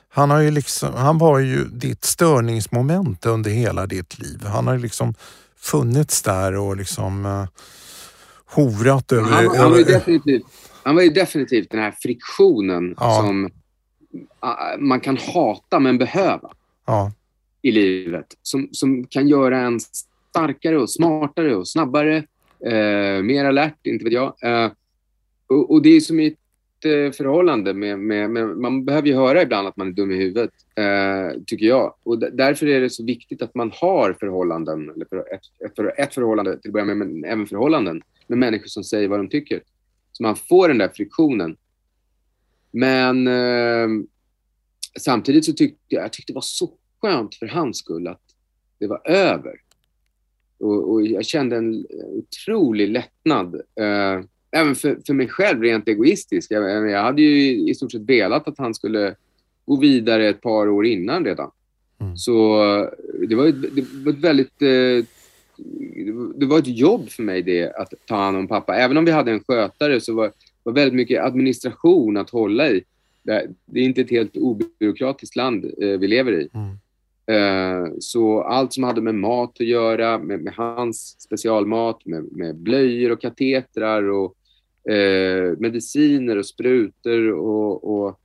Han, 0.10 0.30
har 0.30 0.40
ju 0.40 0.52
liksom, 0.52 0.94
han 0.94 1.18
var 1.18 1.40
ju 1.40 1.66
ditt 1.66 2.04
störningsmoment 2.04 3.26
under 3.26 3.52
hela 3.52 3.86
ditt 3.86 4.20
liv. 4.20 4.44
Han 4.44 4.68
har 4.68 4.74
ju 4.74 4.82
liksom 4.82 5.14
funnits 5.66 6.22
där 6.22 6.56
och 6.56 6.78
liksom 6.78 7.26
uh, 7.26 7.48
horat 8.46 9.12
över... 9.12 9.30
Han, 9.30 9.58
han, 9.58 9.72
var 9.72 9.78
ju 9.78 9.84
definitivt, 9.84 10.44
han 10.84 10.96
var 10.96 11.02
ju 11.02 11.10
definitivt 11.10 11.70
den 11.70 11.80
här 11.80 11.96
friktionen 12.00 12.96
ja. 13.00 13.16
som 13.16 13.46
uh, 13.46 14.80
man 14.80 15.00
kan 15.00 15.18
hata 15.18 15.80
men 15.80 15.98
behöva 15.98 16.52
ja. 16.86 17.12
i 17.62 17.72
livet. 17.72 18.26
Som, 18.42 18.70
som 18.72 19.08
kan 19.08 19.28
göra 19.28 19.60
en 19.60 19.80
starkare 19.80 20.80
och 20.80 20.90
smartare 20.90 21.56
och 21.56 21.68
snabbare, 21.68 22.18
uh, 22.66 23.24
mer 23.24 23.46
alert, 23.46 23.80
inte 23.84 24.04
vet 24.04 24.14
jag. 24.14 24.34
Och, 25.48 25.72
och, 25.72 25.82
det 25.82 25.90
är 25.90 26.02
som 26.02 26.20
i 26.20 26.26
Eh, 26.28 26.36
förhållande 27.12 27.74
med, 27.74 28.00
med, 28.00 28.30
med, 28.30 28.48
Man 28.48 28.86
behöver 28.86 29.08
ju 29.08 29.16
höra 29.16 29.42
ibland 29.42 29.68
att 29.68 29.78
man 29.78 29.88
är 29.88 29.92
dum 29.92 30.12
i 30.12 30.16
huvudet, 30.16 30.52
eh, 30.76 31.42
tycker 31.46 31.66
jag. 31.66 31.96
Och 32.04 32.20
därför 32.20 32.68
är 32.68 32.82
det 32.82 32.90
så 32.90 33.06
viktigt 33.06 33.42
att 33.42 33.56
man 33.56 33.72
har 33.74 34.14
förhållanden, 34.20 34.90
eller 34.90 35.06
för 35.06 35.18
ett, 35.18 35.76
för, 35.76 36.00
ett 36.00 36.14
förhållande 36.14 36.58
till 36.58 36.70
att 36.70 36.74
börja 36.74 36.86
med, 36.86 36.98
men 36.98 37.26
även 37.26 37.48
förhållanden 37.48 38.02
med 38.28 38.38
människor 38.38 38.68
som 38.68 38.84
säger 38.84 39.08
vad 39.08 39.20
de 39.20 39.30
tycker. 39.30 39.62
Så 40.12 40.24
man 40.24 40.36
får 40.36 40.68
den 40.68 40.78
där 40.78 40.90
friktionen. 40.90 41.58
Men 42.72 43.28
eh, 43.28 43.88
samtidigt 45.00 45.46
så 45.46 45.54
tyckte 45.54 45.80
jag, 45.88 46.04
jag 46.04 46.14
tyckte 46.14 46.34
det 46.34 46.36
var 46.36 46.42
så 46.42 46.72
skönt 47.02 47.36
för 47.36 47.48
hans 47.48 47.78
skull 47.78 48.08
att 48.08 48.22
det 48.80 48.88
var 48.88 49.02
över. 49.06 49.54
Och, 50.58 50.92
och 50.92 51.02
jag 51.02 51.26
kände 51.26 51.58
en 51.58 51.86
otrolig 51.90 52.90
lättnad. 52.90 53.56
Eh, 53.56 54.22
även 54.52 54.76
för, 54.76 54.98
för 55.08 55.14
mig 55.14 55.28
själv 55.28 55.62
rent 55.62 55.88
egoistiskt. 55.88 56.52
Jag, 56.52 56.90
jag 56.90 57.04
hade 57.04 57.22
ju 57.22 57.70
i 57.70 57.76
stort 57.76 57.92
sett 57.92 58.02
velat 58.10 58.48
att 58.48 58.58
han 58.58 58.74
skulle 58.74 59.16
gå 59.66 59.80
vidare 59.80 60.30
ett 60.30 60.42
par 60.42 60.68
år 60.70 60.86
innan 60.86 61.26
redan. 61.26 61.52
Mm. 62.02 62.18
Så 62.18 62.58
det 63.28 63.36
var, 63.36 63.48
ett- 63.48 63.76
det 63.76 63.86
var 64.06 64.12
ett 64.14 64.20
väldigt... 64.20 64.62
eh, 64.62 65.06
Det 66.36 66.46
var 66.46 66.60
ett 66.60 66.78
jobb 66.78 67.10
för 67.10 67.24
mig 67.24 67.42
det, 67.42 67.74
att 67.76 67.94
ta 68.08 68.16
hand 68.16 68.38
om 68.38 68.48
pappa. 68.48 68.76
Även 68.76 68.98
om 68.98 69.06
vi 69.06 69.12
hade 69.12 69.32
en 69.32 69.44
skötare 69.44 70.02
så 70.02 70.14
var 70.14 70.32
var 70.64 70.74
väldigt 70.74 70.94
mycket 70.96 71.24
administration 71.24 72.18
att 72.18 72.30
hålla 72.30 72.70
i. 72.70 72.84
Det 73.24 73.48
det 73.66 73.80
är 73.80 73.84
inte 73.84 74.02
ett 74.02 74.10
helt 74.10 74.38
obyråkratiskt 74.38 75.36
land 75.36 75.66
eh, 75.66 75.88
vi 76.00 76.08
lever 76.08 76.32
i. 76.32 76.48
Mm. 76.54 76.78
Eh, 77.28 77.86
Så 78.00 78.42
allt 78.42 78.74
som 78.74 78.84
hade 78.84 79.02
med 79.02 79.16
mat 79.16 79.50
att 79.50 79.68
göra, 79.68 80.20
med, 80.20 80.40
med 80.40 80.54
hans 80.54 81.22
specialmat, 81.22 82.06
med, 82.06 82.32
med 82.32 82.56
blöjor 82.56 83.12
och 83.12 83.22
katetrar 83.22 84.04
och 84.04 84.36
eh, 84.92 85.58
mediciner 85.58 86.38
och 86.38 86.46
sprutor 86.46 87.32
och, 87.32 87.84
och 87.84 88.20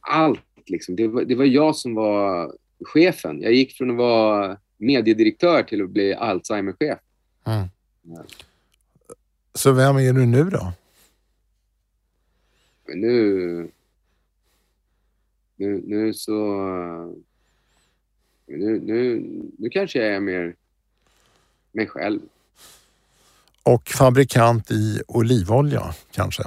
allt. 0.00 0.40
Liksom. 0.66 0.96
Det, 0.96 1.08
var, 1.08 1.24
det 1.24 1.34
var 1.34 1.44
jag 1.44 1.76
som 1.76 1.94
var 1.94 2.54
chefen. 2.84 3.42
Jag 3.42 3.52
gick 3.52 3.76
från 3.76 3.90
att 3.90 3.96
vara 3.96 4.58
mediedirektör 4.76 5.62
till 5.62 5.82
att 5.82 5.90
bli 5.90 6.14
Alzheimer-chef. 6.14 6.98
Mm. 7.46 7.68
Så 9.54 9.72
vem 9.72 9.96
är 9.96 10.12
du 10.12 10.26
nu 10.26 10.44
då? 10.44 10.72
Men 12.86 13.00
nu... 13.00 13.70
Nu, 15.60 15.82
nu 15.86 16.14
så... 16.14 16.34
Nu, 18.46 18.80
nu, 18.80 19.26
nu 19.58 19.68
kanske 19.70 19.98
jag 19.98 20.08
är 20.14 20.20
mer 20.20 20.54
mig 21.72 21.86
själv. 21.86 22.20
Och 23.62 23.88
fabrikant 23.88 24.70
i 24.70 25.02
olivolja 25.08 25.94
kanske? 26.10 26.42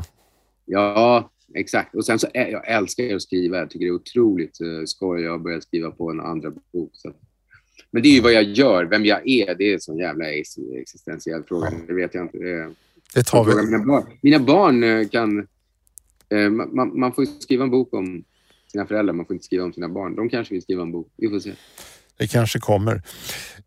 Ja, 0.66 1.30
exakt. 1.54 1.96
Och 1.96 2.06
sen 2.06 2.20
så 2.20 2.28
ä- 2.34 2.50
jag 2.52 2.68
älskar 2.72 3.16
att 3.16 3.22
skriva. 3.22 3.58
Jag 3.58 3.70
tycker 3.70 3.86
det 3.86 3.90
är 3.90 3.96
otroligt 3.96 4.62
uh, 4.62 4.86
skoj. 4.86 5.22
Jag 5.22 5.32
har 5.32 5.40
börjat 5.40 5.64
skriva 5.64 5.92
på 5.92 6.10
en 6.12 6.20
andra 6.20 6.52
bok. 6.72 6.90
Så. 6.94 7.12
Men 7.92 8.04
det 8.04 8.10
är 8.10 8.14
ju 8.14 8.22
vad 8.22 8.34
jag 8.34 8.44
gör. 8.44 8.86
Vem 8.86 9.06
jag 9.06 9.28
är, 9.28 9.56
det 9.56 9.64
är 9.64 9.74
en 9.74 9.82
sån 9.82 9.98
jävla 9.98 10.32
ex- 10.32 10.58
existentiell 10.82 11.44
fråga. 11.44 11.68
Ja. 11.72 11.78
Det 11.88 11.94
vet 11.94 12.14
jag 12.14 12.24
inte. 12.24 12.38
Det 12.38 12.52
är... 12.52 12.74
Det 13.14 13.24
tar 13.24 13.46
vi. 13.46 13.66
mina 13.72 13.86
barn. 13.86 14.04
Mina 14.22 14.40
barn 14.40 14.84
eh, 14.84 15.08
kan... 15.08 15.48
eh, 16.30 16.50
man- 16.50 17.00
Man, 17.00 17.14
får 17.14 17.26
skriva 17.26 17.64
en 17.64 17.70
bok 17.72 17.94
om 17.94 18.24
sina 18.74 18.86
föräldrar. 18.88 19.14
Man 19.14 19.26
får 19.26 19.34
inte 19.34 19.46
skriva 19.46 19.64
om 19.64 19.74
sina 19.74 19.90
barn. 19.90 20.16
De 20.16 20.30
kanske 20.30 20.54
vill 20.54 20.64
skriva 20.64 20.82
en 20.82 20.92
bok. 20.92 21.08
Vi 21.18 21.30
får 21.30 21.40
se. 21.40 21.54
Det 22.18 22.28
kanske 22.28 22.60
kommer. 22.60 23.02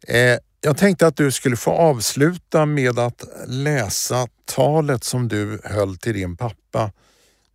Eh, 0.08 0.38
jag 0.60 0.76
tänkte 0.76 1.06
att 1.06 1.16
du 1.16 1.32
skulle 1.32 1.56
få 1.56 1.70
avsluta 1.70 2.66
med 2.66 2.98
att 2.98 3.24
läsa 3.46 4.26
talet 4.44 5.04
som 5.04 5.28
du 5.28 5.60
höll 5.64 5.96
till 5.96 6.14
din 6.14 6.36
pappa 6.36 6.92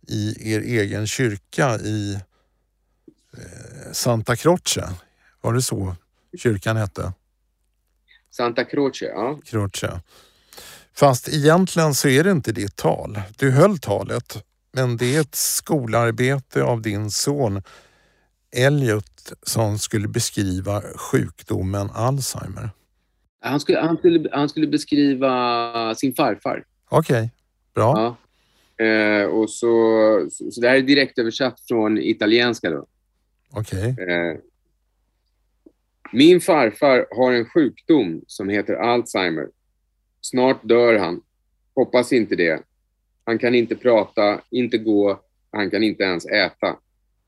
i 0.08 0.52
er 0.52 0.60
egen 0.60 1.06
kyrka 1.06 1.78
i 1.78 2.14
eh, 2.14 3.92
Santa 3.92 4.36
Croce. 4.36 4.88
Var 5.40 5.52
det 5.52 5.62
så 5.62 5.96
kyrkan 6.38 6.76
hette? 6.76 7.12
Santa 8.30 8.64
Croce, 8.64 9.04
ja. 9.04 9.40
Croce. 9.44 10.00
Fast 10.94 11.28
egentligen 11.28 11.94
så 11.94 12.08
är 12.08 12.24
det 12.24 12.30
inte 12.30 12.52
ditt 12.52 12.76
tal. 12.76 13.20
Du 13.36 13.50
höll 13.50 13.78
talet, 13.78 14.44
men 14.72 14.96
det 14.96 15.16
är 15.16 15.20
ett 15.20 15.34
skolarbete 15.34 16.62
av 16.62 16.82
din 16.82 17.10
son 17.10 17.62
Elliot 18.56 19.32
som 19.42 19.78
skulle 19.78 20.08
beskriva 20.08 20.82
sjukdomen 20.96 21.90
Alzheimer. 21.94 22.70
Han 23.40 23.60
skulle, 23.60 23.80
han, 23.80 23.96
skulle, 23.96 24.28
han 24.32 24.48
skulle 24.48 24.66
beskriva 24.66 25.94
sin 25.94 26.14
farfar. 26.14 26.64
Okej, 26.88 27.30
bra. 27.74 28.16
Ja. 28.76 28.84
Eh, 28.84 29.24
och 29.24 29.50
så, 29.50 30.28
så, 30.30 30.50
så 30.50 30.60
det 30.60 30.68
här 30.68 30.76
är 30.76 30.82
direkt 30.82 31.18
översatt 31.18 31.60
från 31.68 31.98
italienska. 31.98 32.70
Då. 32.70 32.86
Okej. 33.50 33.88
Eh, 33.88 34.38
min 36.12 36.40
farfar 36.40 37.06
har 37.10 37.32
en 37.32 37.44
sjukdom 37.44 38.24
som 38.26 38.48
heter 38.48 38.74
Alzheimer. 38.74 39.48
Snart 40.20 40.68
dör 40.68 40.98
han. 40.98 41.20
Hoppas 41.74 42.12
inte 42.12 42.36
det. 42.36 42.62
Han 43.24 43.38
kan 43.38 43.54
inte 43.54 43.76
prata, 43.76 44.40
inte 44.50 44.78
gå, 44.78 45.20
han 45.50 45.70
kan 45.70 45.82
inte 45.82 46.02
ens 46.02 46.26
äta. 46.26 46.76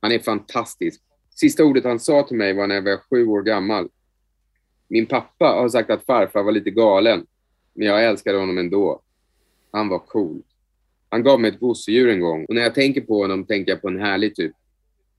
Han 0.00 0.12
är 0.12 0.18
fantastisk. 0.18 1.00
Sista 1.30 1.64
ordet 1.64 1.84
han 1.84 2.00
sa 2.00 2.22
till 2.22 2.36
mig 2.36 2.52
var 2.52 2.66
när 2.66 2.74
jag 2.74 2.82
var 2.82 3.00
sju 3.10 3.26
år 3.26 3.42
gammal. 3.42 3.88
Min 4.88 5.06
pappa 5.06 5.44
har 5.44 5.68
sagt 5.68 5.90
att 5.90 6.06
farfar 6.06 6.42
var 6.42 6.52
lite 6.52 6.70
galen, 6.70 7.26
men 7.72 7.86
jag 7.86 8.04
älskade 8.04 8.38
honom 8.38 8.58
ändå. 8.58 9.00
Han 9.70 9.88
var 9.88 9.98
cool. 9.98 10.42
Han 11.08 11.22
gav 11.22 11.40
mig 11.40 11.50
ett 11.50 11.60
gosedjur 11.60 12.08
en 12.08 12.20
gång 12.20 12.44
och 12.44 12.54
när 12.54 12.62
jag 12.62 12.74
tänker 12.74 13.00
på 13.00 13.22
honom 13.22 13.44
tänker 13.44 13.72
jag 13.72 13.82
på 13.82 13.88
en 13.88 14.00
härlig 14.00 14.36
typ. 14.36 14.52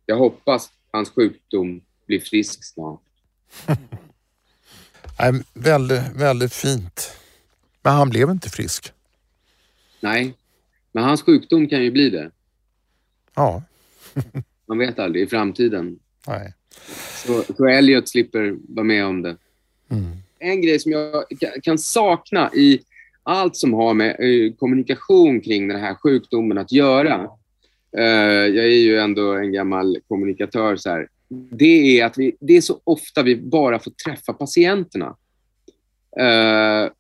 Jag 0.05 0.17
hoppas 0.17 0.69
hans 0.91 1.09
sjukdom 1.09 1.82
blir 2.05 2.19
frisk 2.19 2.63
snart. 2.63 3.01
Nej, 5.19 5.43
väldigt, 5.53 6.01
väldigt 6.15 6.53
fint. 6.53 7.11
Men 7.82 7.93
han 7.93 8.09
blev 8.09 8.30
inte 8.30 8.49
frisk. 8.49 8.93
Nej, 9.99 10.34
men 10.95 11.03
hans 11.03 11.21
sjukdom 11.21 11.67
kan 11.67 11.83
ju 11.83 11.91
bli 11.91 12.09
det. 12.09 12.31
Ja, 13.35 13.63
Man 14.67 14.77
vet 14.77 14.99
aldrig 14.99 15.23
i 15.23 15.27
framtiden. 15.27 15.99
nej. 16.27 16.53
Så, 17.25 17.43
så 17.57 17.65
Elliot 17.67 18.09
slipper 18.09 18.55
vara 18.75 18.83
med 18.83 19.05
om 19.05 19.21
det. 19.21 19.37
Mm. 19.89 20.05
En 20.39 20.61
grej 20.61 20.79
som 20.79 20.91
jag 20.91 21.13
ka- 21.29 21.61
kan 21.63 21.77
sakna 21.77 22.51
i 22.53 22.79
allt 23.23 23.55
som 23.55 23.73
har 23.73 23.93
med 23.93 24.09
eh, 24.19 24.53
kommunikation 24.53 25.41
kring 25.41 25.67
den 25.67 25.79
här 25.79 25.95
sjukdomen 25.95 26.57
att 26.57 26.71
göra. 26.71 27.27
eh, 27.97 28.03
jag 28.55 28.65
är 28.65 28.79
ju 28.79 28.97
ändå 28.99 29.33
en 29.33 29.51
gammal 29.51 29.97
kommunikatör. 30.07 30.75
Så 30.75 30.89
här, 30.89 31.07
det 31.51 31.99
är 31.99 32.05
att 32.05 32.17
vi, 32.17 32.35
det 32.39 32.57
är 32.57 32.61
så 32.61 32.81
ofta 32.83 33.23
vi 33.23 33.35
bara 33.35 33.79
får 33.79 33.91
träffa 33.91 34.33
patienterna. 34.33 35.15
Eh, 36.19 36.91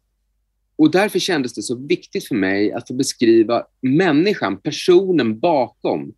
och 0.77 0.91
därför 0.91 1.19
kändes 1.19 1.53
det 1.53 1.61
så 1.61 1.75
viktigt 1.87 2.27
för 2.27 2.35
mig 2.35 2.71
att 2.71 2.87
få 2.87 2.93
beskriva 2.93 3.65
människan, 3.81 4.57
personen 4.57 5.39
bakom. 5.39 6.13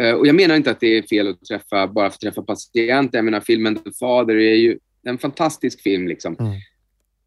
Eh, 0.00 0.12
och 0.12 0.26
jag 0.26 0.34
menar 0.34 0.56
inte 0.56 0.70
att 0.70 0.80
det 0.80 0.98
är 0.98 1.02
fel 1.02 1.28
att 1.28 1.44
träffa 1.44 1.86
bara 1.86 2.10
för 2.10 2.14
att 2.14 2.20
träffa 2.20 2.42
patienter. 2.42 3.18
Jag 3.18 3.24
menar 3.24 3.40
filmen 3.40 3.76
The 3.76 3.92
Father 3.98 4.34
är 4.34 4.54
ju 4.54 4.78
en 5.02 5.18
fantastisk 5.18 5.82
film. 5.82 6.08
Liksom. 6.08 6.36
Mm. 6.40 6.52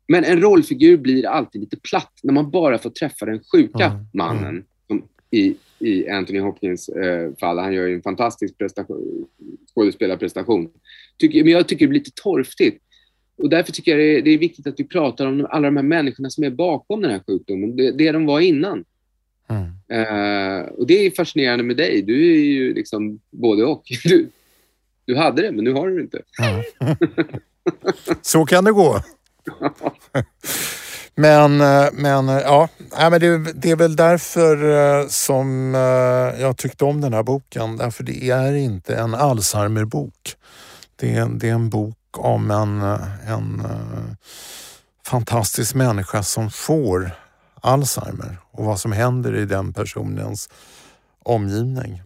Men 0.07 0.23
en 0.23 0.41
rollfigur 0.41 0.97
blir 0.97 1.27
alltid 1.27 1.61
lite 1.61 1.77
platt 1.77 2.13
när 2.23 2.33
man 2.33 2.51
bara 2.51 2.77
får 2.77 2.89
träffa 2.89 3.25
den 3.25 3.39
sjuka 3.51 3.85
Mm, 3.85 4.05
mannen. 4.13 4.63
Som 4.87 5.03
i, 5.31 5.55
I 5.79 6.09
Anthony 6.09 6.39
Hopkins 6.39 6.89
eh, 6.89 7.35
fall. 7.39 7.59
Han 7.59 7.73
gör 7.73 7.87
ju 7.87 7.95
en 7.95 8.01
fantastisk 8.01 8.57
prestation, 8.57 9.27
skådespelarprestation. 9.75 10.69
Tycker, 11.17 11.43
men 11.43 11.53
jag 11.53 11.67
tycker 11.67 11.85
det 11.85 11.89
blir 11.89 11.99
lite 11.99 12.21
torftigt. 12.23 12.83
Och 13.39 13.49
därför 13.49 13.71
tycker 13.71 13.97
jag 13.97 14.23
det 14.23 14.31
är, 14.31 14.37
viktigt 14.37 14.67
att 14.67 14.79
vi 14.79 14.83
pratar 14.83 15.27
om 15.27 15.47
alla 15.49 15.67
de 15.67 15.75
här 15.75 15.83
människorna 15.83 16.29
som 16.29 16.43
är 16.43 16.49
bakom 16.49 17.01
den 17.01 17.11
här 17.11 17.21
sjukdomen. 17.27 17.75
Det, 17.75 17.91
det 17.91 18.11
de 18.11 18.25
var 18.25 18.39
innan. 18.39 18.85
Mm. 19.47 19.63
Eh, 19.91 20.65
och 20.65 20.87
det 20.87 21.05
är 21.05 21.11
fascinerande 21.11 21.63
med 21.63 21.77
dig. 21.77 22.01
Du 22.01 22.31
är 22.31 22.39
ju 22.39 22.73
liksom 22.73 23.19
både 23.29 23.63
och. 23.65 23.83
Du, 24.03 24.29
du 25.05 25.15
hade 25.15 25.41
det, 25.41 25.51
men 25.51 25.63
nu 25.63 25.73
har 25.73 25.87
du 25.87 25.95
det 25.95 26.01
inte. 26.01 26.21
Ja. 26.37 26.63
Så 28.21 28.45
kan 28.45 28.63
det 28.63 28.71
gå. 28.71 29.01
Men, 31.15 31.61
eh, 31.61 31.87
men 31.93 32.29
eh, 32.29 32.37
ja, 32.37 32.69
men 32.91 33.19
det, 33.19 33.53
det 33.53 33.71
är 33.71 33.75
väl 33.75 33.95
därför 33.95 35.07
som 35.07 35.73
jag 36.39 36.57
tyckte 36.57 36.85
om 36.85 37.01
den 37.01 37.13
här 37.13 37.23
boken. 37.23 37.77
Därför 37.77 38.03
det 38.03 38.29
är 38.29 38.53
inte 38.53 38.95
en 38.95 39.15
Alzheimer-bok. 39.15 40.35
Det 40.95 41.13
är, 41.13 41.29
det 41.29 41.49
är 41.49 41.53
en 41.53 41.69
bok 41.69 41.98
om 42.17 42.51
en, 42.51 42.81
en 43.27 43.59
eh, 43.59 44.15
fantastisk 45.05 45.75
människa 45.75 46.23
som 46.23 46.51
får 46.51 47.11
Alzheimer 47.61 48.37
och 48.51 48.65
vad 48.65 48.79
som 48.79 48.91
händer 48.91 49.35
i 49.35 49.45
den 49.45 49.73
personens 49.73 50.49
omgivning. 51.23 52.01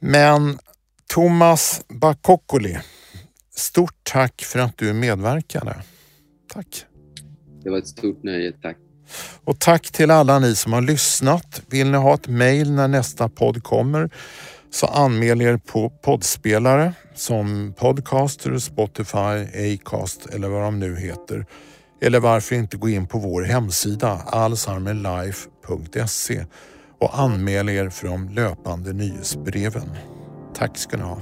Men 0.00 0.58
Thomas 1.06 1.84
Bakokkoli, 1.88 2.78
stort 3.54 3.94
tack 4.02 4.42
för 4.42 4.58
att 4.58 4.78
du 4.78 4.92
medverkade. 4.92 5.82
Tack. 6.52 6.84
Det 7.64 7.70
var 7.70 7.78
ett 7.78 7.88
stort 7.88 8.22
nöje. 8.22 8.52
Tack. 8.52 8.76
Och 9.44 9.58
tack 9.58 9.90
till 9.90 10.10
alla 10.10 10.38
ni 10.38 10.54
som 10.54 10.72
har 10.72 10.80
lyssnat. 10.80 11.62
Vill 11.66 11.90
ni 11.90 11.98
ha 11.98 12.14
ett 12.14 12.28
mejl 12.28 12.72
när 12.72 12.88
nästa 12.88 13.28
podd 13.28 13.62
kommer 13.62 14.10
så 14.72 14.86
anmäl 14.86 15.42
er 15.42 15.56
på 15.56 15.90
poddspelare 15.90 16.92
som 17.14 17.74
Podcaster, 17.78 18.58
Spotify, 18.58 19.46
Acast 19.74 20.26
eller 20.34 20.48
vad 20.48 20.62
de 20.62 20.78
nu 20.78 20.96
heter. 20.96 21.46
Eller 22.00 22.20
varför 22.20 22.56
inte 22.56 22.76
gå 22.76 22.88
in 22.88 23.06
på 23.06 23.18
vår 23.18 23.42
hemsida 23.42 24.20
alzheimerlife.se 24.26 26.44
och 27.00 27.18
anmäl 27.18 27.68
er 27.68 27.88
för 27.88 28.08
de 28.08 28.28
löpande 28.28 28.92
nyhetsbreven. 28.92 29.90
Tack 30.54 30.78
ska 30.78 30.96
ni 30.96 31.02
ha. 31.02 31.20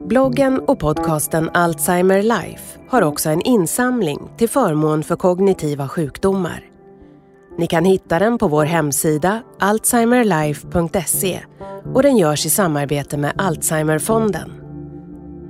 Bloggen 0.00 0.60
och 0.60 0.78
podcasten 0.78 1.50
Alzheimer 1.54 2.22
Life 2.22 2.78
har 2.88 3.02
också 3.02 3.30
en 3.30 3.42
insamling 3.42 4.30
till 4.38 4.48
förmån 4.48 5.04
för 5.04 5.16
kognitiva 5.16 5.88
sjukdomar. 5.88 6.75
Ni 7.58 7.66
kan 7.66 7.84
hitta 7.84 8.18
den 8.18 8.38
på 8.38 8.48
vår 8.48 8.64
hemsida 8.64 9.42
alzheimerlife.se 9.58 11.40
och 11.94 12.02
den 12.02 12.16
görs 12.16 12.46
i 12.46 12.50
samarbete 12.50 13.16
med 13.16 13.32
Alzheimerfonden. 13.36 14.52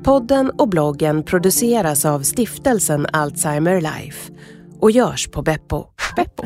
Podden 0.04 0.50
och 0.50 0.68
bloggen 0.68 1.22
produceras 1.22 2.04
av 2.04 2.20
stiftelsen 2.20 3.07
Alzheimer 3.12 3.80
Life 3.80 4.32
och 4.80 4.90
görs 4.90 5.28
på 5.30 5.42
Beppo. 5.42 5.84
Beppo. 6.16 6.44